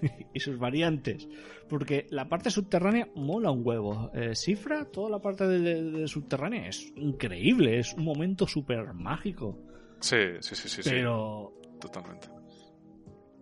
[0.34, 1.28] y sus variantes.
[1.68, 4.10] Porque la parte subterránea mola un huevo.
[4.14, 7.78] Eh, Cifra, toda la parte de, de- de subterránea es increíble.
[7.78, 9.58] Es un momento súper mágico.
[10.00, 11.52] Sí, sí, sí, sí, sí, pero.
[11.80, 12.28] totalmente.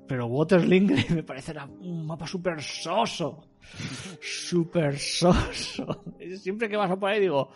[0.09, 3.49] Pero Water Lingrave me parece un mapa súper soso.
[4.21, 6.05] Súper soso.
[6.39, 7.51] Siempre que vas a por ahí digo.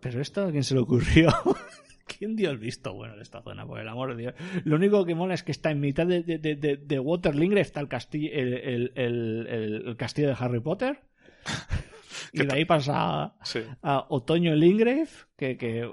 [0.00, 1.28] ¿Pero esto a quién se le ocurrió?
[2.20, 3.66] ¿Quién dio el visto bueno de esta zona?
[3.66, 4.34] Por el amor de Dios.
[4.64, 7.34] Lo único que mola es que está en mitad de, de, de, de- de Water
[7.34, 11.00] Lingrave está el castillo, el, el- el- el- el castillo de Harry Potter.
[12.34, 13.60] y de ahí pasa a, Sí.
[13.80, 15.90] a Otoño Lingrave, que, que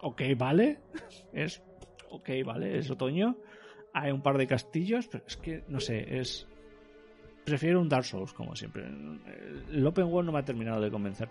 [0.00, 0.78] ok, vale,
[1.34, 1.62] es
[2.08, 3.36] ok, vale, es otoño.
[3.92, 6.46] Hay un par de castillos, pero es que, no sé, es...
[7.44, 8.84] Prefiero un Dark Souls, como siempre.
[9.70, 11.28] El Open World no me ha terminado de convencer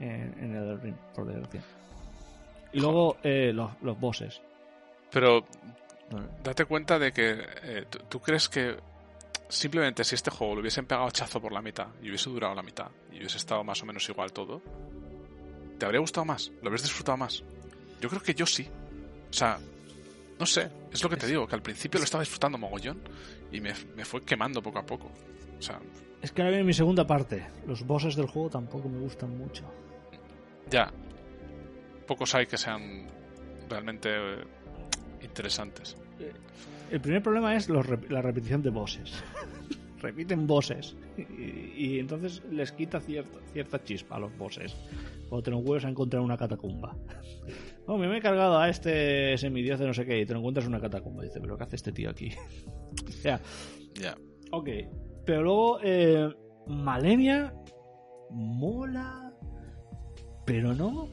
[0.00, 1.62] en, en el ring, por desgracia.
[2.72, 4.40] Y luego eh, los, los bosses.
[5.10, 5.44] Pero
[6.42, 8.76] date cuenta de que eh, ¿tú, crees que
[9.48, 12.62] simplemente si este juego lo hubiesen pegado hachazo por la mitad y hubiese durado la
[12.62, 14.60] mitad y hubiese estado más o menos igual todo,
[15.78, 16.50] ¿te habría gustado más?
[16.62, 17.42] ¿Lo habrías disfrutado más?
[18.00, 18.68] Yo creo que yo sí.
[19.28, 19.58] O sea,
[20.38, 23.00] no sé, es lo que te digo, que al principio lo estaba disfrutando mogollón
[23.52, 25.10] y me, me fue quemando poco a poco.
[25.58, 25.78] O sea,
[26.22, 27.46] Es que ahora viene mi segunda parte.
[27.66, 29.64] Los bosses del juego tampoco me gustan mucho.
[30.70, 30.90] ya,
[32.10, 33.06] pocos hay que sean
[33.68, 34.44] realmente eh,
[35.22, 35.94] interesantes.
[36.90, 39.12] El primer problema es los la repetición de bosses.
[40.00, 40.96] Repiten bosses.
[41.16, 41.22] Y,
[41.76, 44.74] y entonces les quita cierta, cierta chispa a los bosses.
[45.28, 46.96] Cuando te lo encuentras a encontrar una catacumba.
[47.86, 50.64] Oh, me he cargado a este semidios de no sé qué y te lo encuentras
[50.64, 51.24] en una catacumba.
[51.24, 52.30] Dice, pero ¿qué hace este tío aquí?
[53.22, 53.40] sea,
[53.94, 54.16] Ya.
[54.52, 54.68] ok.
[55.26, 56.28] Pero luego, eh,
[56.68, 57.52] Malenia
[58.30, 59.32] mola,
[60.46, 61.08] pero no.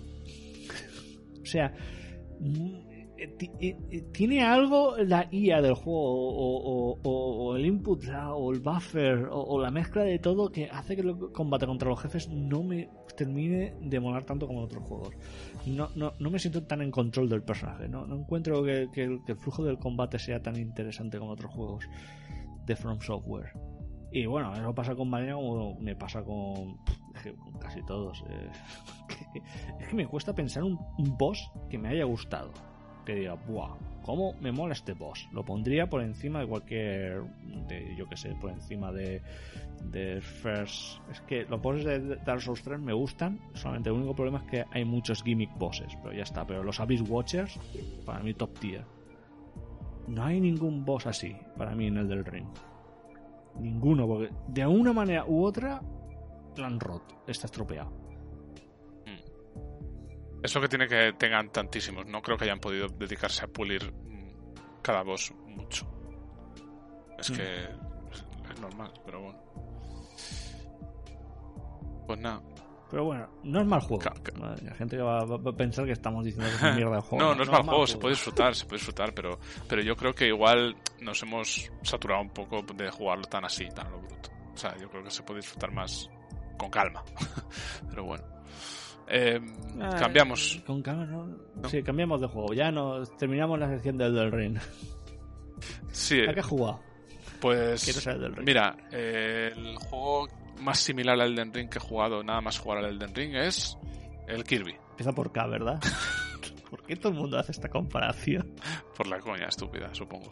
[1.48, 1.74] O sea,
[3.18, 3.52] eh, ti-
[4.12, 8.04] tiene algo la IA del juego o, el input
[8.36, 12.02] o el buffer o, la mezcla de todo que hace que el combate contra los
[12.02, 15.16] jefes no me termine de molar tanto como en otros juegos.
[15.66, 17.88] No, no, no me siento tan en control del personaje.
[17.88, 21.86] No, no encuentro que, el, flujo del combate sea tan interesante como otros juegos
[22.66, 23.52] de From Software.
[24.12, 26.78] Y bueno, eso pasa con Malenia como me pasa con,
[27.60, 28.24] casi todos.
[28.30, 28.50] eh.
[29.80, 30.78] es que me cuesta pensar un,
[31.18, 32.52] boss que me haya gustado.
[33.06, 33.78] Que diga, ¡buah!
[34.04, 35.28] ¿Cómo me mola este boss?
[35.32, 37.24] Lo pondría por encima de cualquier.
[37.98, 39.22] Yo que sé, por encima de.
[39.84, 41.00] De First.
[41.10, 43.40] Es que los bosses de Dark Souls 3 me gustan.
[43.54, 45.94] Solamente el único problema es que hay muchos gimmick bosses.
[46.04, 46.46] Pero ya está.
[46.46, 47.60] Pero los Abyss Watchers,
[48.06, 48.86] para mí, top tier.
[50.08, 52.48] No hay ningún boss así, para mí, en el del ring.
[53.60, 55.82] Ninguno, porque de una manera u otra
[56.66, 58.06] han roto, está estropeado.
[60.44, 62.06] Es lo que tiene que tengan tantísimos.
[62.06, 65.86] No creo que hayan podido dedicarse a pulir mm, cada boss mucho.
[67.18, 67.36] Es Mm.
[67.36, 67.64] que
[68.54, 69.40] es normal, pero bueno.
[72.06, 72.42] Pues nada.
[72.90, 74.04] Pero bueno, no es mal juego.
[74.04, 76.96] Ca- Vale, La gente va, va- a pensar que estamos diciendo que es una mierda
[76.98, 77.26] de juego.
[77.26, 80.14] No, no es mal juego, se puede disfrutar, se puede disfrutar, pero, pero yo creo
[80.14, 84.30] que igual nos hemos saturado un poco de jugarlo tan así, tan a lo bruto.
[84.54, 86.10] O sea, yo creo que se puede disfrutar más
[86.58, 87.04] con calma.
[87.90, 88.24] pero bueno.
[89.10, 89.40] Eh,
[89.80, 90.62] Ah, cambiamos.
[90.66, 91.70] Con calma, ¿no?
[91.70, 92.54] Sí, cambiamos de juego.
[92.54, 94.58] Ya nos terminamos la sección del del ring.
[95.92, 96.80] Sí, ¿A qué has jugado?
[97.40, 97.86] pues.
[98.06, 98.46] Del ring.
[98.46, 100.28] Mira, eh, el juego
[100.60, 103.78] más similar al Elden Ring que he jugado, nada más jugar al Elden Ring, es
[104.28, 104.76] el Kirby.
[104.92, 105.80] Empieza por K, ¿verdad?
[106.70, 108.56] ¿Por qué todo el mundo hace esta comparación?
[108.96, 110.32] Por la coña estúpida, supongo.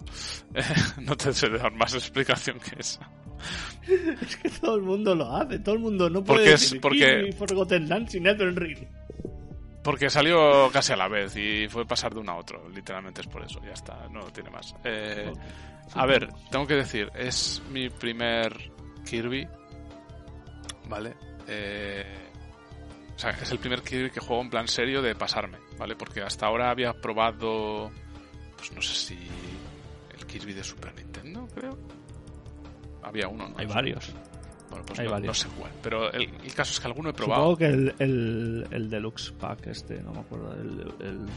[0.54, 0.64] Eh,
[1.02, 3.10] no te sé dar más explicación que esa.
[4.22, 5.60] Es que todo el mundo lo hace.
[5.60, 8.78] Todo el mundo no Porque puede es- decir porque- Forgotten Land sin Elden Ring.
[9.84, 12.68] Porque salió casi a la vez y fue pasar de uno a otro.
[12.70, 14.74] Literalmente es por eso, ya está, no tiene más.
[14.84, 15.32] Eh,
[15.94, 18.72] a ver, tengo que decir, es mi primer
[19.08, 19.48] Kirby,
[20.90, 21.14] ¿vale?
[21.48, 22.04] Eh,
[23.16, 25.96] o sea, es el primer Kirby que juego en plan serio de pasarme, ¿vale?
[25.96, 27.92] Porque hasta ahora había probado,
[28.58, 29.18] pues no sé si
[30.18, 31.15] el Kirby de Super Nintendo.
[33.06, 33.58] Había uno, ¿no?
[33.58, 34.14] Hay varios.
[34.70, 35.46] Bueno, pues hay no, varios.
[35.46, 35.72] no sé cuál.
[35.84, 37.52] Pero el, el caso es que alguno he probado.
[37.52, 40.54] Supongo que el, el, el Deluxe Pack este, no me acuerdo.
[40.54, 41.28] El,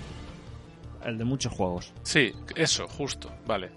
[1.04, 1.92] el, de muchos juegos.
[2.02, 3.70] Sí, eso, justo, vale.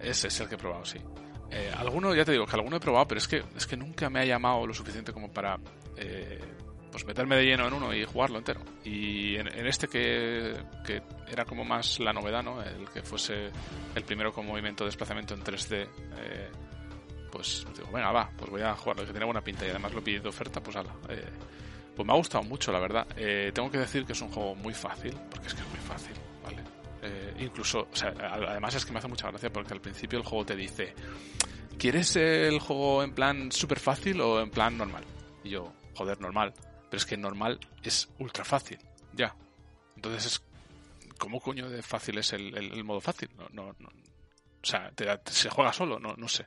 [0.00, 0.98] Ese es el que he probado, sí.
[1.50, 4.08] Eh, alguno, ya te digo, que alguno he probado, pero es que, es que nunca
[4.08, 5.58] me ha llamado lo suficiente como para
[5.96, 6.38] eh,
[6.92, 8.60] pues meterme de lleno en uno y jugarlo entero.
[8.84, 10.54] Y en, este que,
[10.86, 12.62] que, era como más la novedad, ¿no?
[12.62, 13.50] El que fuese
[13.94, 15.88] el primero con movimiento de desplazamiento en 3D,
[16.18, 16.50] eh,
[17.32, 20.04] pues digo, venga, va, pues voy a jugarlo, que tiene buena pinta y además lo
[20.04, 20.94] pide de oferta, pues ala.
[21.08, 21.24] Eh,
[21.96, 23.06] pues me ha gustado mucho, la verdad.
[23.16, 25.78] Eh, tengo que decir que es un juego muy fácil, porque es que es muy
[25.78, 26.14] fácil,
[26.44, 26.62] ¿vale?
[27.40, 30.46] incluso, o sea, además es que me hace mucha gracia porque al principio el juego
[30.46, 30.94] te dice,
[31.76, 35.02] ¿quieres el juego en plan súper fácil o en plan normal?
[35.42, 36.54] Y yo, joder, normal.
[36.88, 38.78] Pero es que normal es ultra fácil,
[39.14, 39.34] ya.
[39.96, 40.42] Entonces es...
[41.18, 43.30] ¿Cómo coño de fácil es el, modo fácil?
[43.36, 43.88] No, no, no,
[44.62, 44.92] o sea,
[45.26, 46.46] se juega solo, no, no sé.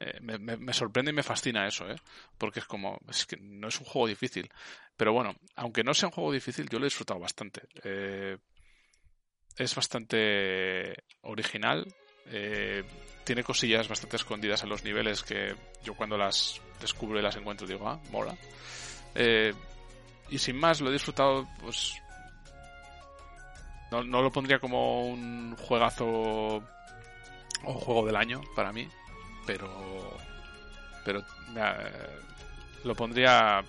[0.00, 1.96] Eh, me, sorprende y me fascina eso, ¿eh?
[2.38, 4.50] Porque es como, es que no es un juego difícil.
[4.96, 7.62] Pero bueno, aunque no sea un juego difícil, yo lo he disfrutado bastante.
[7.84, 8.36] Eh,
[9.56, 11.86] es bastante original.
[12.26, 12.84] Eh,
[13.24, 17.66] tiene cosillas bastante escondidas en los niveles que yo cuando las descubro y las encuentro
[17.66, 18.36] digo, ah, mola.
[19.14, 19.52] Eh,
[20.30, 21.94] y sin más, lo he disfrutado, pues.
[23.90, 26.62] No, no lo pondría como un juegazo
[27.64, 28.88] o juego del año para mí,
[29.46, 30.16] pero.
[31.04, 32.20] Pero eh,
[32.84, 33.62] lo pondría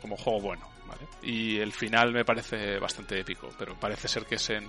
[0.00, 0.72] como juego bueno.
[1.22, 4.66] Y el final me parece bastante épico, pero parece ser que es en,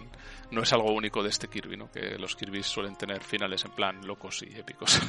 [0.52, 1.92] no es algo único de este Kirby, ¿no?
[1.92, 5.00] Que los Kirby suelen tener finales en plan locos y épicos.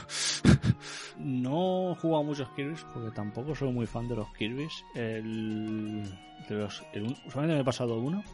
[1.19, 4.85] no he jugado muchos Kirby's porque tampoco soy muy fan de los Kirby's.
[4.95, 6.05] El,
[6.49, 6.83] de los,
[7.29, 8.25] solamente me he pasado uno,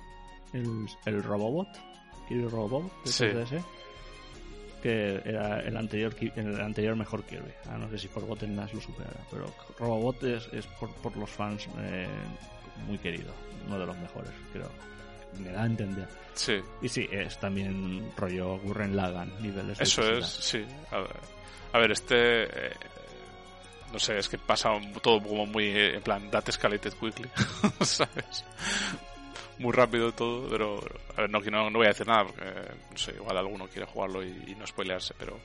[0.53, 1.69] el, el Robobot,
[2.29, 3.63] Kirby Robobot, de
[4.81, 7.53] que era el anterior el anterior mejor Kirby.
[7.69, 11.31] Ah, no sé si Forgotten Nash lo superará, pero Robobot es, es por, por los
[11.31, 12.09] fans eh,
[12.87, 13.33] muy querido,
[13.67, 14.71] uno de los mejores, creo.
[15.39, 16.09] Me da a entender.
[16.35, 16.61] Sí.
[16.83, 20.65] Y sí, es también rollo Gurren Lagan, niveles de Eso es, sí.
[21.73, 22.45] A ver, este.
[22.45, 22.73] Eh,
[23.93, 24.71] no sé, es que pasa
[25.03, 25.67] todo como muy.
[25.67, 27.29] Eh, en plan, that escalated quickly,
[27.85, 28.45] ¿sabes?
[29.61, 30.81] Muy rápido todo, pero.
[31.17, 32.45] A ver, no, no, no voy a decir nada porque.
[32.91, 35.39] No sé, igual alguno quiere jugarlo y, no spoilearse, pero.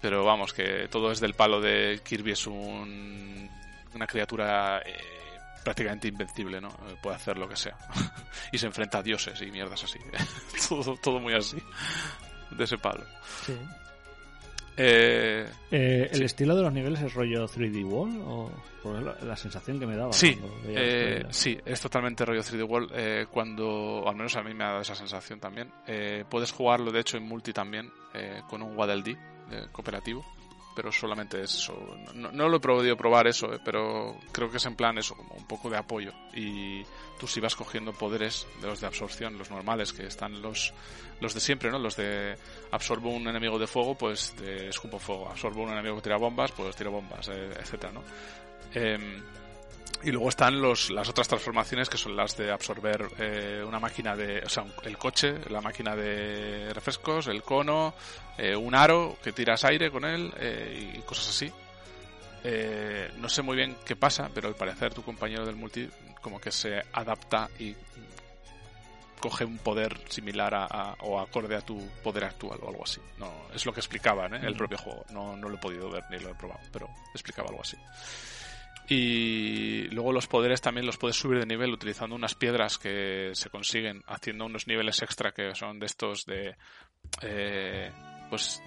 [0.00, 3.50] Pero vamos, que todo es del palo de Kirby es un,
[3.92, 4.80] una criatura.
[4.86, 4.94] Eh,
[5.64, 6.68] prácticamente invencible, ¿no?
[6.68, 7.76] Eh, puede hacer lo que sea.
[8.52, 9.98] y se enfrenta a dioses y mierdas así.
[10.68, 11.56] todo, todo muy así.
[12.50, 13.04] De ese palo.
[13.44, 13.58] Sí.
[14.76, 18.20] Eh, eh, ¿El estilo de los niveles es rollo 3D Wall?
[18.26, 18.50] ¿O
[18.82, 20.12] por la, sensación que me daba?
[20.12, 20.38] Sí,
[21.30, 23.28] sí, es totalmente rollo 3D Wall.
[23.30, 25.70] cuando, al menos a mí me ha dado esa sensación también.
[26.28, 27.90] puedes jugarlo, de hecho, en multi también,
[28.48, 29.18] con un Waddle Dee
[29.72, 30.24] cooperativo
[30.74, 31.74] pero solamente eso.
[32.14, 35.34] No, lo he podido probar eso, eh, pero creo que es en plan eso, como
[35.34, 36.12] un poco de apoyo.
[36.34, 36.82] Y
[37.18, 40.72] tú si vas cogiendo poderes de los de absorción, los normales, que están los,
[41.20, 41.78] los de siempre, ¿no?
[41.78, 42.36] Los de
[42.70, 45.28] absorbo un enemigo de fuego, pues de escupo fuego.
[45.28, 48.02] Absorbo un enemigo que tira bombas, pues tiro bombas, eh, etcétera, ¿no?
[48.74, 49.22] Em,
[50.04, 54.14] y luego están los, las otras transformaciones que son las de absorber eh, una máquina
[54.14, 57.94] de, o sea, el coche, la máquina de refrescos, el cono,
[58.36, 61.52] eh, un aro que tiras aire con él eh, y cosas así.
[63.16, 65.88] no sé muy bien qué pasa, pero al parecer tu compañero del multi
[66.20, 67.74] como que se adapta y
[69.20, 73.00] coge un poder similar a, o acorde a tu poder actual o algo así.
[73.16, 75.06] No, es lo que explicaban el propio juego.
[75.08, 77.78] No, no lo he podido ver ni lo he probado, pero explicaba algo así.
[78.88, 83.48] Y luego los poderes también los puedes subir de nivel utilizando unas piedras que se
[83.48, 86.54] consiguen haciendo unos niveles extra que son de estos de...
[87.22, 87.90] Eh,
[88.28, 88.62] pues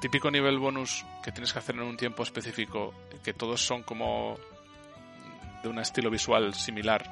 [0.00, 4.36] típico nivel bonus que tienes que hacer en un tiempo específico, que todos son como
[5.62, 7.08] de un estilo visual similar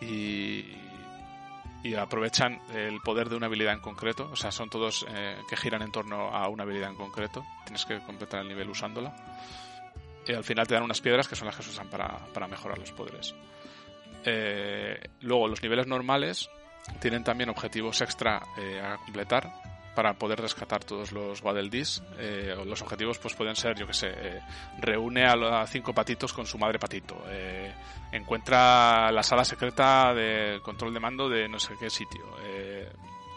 [0.00, 0.64] y,
[1.82, 5.56] y aprovechan el poder de una habilidad en concreto, o sea, son todos eh, que
[5.58, 9.14] giran en torno a una habilidad en concreto, tienes que completar el nivel usándola
[10.28, 12.78] y al final te dan unas piedras que son las que se usan para, mejorar
[12.78, 13.34] los poderes.
[14.24, 16.50] Eh, luego, los niveles normales
[17.00, 19.50] tienen también objetivos extra eh, a completar
[19.94, 22.02] para poder rescatar todos los Dees.
[22.18, 24.40] Eh, los objetivos pues pueden ser, yo que sé,
[24.78, 27.24] reúne a, cinco patitos con su madre patito,
[28.12, 32.24] encuentra la sala secreta de control de mando de no sé qué sitio,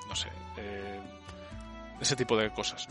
[0.08, 0.30] no sé,
[2.00, 2.88] ese tipo de cosas.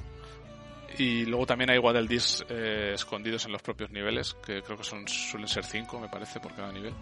[0.99, 2.09] Y luego también hay Waddle
[2.49, 6.41] eh, escondidos en los propios niveles, que creo que son suelen ser 5, me parece,
[6.41, 6.95] por cada nivel.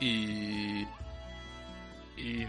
[0.00, 0.82] Y.
[2.16, 2.46] Y.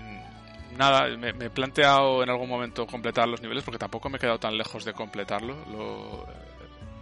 [0.78, 4.40] Nada, me, he planteado en algún momento completar los niveles porque tampoco me he quedado
[4.40, 5.56] tan lejos de completarlo.
[5.66, 6.26] Lo,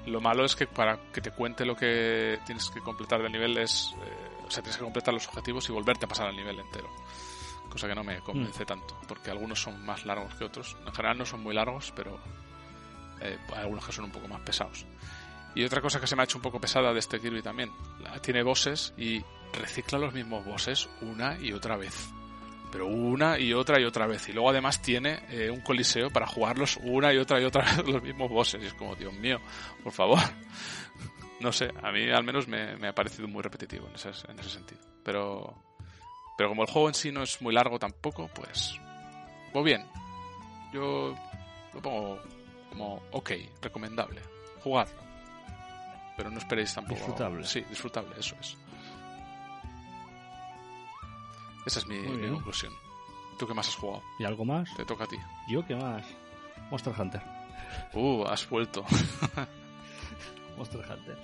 [0.07, 3.57] lo malo es que para que te cuente lo que tienes que completar del nivel
[3.57, 3.93] es.
[4.03, 6.89] Eh, o sea, tienes que completar los objetivos y volverte a pasar al nivel entero.
[7.69, 8.67] Cosa que no me convence mm.
[8.67, 10.75] tanto, porque algunos son más largos que otros.
[10.85, 12.19] En general no son muy largos, pero
[13.21, 14.85] eh, algunos que son un poco más pesados.
[15.53, 17.71] Y otra cosa que se me ha hecho un poco pesada de este Kirby también,
[18.21, 19.21] tiene bosses y
[19.53, 22.09] recicla los mismos bosses una y otra vez.
[22.71, 24.29] Pero una y otra y otra vez.
[24.29, 27.85] Y luego además tiene eh, un coliseo para jugarlos una y otra y otra vez
[27.85, 28.63] los mismos bosses.
[28.63, 29.39] Y es como, Dios mío,
[29.83, 30.19] por favor.
[31.41, 34.49] No sé, a mí al menos me, ha parecido muy repetitivo en ese, en ese
[34.51, 34.79] sentido.
[35.03, 35.55] Pero,
[36.37, 38.79] pero como el juego en sí no es muy largo tampoco, pues...
[39.51, 39.83] Pues bien.
[40.71, 41.15] Yo
[41.73, 42.19] lo pongo
[42.71, 43.31] como ok,
[43.61, 44.21] recomendable.
[44.63, 45.01] Jugadlo.
[46.17, 46.95] Pero no esperéis tampoco.
[46.95, 47.43] Disfrutable.
[47.45, 48.57] Sí, disfrutable, eso es.
[51.65, 52.73] Esa es mi, conclusión.
[53.37, 54.01] ¿Tú qué más has jugado?
[54.19, 54.73] ¿Y algo más?
[54.75, 55.17] Te toca a ti.
[55.49, 56.05] ¿Yo qué más?
[56.69, 57.21] Monster Hunter.
[57.93, 58.83] Uh, has vuelto.
[60.57, 61.17] Monster Hunter.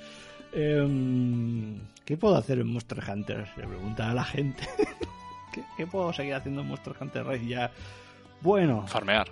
[0.54, 3.48] Em, ¿Qué puedo hacer en Monster Hunter?
[3.58, 4.68] Le pregunta a la gente.
[5.54, 7.72] ¿Qué, qué puedo seguir haciendo en Monster Hunter Rise ya?
[8.42, 9.28] Bueno, Farmear.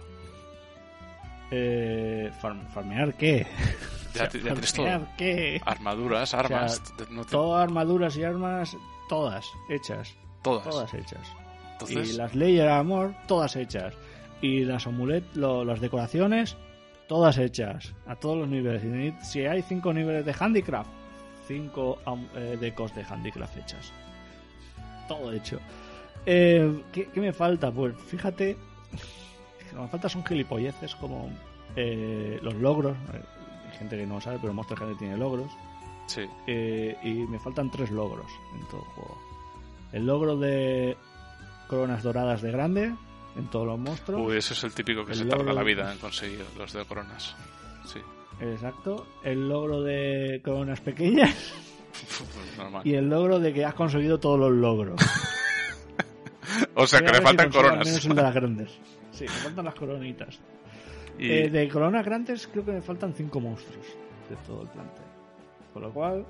[1.51, 3.45] Eh, farm- ¿farmear qué?
[4.15, 4.85] Ya, te- ya tienes todo.
[4.85, 5.61] ¿Farmear qué?
[5.65, 6.81] Armaduras, armas.
[7.09, 8.77] no te- Todas armaduras y armas,
[9.09, 10.13] todas hechas.
[10.41, 10.63] todas.
[10.63, 11.27] Todas hechas.
[11.73, 13.93] Entonces, Y las Layer Armor, todas hechas.
[14.41, 16.55] Y las amulet, lo- las decoraciones,
[17.09, 17.93] todas hechas.
[18.07, 18.83] A todos los niveles.
[18.85, 20.89] Y Si hay cinco niveles de handicraft,
[21.45, 21.99] cinco
[22.37, 23.91] eh, decos de handicraft hechas.
[25.09, 25.59] Todo hecho.
[26.25, 27.69] Eh, ¿qué, qué me falta?
[27.69, 28.55] Pues fíjate,
[29.75, 31.29] lo que me falta son gilipolleces como
[31.75, 32.95] eh, los logros.
[33.13, 33.21] Eh,
[33.71, 35.51] Hay gente que no lo sabe, pero Monster Hunter tiene logros.
[36.07, 36.21] sí.
[36.47, 39.17] Eh, y me faltan tres logros en todo el juego.
[39.91, 40.97] El logro de
[41.67, 42.93] coronas doradas de grande
[43.37, 44.21] en todos los monstruos.
[44.25, 46.85] Uy, eso es el típico que El se tarda la vida en conseguir, los de
[46.85, 47.35] coronas.
[47.85, 47.99] Sí.
[48.41, 49.05] Exacto.
[49.23, 51.33] El logro de coronas pequeñas
[52.57, 52.81] Normal.
[52.85, 54.99] y el logro de que has conseguido todos los logros.
[56.75, 57.85] O sea, Voy que le faltan coronas.
[57.87, 58.79] menos el de las grandes.
[59.15, 60.39] Sí, me faltan las coronitas.
[61.17, 63.85] Y Eh, de coronas grandes creo que me faltan cinco monstruos
[64.29, 65.05] de todo el plantel.
[65.73, 66.25] Con lo cual,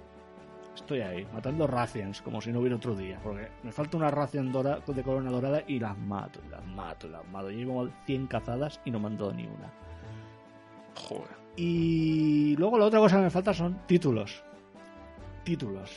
[0.75, 3.19] estoy ahí, matando Racians como si no hubiera otro día.
[3.23, 7.07] Porque me falta una Racian dora- de corona dorada y las mato, y las mato,
[7.07, 7.49] y las mato.
[7.49, 9.71] Llevo 100 cazadas y no me han dado ni una.
[10.95, 11.35] Joder.
[11.55, 14.43] Y luego la otra cosa que me falta son títulos.
[15.43, 15.91] Títulos.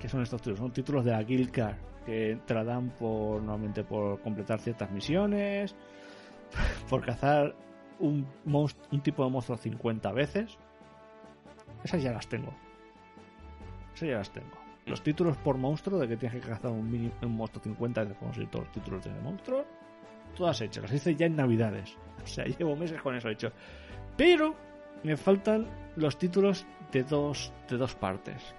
[0.00, 0.58] ¿Qué son estos títulos?
[0.60, 4.90] Son títulos de la Guild Card que te la dan por, normalmente por completar ciertas
[4.90, 5.74] misiones,
[6.88, 7.54] por cazar
[7.98, 8.26] un,
[9.02, 10.58] tipo de monstruo 50 veces.
[11.82, 12.52] Esas ya las tengo.
[13.94, 14.56] Esas ya las tengo.
[14.86, 18.16] Los títulos por monstruo de que tienes que cazar un, mini- un monstruo 50 veces,
[18.18, 19.64] como si todos los títulos de monstruos,
[20.36, 20.82] todas hechas.
[20.82, 21.96] Las hice ya en Navidades.
[22.24, 23.52] O sea, llevo meses con eso hecho.
[24.16, 24.54] Pero
[25.02, 28.54] me faltan los títulos de dos, de dos partes.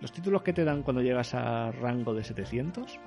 [0.00, 2.98] Los títulos que te dan cuando llegas a rango de 700.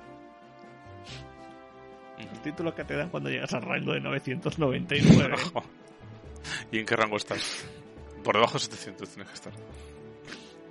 [2.18, 5.34] Los títulos que te dan cuando llegas a rango de 999.
[6.72, 7.66] ¿Y en qué rango estás?
[8.22, 9.52] Por debajo de 700 tienes que estar.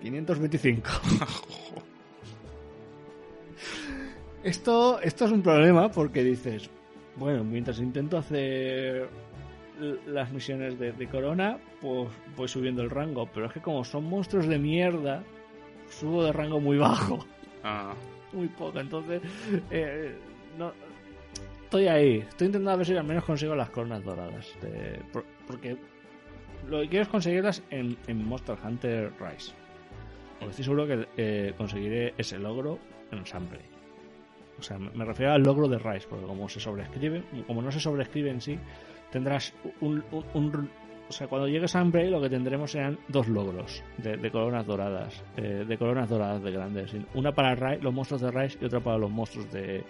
[0.02, 0.90] 525.
[4.44, 6.68] Esto, esto es un problema porque dices,
[7.16, 9.08] bueno, mientras intento hacer
[10.08, 13.30] las misiones de, de Corona, pues voy subiendo el rango.
[13.32, 15.24] Pero es que como son monstruos de mierda,
[15.92, 17.26] subo de rango muy bajo.
[17.64, 17.94] Ah,
[18.34, 18.80] Muy poco.
[18.80, 19.22] Entonces,
[19.70, 20.16] eh,
[20.58, 20.72] no,
[21.64, 22.18] estoy ahí.
[22.20, 24.48] Estoy intentando ver si al menos consigo las coronas doradas.
[24.62, 25.78] de- por- porque
[26.70, 29.52] lo que quiero es conseguirlas en, en Monster Hunter Rise.
[30.40, 32.80] Porque estoy seguro que eh, conseguiré ese logro
[33.12, 33.66] en Sunbreak.
[34.60, 37.80] O sea, me refiero al logro de Rise, porque como se sobrescribe, como no se
[37.80, 38.58] sobrescribe en sí,
[39.12, 40.70] tendrás un, un- un-
[41.12, 45.24] o sea, cuando llegue Sunbreak lo que tendremos serán dos logros de, de coronas doradas,
[45.38, 46.94] eh, de coronas doradas de grandes.
[47.14, 49.84] Una para los monstruos de Rise y otra para los monstruos de,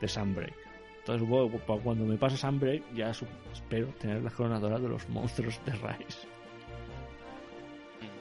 [0.00, 0.54] de Sunbreak.
[1.00, 5.08] Entonces, bueno, pa- cuando me pase Sunbreak, ya espero tener las coronas doradas de los
[5.10, 6.26] monstruos de Rise.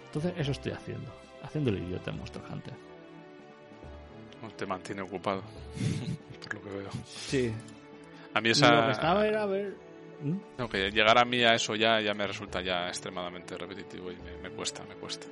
[0.07, 1.11] Entonces, eso estoy haciendo.
[1.41, 2.73] Haciendo el idiota en Monster Hunter.
[4.57, 5.41] te mantiene ocupado.
[6.43, 6.89] Por lo que veo.
[7.05, 7.51] Sí.
[8.33, 8.85] A mí Lo esa.
[8.85, 9.75] que estaba era ver.
[10.23, 10.37] ¿Mm?
[10.57, 14.15] No, que llegar a mí a eso ya, ya me resulta ya extremadamente repetitivo y
[14.17, 15.27] me, me cuesta, me cuesta.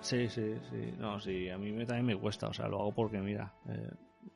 [0.00, 0.94] Sí, sí, sí.
[0.98, 2.48] No, sí, a mí me, también me cuesta.
[2.48, 3.90] O sea, lo hago porque, mira, eh,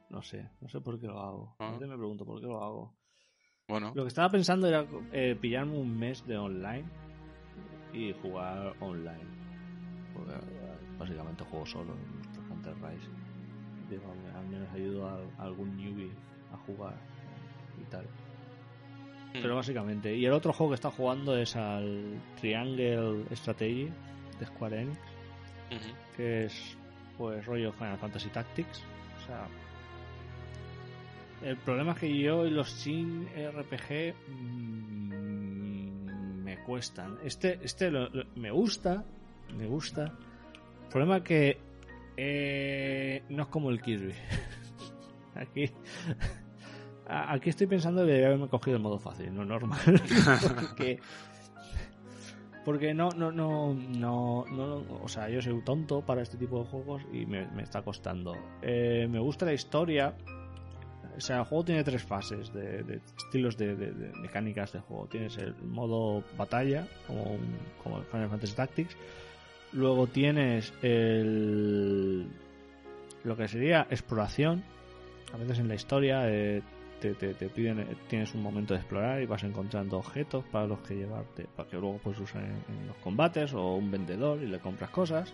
[0.09, 1.57] no sé, no sé por qué lo hago.
[1.59, 1.77] Ah.
[1.81, 2.95] Me pregunto por qué lo hago.
[3.69, 6.85] Bueno, Lo que estaba pensando era eh, pillarme un mes de online
[7.93, 9.31] y jugar online.
[10.13, 10.33] Porque
[10.99, 13.09] básicamente juego solo en Hunter Rise.
[13.89, 16.11] Digo, al- menos ayudo a, a algún newbie
[16.53, 16.95] a jugar
[17.81, 18.07] y tal.
[19.33, 20.15] Pero básicamente.
[20.17, 23.89] Y el otro juego que está jugando es al Triangle Strategy
[24.39, 24.99] de Square Enix,
[26.17, 26.77] que es
[27.17, 28.83] pues rollo Final Fantasy Tactics.
[29.23, 29.47] O sea,
[31.49, 37.17] el problema es que yo y los sin RPG mm, me cuestan.
[37.25, 39.05] Este, este lo- lo- me gusta,
[39.57, 40.05] me gusta.
[40.85, 41.71] El problema es que
[42.23, 44.13] Eh, no es como el Kirby.
[45.35, 45.71] Aquí.
[47.11, 49.81] Aquí estoy pensando que debe haberme cogido el modo fácil, no normal.
[50.55, 51.01] porque,
[52.65, 56.67] porque no, no, no, no, no, o sea, yo soy tonto para este tipo de
[56.67, 58.37] juegos y me, está costando.
[58.63, 60.15] Eh, me gusta la historia.
[61.17, 63.75] O sea, el juego tiene tres fases de, estilos de,
[64.23, 65.07] mecánicas de juego.
[65.07, 67.37] Tienes el modo batalla, como,
[67.83, 68.97] como Final Fantasy Tactics.
[69.73, 72.29] Luego tienes el
[73.25, 74.63] lo que sería exploración.
[75.33, 76.63] A veces en la historia eh,
[77.01, 81.47] te, piden, tienes un momento de explorar y vas encontrando objetos para los que llevarte,
[81.57, 85.33] para que luego puedes usar en, los combates o un vendedor y le compras cosas.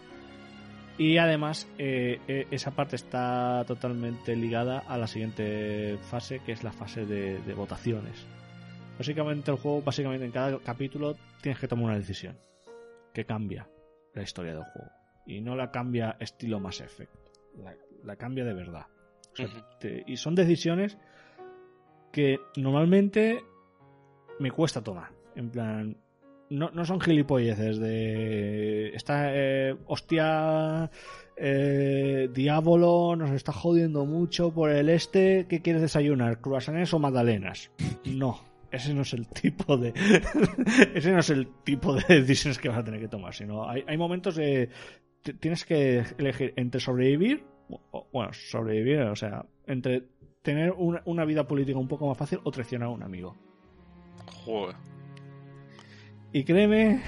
[0.98, 6.64] Y además eh, eh, esa parte está totalmente ligada a la siguiente fase, que es
[6.64, 8.26] la fase de, de votaciones.
[8.98, 12.38] Básicamente el juego, básicamente en cada capítulo tienes que tomar una decisión
[13.12, 13.68] que cambia
[14.14, 14.90] la historia del juego.
[15.26, 17.12] Y no la cambia estilo Mass Effect.
[18.04, 18.86] La, cambia de verdad.
[20.06, 20.98] y son decisiones
[22.16, 23.44] que normalmente
[24.38, 25.12] me cuesta tomar.
[25.34, 25.98] En plan,
[26.48, 28.88] no, no son gilipolleces de.
[28.94, 30.90] Esta eh, hostia.
[31.36, 35.44] Eh, Diablo nos está jodiendo mucho por el este.
[35.46, 36.40] ¿Qué quieres desayunar?
[36.40, 37.70] ¿Cruasanes o magdalenas?
[38.06, 38.40] No,
[38.70, 39.92] ese no es el tipo de.
[40.94, 43.34] ese no es el tipo de decisiones que vas a tener que tomar.
[43.34, 44.70] Sino hay, hay momentos de.
[45.38, 47.44] Tienes que elegir entre sobrevivir.
[48.10, 50.04] Bueno, sobrevivir, o sea, entre
[50.46, 53.34] tener una, vida política un poco más fácil o traicionar a un amigo.
[54.44, 54.76] Joder.
[56.32, 57.02] Y créeme,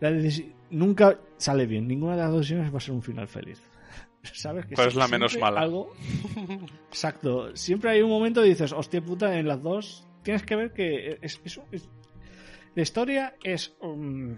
[0.70, 1.88] nunca sale bien.
[1.88, 3.58] Ninguna de las dos decisiones va a ser un final feliz.
[4.34, 4.66] ¿Sabes?
[4.66, 5.62] Que es la menos mala?
[5.62, 5.94] Algo...
[6.88, 7.56] Exacto.
[7.56, 11.18] Siempre hay un momento y dices, hostia puta, en las dos tienes que ver que
[11.22, 11.40] es,
[12.74, 13.74] la historia es...
[13.80, 14.36] Um,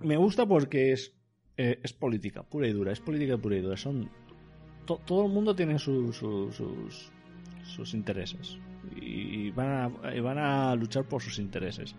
[0.00, 1.14] me gusta porque es,
[1.56, 2.90] eh, es política, pura y dura.
[2.90, 3.76] Es política pura y dura.
[3.76, 4.10] Son
[4.84, 8.58] todo el mundo tiene sus, sus intereses
[8.96, 11.94] y van, a, van a luchar por sus intereses.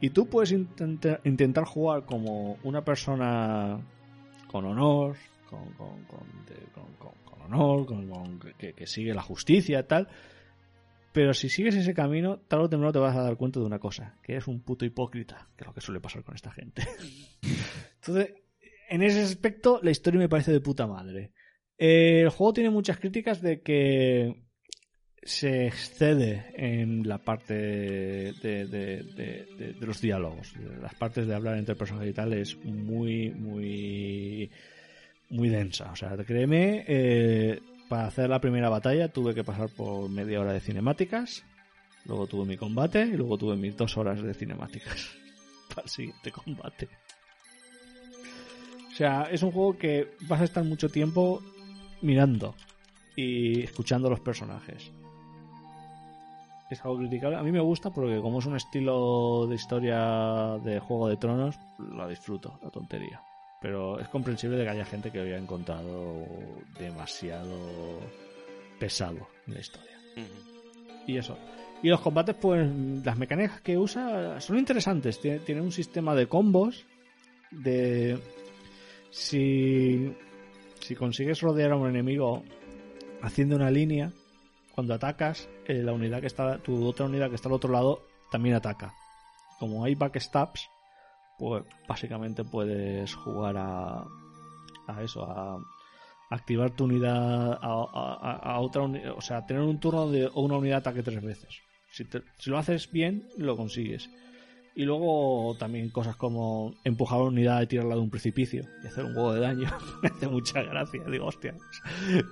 [0.00, 3.80] Y tú puedes intentar jugar como una persona
[4.46, 5.16] con honor,
[5.48, 10.08] con, con, con, honor, con, que, que, sigue la justicia tal.
[11.12, 13.78] Pero si sigues ese camino, tarde o temprano te vas a dar cuenta de una
[13.78, 16.86] cosa, que eres un puto hipócrita, que es lo que suele pasar con esta gente.
[17.94, 18.34] Entonces,
[18.90, 21.32] en ese aspecto, la historia me parece de puta madre.
[21.78, 24.34] Eh, el juego tiene muchas críticas de que
[25.22, 30.54] se excede en la parte de, los diálogos.
[30.80, 34.50] Las partes de hablar entre personajes y tal es muy, muy,
[35.30, 35.90] muy densa.
[35.90, 40.52] O sea, créeme, eh, para hacer la primera batalla tuve que pasar por media hora
[40.52, 41.44] de cinemáticas,
[42.04, 45.10] luego tuve mi combate y luego tuve mis dos horas de cinemáticas
[45.68, 46.88] para el siguiente combate.
[48.92, 51.42] O sea, es un juego que vas a estar mucho tiempo
[52.06, 52.54] mirando
[53.16, 54.92] y escuchando los personajes.
[56.70, 57.36] Es algo criticable.
[57.36, 61.56] A mí me gusta porque como es un estilo de historia de Juego de Tronos,
[61.78, 63.20] la disfruto, la tontería.
[63.60, 66.26] Pero es comprensible de que haya gente que haya encontrado
[66.78, 68.00] demasiado
[68.78, 69.96] pesado en la historia.
[71.06, 71.38] Y eso.
[71.82, 72.68] Y los combates, pues
[73.04, 75.20] las mecánicas que usa son interesantes.
[75.20, 76.84] Tiene, tiene un sistema de combos.
[77.50, 78.18] De
[79.10, 80.12] si
[80.86, 82.44] si consigues rodear a un enemigo
[83.20, 84.12] haciendo una línea,
[84.72, 88.02] cuando atacas, eh, la unidad que está, tu otra unidad que está al otro lado
[88.30, 88.94] también ataca.
[89.58, 90.68] Como hay backstabs,
[91.38, 94.06] pues básicamente puedes jugar a,
[94.86, 95.58] a eso, a,
[96.30, 101.02] activar tu unidad a, otra unidad, o sea, tener un turno de una unidad ataque
[101.02, 101.62] tres veces.
[101.90, 102.06] Si,
[102.38, 104.08] si lo haces bien, lo consigues.
[104.78, 109.06] Y luego también cosas como empujar una unidad y tirarla de un precipicio y hacer
[109.06, 109.70] un huevo de daño.
[110.02, 111.02] me hace mucha gracia.
[111.10, 111.54] Digo, hostia,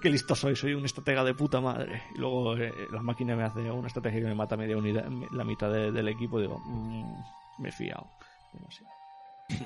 [0.02, 2.02] qué listo soy, soy un estratega de puta madre.
[2.14, 5.42] Y luego eh, la máquina me hace una estrategia que me mata media unidad, la
[5.42, 6.38] mitad del equipo.
[6.38, 7.14] Digo, mmm,
[7.60, 8.06] me he fiado.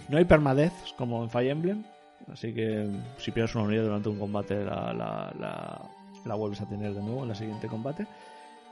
[0.09, 1.85] No hay permadez como en Fire Emblem.
[2.33, 5.91] Así que si pierdes una unidad durante un combate, la, la,
[6.25, 8.07] la vuelves a tener de nuevo en el siguiente combate.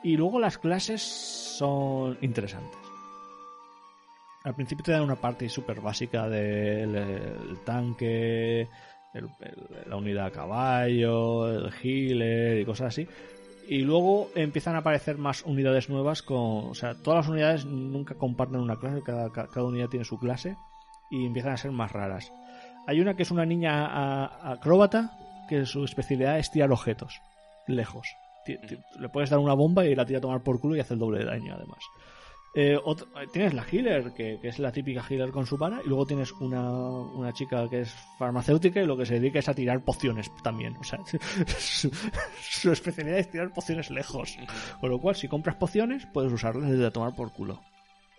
[0.04, 2.85] Y luego las clases son interesantes
[4.46, 8.68] al principio te dan una parte súper básica del tanque,
[9.86, 13.08] la unidad a caballo, el healer y cosas así.
[13.68, 16.66] Y luego empiezan a aparecer más unidades nuevas con...
[16.66, 20.56] O sea, todas las unidades nunca comparten una clase, cada, unidad tiene su clase
[21.10, 22.32] y empiezan a ser más raras.
[22.86, 25.18] Hay una que es una niña acróbata
[25.48, 27.20] que su especialidad es tirar objetos
[27.66, 28.06] lejos.
[29.00, 31.00] Le puedes dar una bomba y la tira a tomar por culo y hace el
[31.00, 31.80] doble de daño además.
[32.58, 35.88] Eh, otro- tienes la healer, que, que es la típica healer con su vara, y
[35.88, 39.54] luego tienes una, una chica que es farmacéutica y lo que se dedica es a
[39.54, 40.74] tirar pociones también.
[40.78, 40.98] O sea,
[41.58, 41.90] su,
[42.40, 44.38] su especialidad es tirar pociones lejos.
[44.80, 47.60] Con lo cual, si compras pociones, puedes usarlas desde a tomar por culo.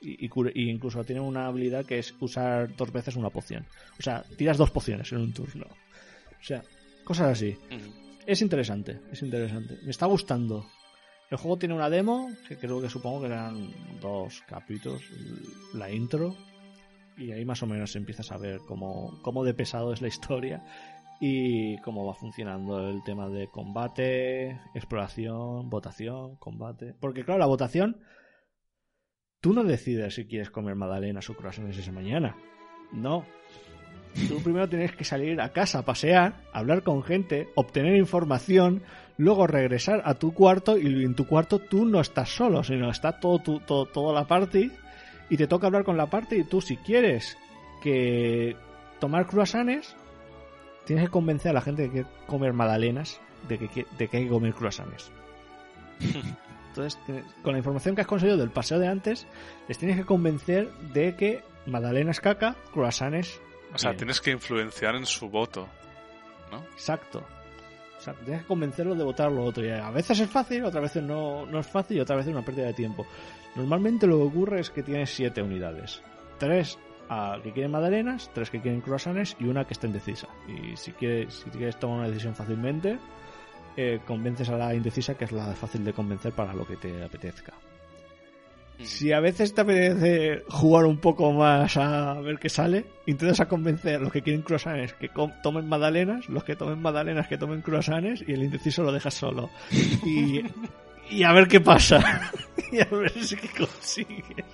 [0.03, 3.65] Y, y y incluso tiene una habilidad que es usar dos veces una poción.
[3.99, 5.65] O sea, tiras dos pociones en un turno.
[5.65, 6.61] O sea,
[7.03, 7.57] cosas así.
[8.27, 9.79] Es interesante, es interesante.
[9.83, 10.67] Me está gustando.
[11.29, 15.03] El juego tiene una demo, que creo que supongo que eran dos capítulos,
[15.73, 16.35] la intro,
[17.17, 20.63] y ahí más o menos empiezas a ver cómo, cómo de pesado es la historia
[21.19, 26.93] y cómo va funcionando el tema de combate, exploración, votación, combate.
[26.99, 28.01] Porque claro, la votación,
[29.41, 32.37] tú no decides si quieres comer magdalenas o croissants esa mañana.
[32.93, 33.25] No,
[34.27, 38.81] Tú primero tienes que salir a casa pasear, hablar con gente, obtener información,
[39.17, 43.19] luego regresar a tu cuarto y en tu cuarto tú no estás solo, sino está
[43.19, 44.71] todo, tu- todo, toda la party
[45.29, 47.37] y te toca hablar con la party y tú si quieres
[47.83, 48.55] que
[48.99, 49.95] tomar croissants
[50.85, 54.23] tienes que convencer a la gente de que comer magdalenas de que, de que hay
[54.23, 55.11] que comer croissants.
[56.69, 56.99] Entonces,
[57.43, 59.27] con la información que has conseguido del paseo de antes,
[59.67, 63.41] les tienes que convencer de que magdalenas caca, croissants
[63.73, 63.97] O sea, Bien.
[63.97, 65.67] tienes que influenciar en su voto.
[66.73, 67.23] Exacto.
[67.97, 69.65] O sea, tienes que convencerlo de votar lo otro.
[69.65, 72.35] Y a veces es fácil, otras veces no, no es fácil y otras veces es
[72.35, 73.05] una pérdida de tiempo.
[73.55, 76.01] Normalmente lo que ocurre es que tienes siete unidades.
[76.37, 76.77] Tres
[77.09, 80.27] ah, que quieren magdalenas, tres que quieren croissants y una que está indecisa.
[80.47, 82.99] Y si quieres, si quieres tomar una decisión fácilmente,
[83.75, 87.03] eh, convences a la indecisa, que es la fácil de convencer para lo que te
[87.03, 87.53] apetezca.
[88.79, 93.47] Si a veces te apetece jugar un poco más a ver qué sale, intentas a
[93.47, 95.09] convencer a los que quieren croissants que
[95.41, 99.49] tomen magdalenas, los que tomen magdalenas que tomen croissants y el indeciso lo dejas solo.
[100.05, 100.41] Y,
[101.09, 102.31] y a ver qué pasa.
[102.71, 104.45] y a ver si consigues.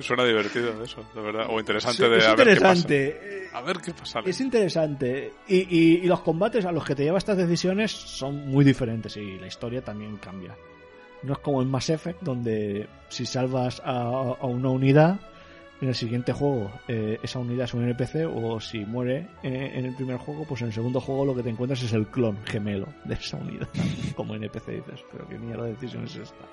[0.00, 1.46] Suena divertido eso, de verdad.
[1.50, 3.20] O interesante de es a ver qué interesante.
[3.50, 3.58] pasa.
[3.58, 4.20] A ver qué pasa.
[4.24, 5.32] Es interesante.
[5.46, 9.16] Y, y- y los combates a los que te lleva estas decisiones son muy diferentes
[9.18, 10.56] y la historia también cambia.
[11.22, 15.20] No es como en Mass Effect, donde si salvas a, a una unidad,
[15.82, 19.86] en el siguiente juego eh, esa unidad es un NPC, o si muere eh, en
[19.86, 22.38] el primer juego, pues en el segundo juego lo que te encuentras es el clon
[22.44, 23.68] gemelo de esa unidad.
[24.16, 26.44] Como NPC dices, pero qué mierda de decisión es esta.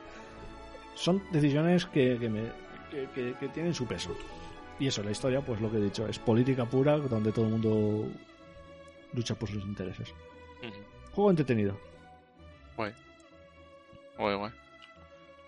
[0.95, 2.51] Son decisiones que, que, me-
[2.91, 4.11] que- que- que tienen su peso.
[4.79, 7.51] Y eso, la historia, pues lo que he dicho, es política pura, donde todo el
[7.51, 8.05] mundo
[9.13, 10.13] lucha por sus intereses.
[11.13, 11.77] Juego entretenido.
[12.75, 12.93] Guay.
[14.17, 14.51] Guay.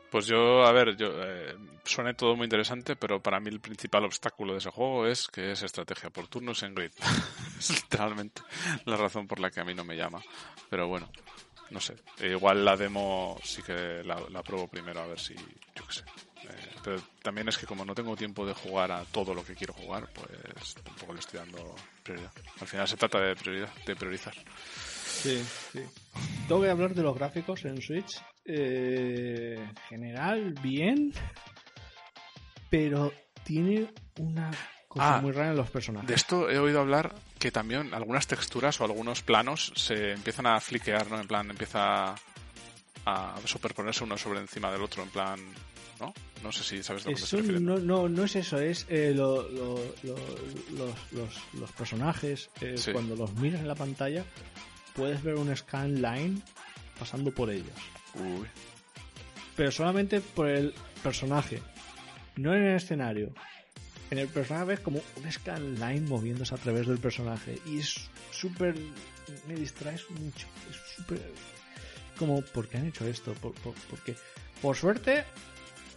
[0.09, 4.05] Pues yo, a ver, yo eh, suena todo muy interesante, pero para mí el principal
[4.05, 6.91] obstáculo de ese juego es que es estrategia por turnos en grid.
[7.59, 8.41] es literalmente
[8.85, 10.21] la razón por la que a mí no me llama.
[10.69, 11.09] Pero bueno,
[11.69, 11.95] no sé.
[12.21, 16.03] Igual la demo sí que la, la pruebo primero a ver si, yo qué sé.
[16.49, 19.53] Eh, pero también es que como no tengo tiempo de jugar a todo lo que
[19.53, 22.31] quiero jugar, pues tampoco le estoy dando prioridad.
[22.59, 24.33] Al final se trata de prioridad, de priorizar.
[25.05, 25.81] Sí, sí.
[26.47, 28.21] Tengo que hablar de los gráficos en Switch.
[28.51, 31.13] Eh, en general, bien.
[32.69, 33.13] Pero
[33.43, 34.49] tiene una
[34.87, 36.07] cosa Ah, muy rara en los personajes.
[36.07, 40.59] De esto he oído hablar que también algunas texturas o algunos planos se empiezan a
[40.59, 41.19] fliquear, ¿no?
[41.21, 42.15] En plan, empieza
[43.05, 45.39] a superponerse uno sobre encima del otro, en plan,
[45.99, 46.13] ¿no?
[46.43, 47.77] No sé si sabes de lo que Eso refiriendo.
[47.77, 50.15] no, no, no es eso, es eh, lo- lo- lo-
[50.73, 52.91] los, los- los personajes, eh, Sí.
[52.91, 54.23] cuando los miras en la pantalla,
[54.95, 56.41] puedes ver un scan line
[56.99, 57.75] pasando por ellos.
[59.55, 60.73] Pero solamente por el
[61.03, 61.59] personaje,
[62.35, 63.33] no en el escenario.
[64.11, 68.09] En el personaje ves como un scan line moviéndose a través del personaje y es
[68.31, 68.75] súper...
[69.47, 71.21] me distraes mucho, es súper...
[72.17, 73.33] Como, ¿por qué han hecho esto?
[73.33, 74.15] ¿Por, por, porque,
[74.61, 75.23] por suerte,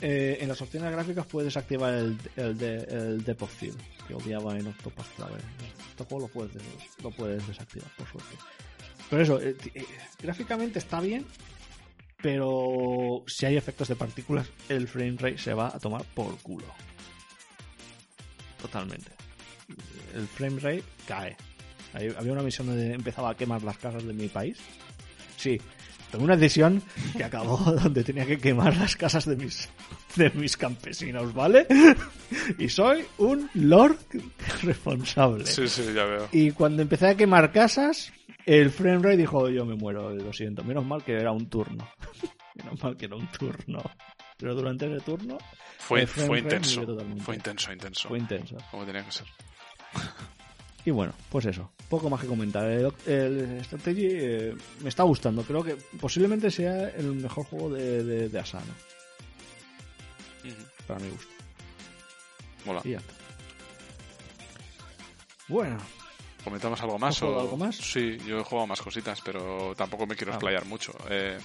[0.01, 4.67] eh, en las opciones gráficas puedes desactivar el, el Depth of Field, que odiaba en
[4.67, 5.41] Octopath Traveler.
[5.91, 6.53] Este juego lo puedes,
[7.03, 8.37] lo puedes desactivar, por suerte.
[9.09, 9.87] Pero eso, eh, eh,
[10.21, 11.25] gráficamente está bien,
[12.23, 16.67] pero si hay efectos de partículas, el frame rate se va a tomar por culo.
[18.61, 19.11] Totalmente.
[20.15, 21.37] El frame rate cae.
[21.93, 24.59] Había una misión donde empezaba a quemar las casas de mi país.
[25.37, 25.61] Sí,
[26.11, 26.83] tengo una decisión
[27.17, 29.69] que acabó donde tenía que quemar las casas de mis
[30.17, 31.67] de mis campesinos, ¿vale?
[32.59, 33.97] Y soy un lord
[34.63, 35.47] responsable.
[35.47, 36.29] sí, sí, ya veo.
[36.33, 38.13] Y cuando empecé a quemar casas,
[38.47, 40.65] el frame rate dijo, yo me muero, lo siento.
[40.65, 41.89] Menos mal que era un turno.
[42.55, 43.83] Menos mal que era un turno.
[44.37, 45.39] Pero durante ese turno
[45.79, 46.85] Fue, fue intenso.
[47.21, 48.09] Fue intenso, intenso.
[48.09, 48.57] fue intenso.
[48.71, 49.27] Como tenía que ser.
[50.85, 51.71] Y bueno, pues eso.
[51.89, 52.69] Poco más que comentar.
[52.69, 55.43] El, el Strategy eh, me está gustando.
[55.43, 58.73] Creo que posiblemente sea el mejor juego de, de, de Asano.
[60.87, 61.29] Para mi gusto.
[62.65, 62.81] Mola.
[62.85, 63.13] Y ya está.
[65.49, 65.79] Bueno,
[66.45, 67.15] ¿Comentamos algo más?
[67.15, 67.41] ¿Has jugado o...
[67.43, 67.77] algo más?
[67.77, 70.37] Sí, yo he jugado más cositas, pero tampoco me quiero Ah.
[70.37, 70.93] explayar mucho.
[71.09, 71.39] Eh,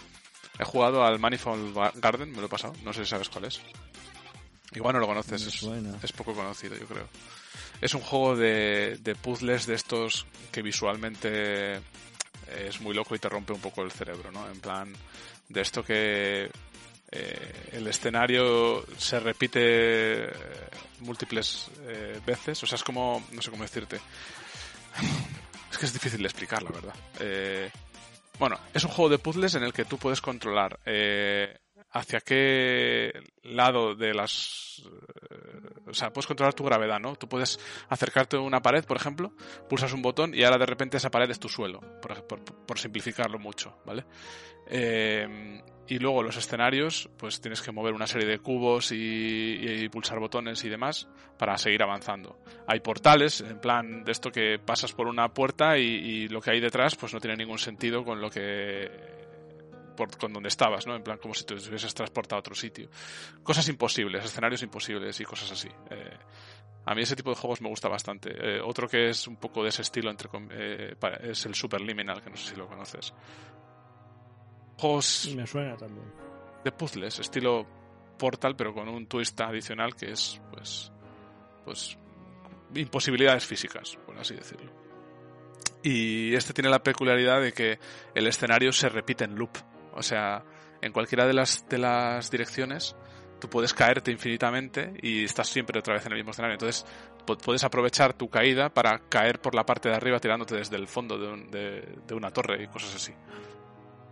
[0.57, 2.73] he jugado al Manifold Ga- Garden, me lo he pasado.
[2.83, 3.61] No sé si sabes cuál es.
[4.73, 5.63] Igual no lo conoces, es,
[6.03, 7.07] es poco conocido, yo creo.
[7.79, 13.29] Es un juego de, de puzzles de estos que visualmente es muy loco y te
[13.29, 14.47] rompe un poco el cerebro, ¿no?
[14.49, 14.91] En plan,
[15.49, 16.49] de esto que
[17.11, 20.29] eh, el escenario se repite eh,
[21.01, 23.99] múltiples eh, veces, o sea, es como, no sé cómo decirte,
[25.71, 26.95] es que es difícil de explicar, la verdad.
[27.19, 27.69] Eh,
[28.39, 31.57] bueno, es un juego de puzzles en el que tú puedes controlar eh,
[31.91, 33.11] hacia qué
[33.43, 34.83] lado de las...
[35.31, 37.15] eh, o sea, puedes controlar tu gravedad, ¿no?
[37.15, 37.59] Tú puedes
[37.89, 39.33] acercarte a una pared, por ejemplo,
[39.69, 42.77] pulsas un botón y ahora de repente esa pared es tu suelo, por, por- por
[42.79, 44.05] simplificarlo mucho, ¿vale?
[44.69, 49.89] Eh, y luego los escenarios, pues tienes que mover una serie de cubos y, y
[49.89, 51.07] pulsar botones y demás
[51.37, 52.39] para seguir avanzando.
[52.67, 56.59] Hay portales, en plan de esto que pasas por una puerta y, lo que hay
[56.59, 59.15] detrás pues no tiene ningún sentido con lo que
[60.19, 60.95] con donde estabas, ¿no?
[60.95, 62.87] En plan como si te hubieses transportado a otro sitio.
[63.41, 65.69] Cosas imposibles, escenarios imposibles y cosas así.
[65.89, 66.17] Eh,
[66.85, 68.29] a mí ese tipo de juegos me gusta bastante.
[68.31, 72.29] Eh, otro que es un poco de ese estilo entre eh, es el Superliminal, que
[72.29, 73.11] no sé si lo conoces.
[74.77, 76.05] Juegos me suena también.
[76.63, 77.65] de puzzles, estilo
[78.17, 80.91] Portal, pero con un twist adicional que es, pues,
[81.63, 81.97] pues,
[82.75, 84.71] imposibilidades físicas, por así decirlo.
[85.83, 87.79] Y este tiene la peculiaridad de que
[88.15, 89.51] el escenario se repite en loop.
[89.93, 90.43] O sea,
[90.81, 92.95] en cualquiera de las, de las direcciones,
[93.39, 96.55] tú puedes caerte infinitamente y estás siempre otra vez en el mismo escenario.
[96.55, 96.85] Entonces,
[97.25, 100.87] pu- puedes aprovechar tu caída para caer por la parte de arriba tirándote desde el
[100.87, 103.13] fondo de, un- de- de una torre y cosas así.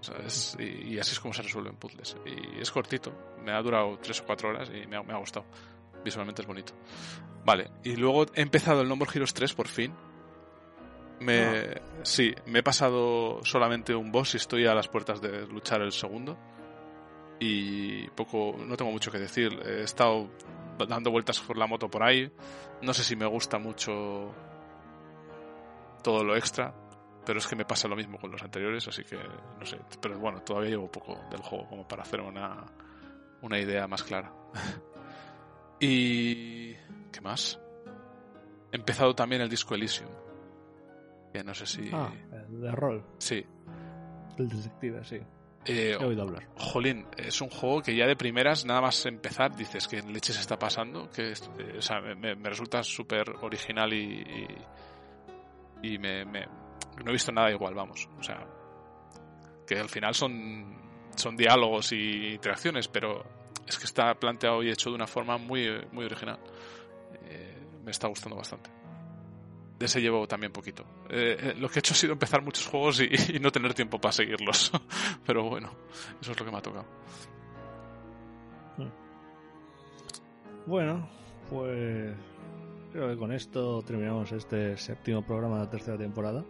[0.05, 0.55] ¿Sabes?
[0.59, 2.17] Y, y así es como se resuelven puzzles.
[2.25, 3.11] Y es cortito,
[3.43, 5.45] me ha durado 3 o 4 horas y me ha, me ha gustado.
[6.03, 6.73] Visualmente es bonito.
[7.43, 9.93] Vale, y luego he empezado el No More Heroes 3 por fin.
[11.19, 15.81] Me, Sí, me he pasado solamente un boss y estoy a las puertas de luchar
[15.81, 16.37] el segundo.
[17.39, 19.59] Y poco, no tengo mucho que decir.
[19.65, 20.29] He estado
[20.87, 22.31] dando vueltas por la moto por ahí.
[22.81, 24.33] No sé si me gusta mucho
[26.03, 26.73] todo lo extra,
[27.25, 29.77] pero es que me pasa lo mismo con los anteriores, así que no sé.
[30.01, 32.65] Pero bueno, todavía llevo poco del juego como para hacer una,
[33.41, 34.31] una idea más clara.
[35.79, 36.73] y.
[37.11, 37.59] ¿Qué más?
[38.71, 40.09] He empezado también el disco Elysium.
[41.33, 41.89] Que no sé si.
[41.93, 42.11] Ah,
[42.49, 43.45] el de rol, Sí.
[44.37, 45.19] el detective, sí.
[45.67, 46.47] Eh, He oído hablar.
[46.57, 50.41] Jolín, es un juego que ya de primeras, nada más empezar, dices que leche se
[50.41, 54.21] está pasando, que eh, o sea, me, me resulta súper original y,
[55.81, 56.47] y, y me, me-
[57.03, 58.07] no he visto nada igual, vamos.
[58.17, 58.45] O sea,
[59.65, 60.75] que al final son,
[61.15, 63.23] son diálogos y interacciones, pero
[63.67, 66.39] es que está planteado y hecho de una forma muy, muy original.
[67.25, 68.69] Eh, me está gustando bastante.
[69.77, 70.83] De ese llevo también poquito.
[71.09, 73.73] Eh, eh, lo que he hecho ha sido empezar muchos juegos y, y no tener
[73.73, 74.71] tiempo para seguirlos.
[75.25, 75.71] Pero bueno,
[76.21, 76.85] eso es lo que me ha tocado.
[80.67, 81.07] Bueno,
[81.47, 82.15] pues
[82.91, 86.43] creo que con esto terminamos este séptimo programa de la tercera temporada.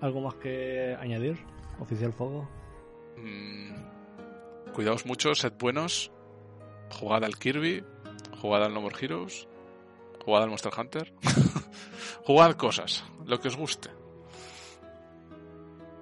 [0.00, 1.38] ¿Algo más que añadir?
[1.80, 2.48] Oficial Fuego.
[3.16, 6.10] Mm, cuidaos mucho, sed buenos.
[6.98, 7.82] Jugad al Kirby.
[8.40, 9.48] Jugad al No More Heroes.
[10.24, 11.14] Jugad al Monster Hunter.
[12.24, 13.90] jugad cosas, lo que os guste.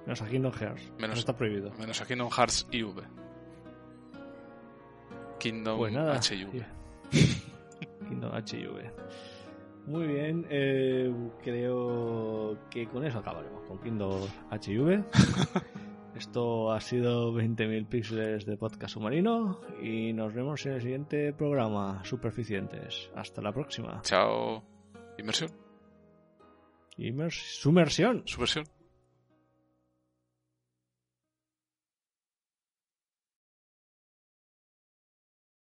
[0.05, 0.91] Menos a Kingdom Hearts.
[0.99, 1.71] Menos- No está prohibido.
[1.79, 3.03] Menos a Kingdom Hearts IV.
[5.39, 6.19] Kingdom Pues nada.
[6.19, 6.63] HIV.
[8.07, 8.91] Kingdom HV.
[9.87, 11.13] Muy bien, eh,
[11.43, 14.21] creo que con eso acabaremos, con Kingdom
[14.51, 15.03] HV.
[16.15, 22.01] Esto ha sido 20.000 píxeles de podcast submarino y nos vemos en el siguiente programa,
[22.05, 23.11] Superficientes.
[23.15, 23.99] Hasta la próxima.
[24.01, 24.63] Chao.
[25.17, 25.51] Inmersión.
[26.97, 28.23] Immers- Sumersión.
[28.25, 28.65] Subversión.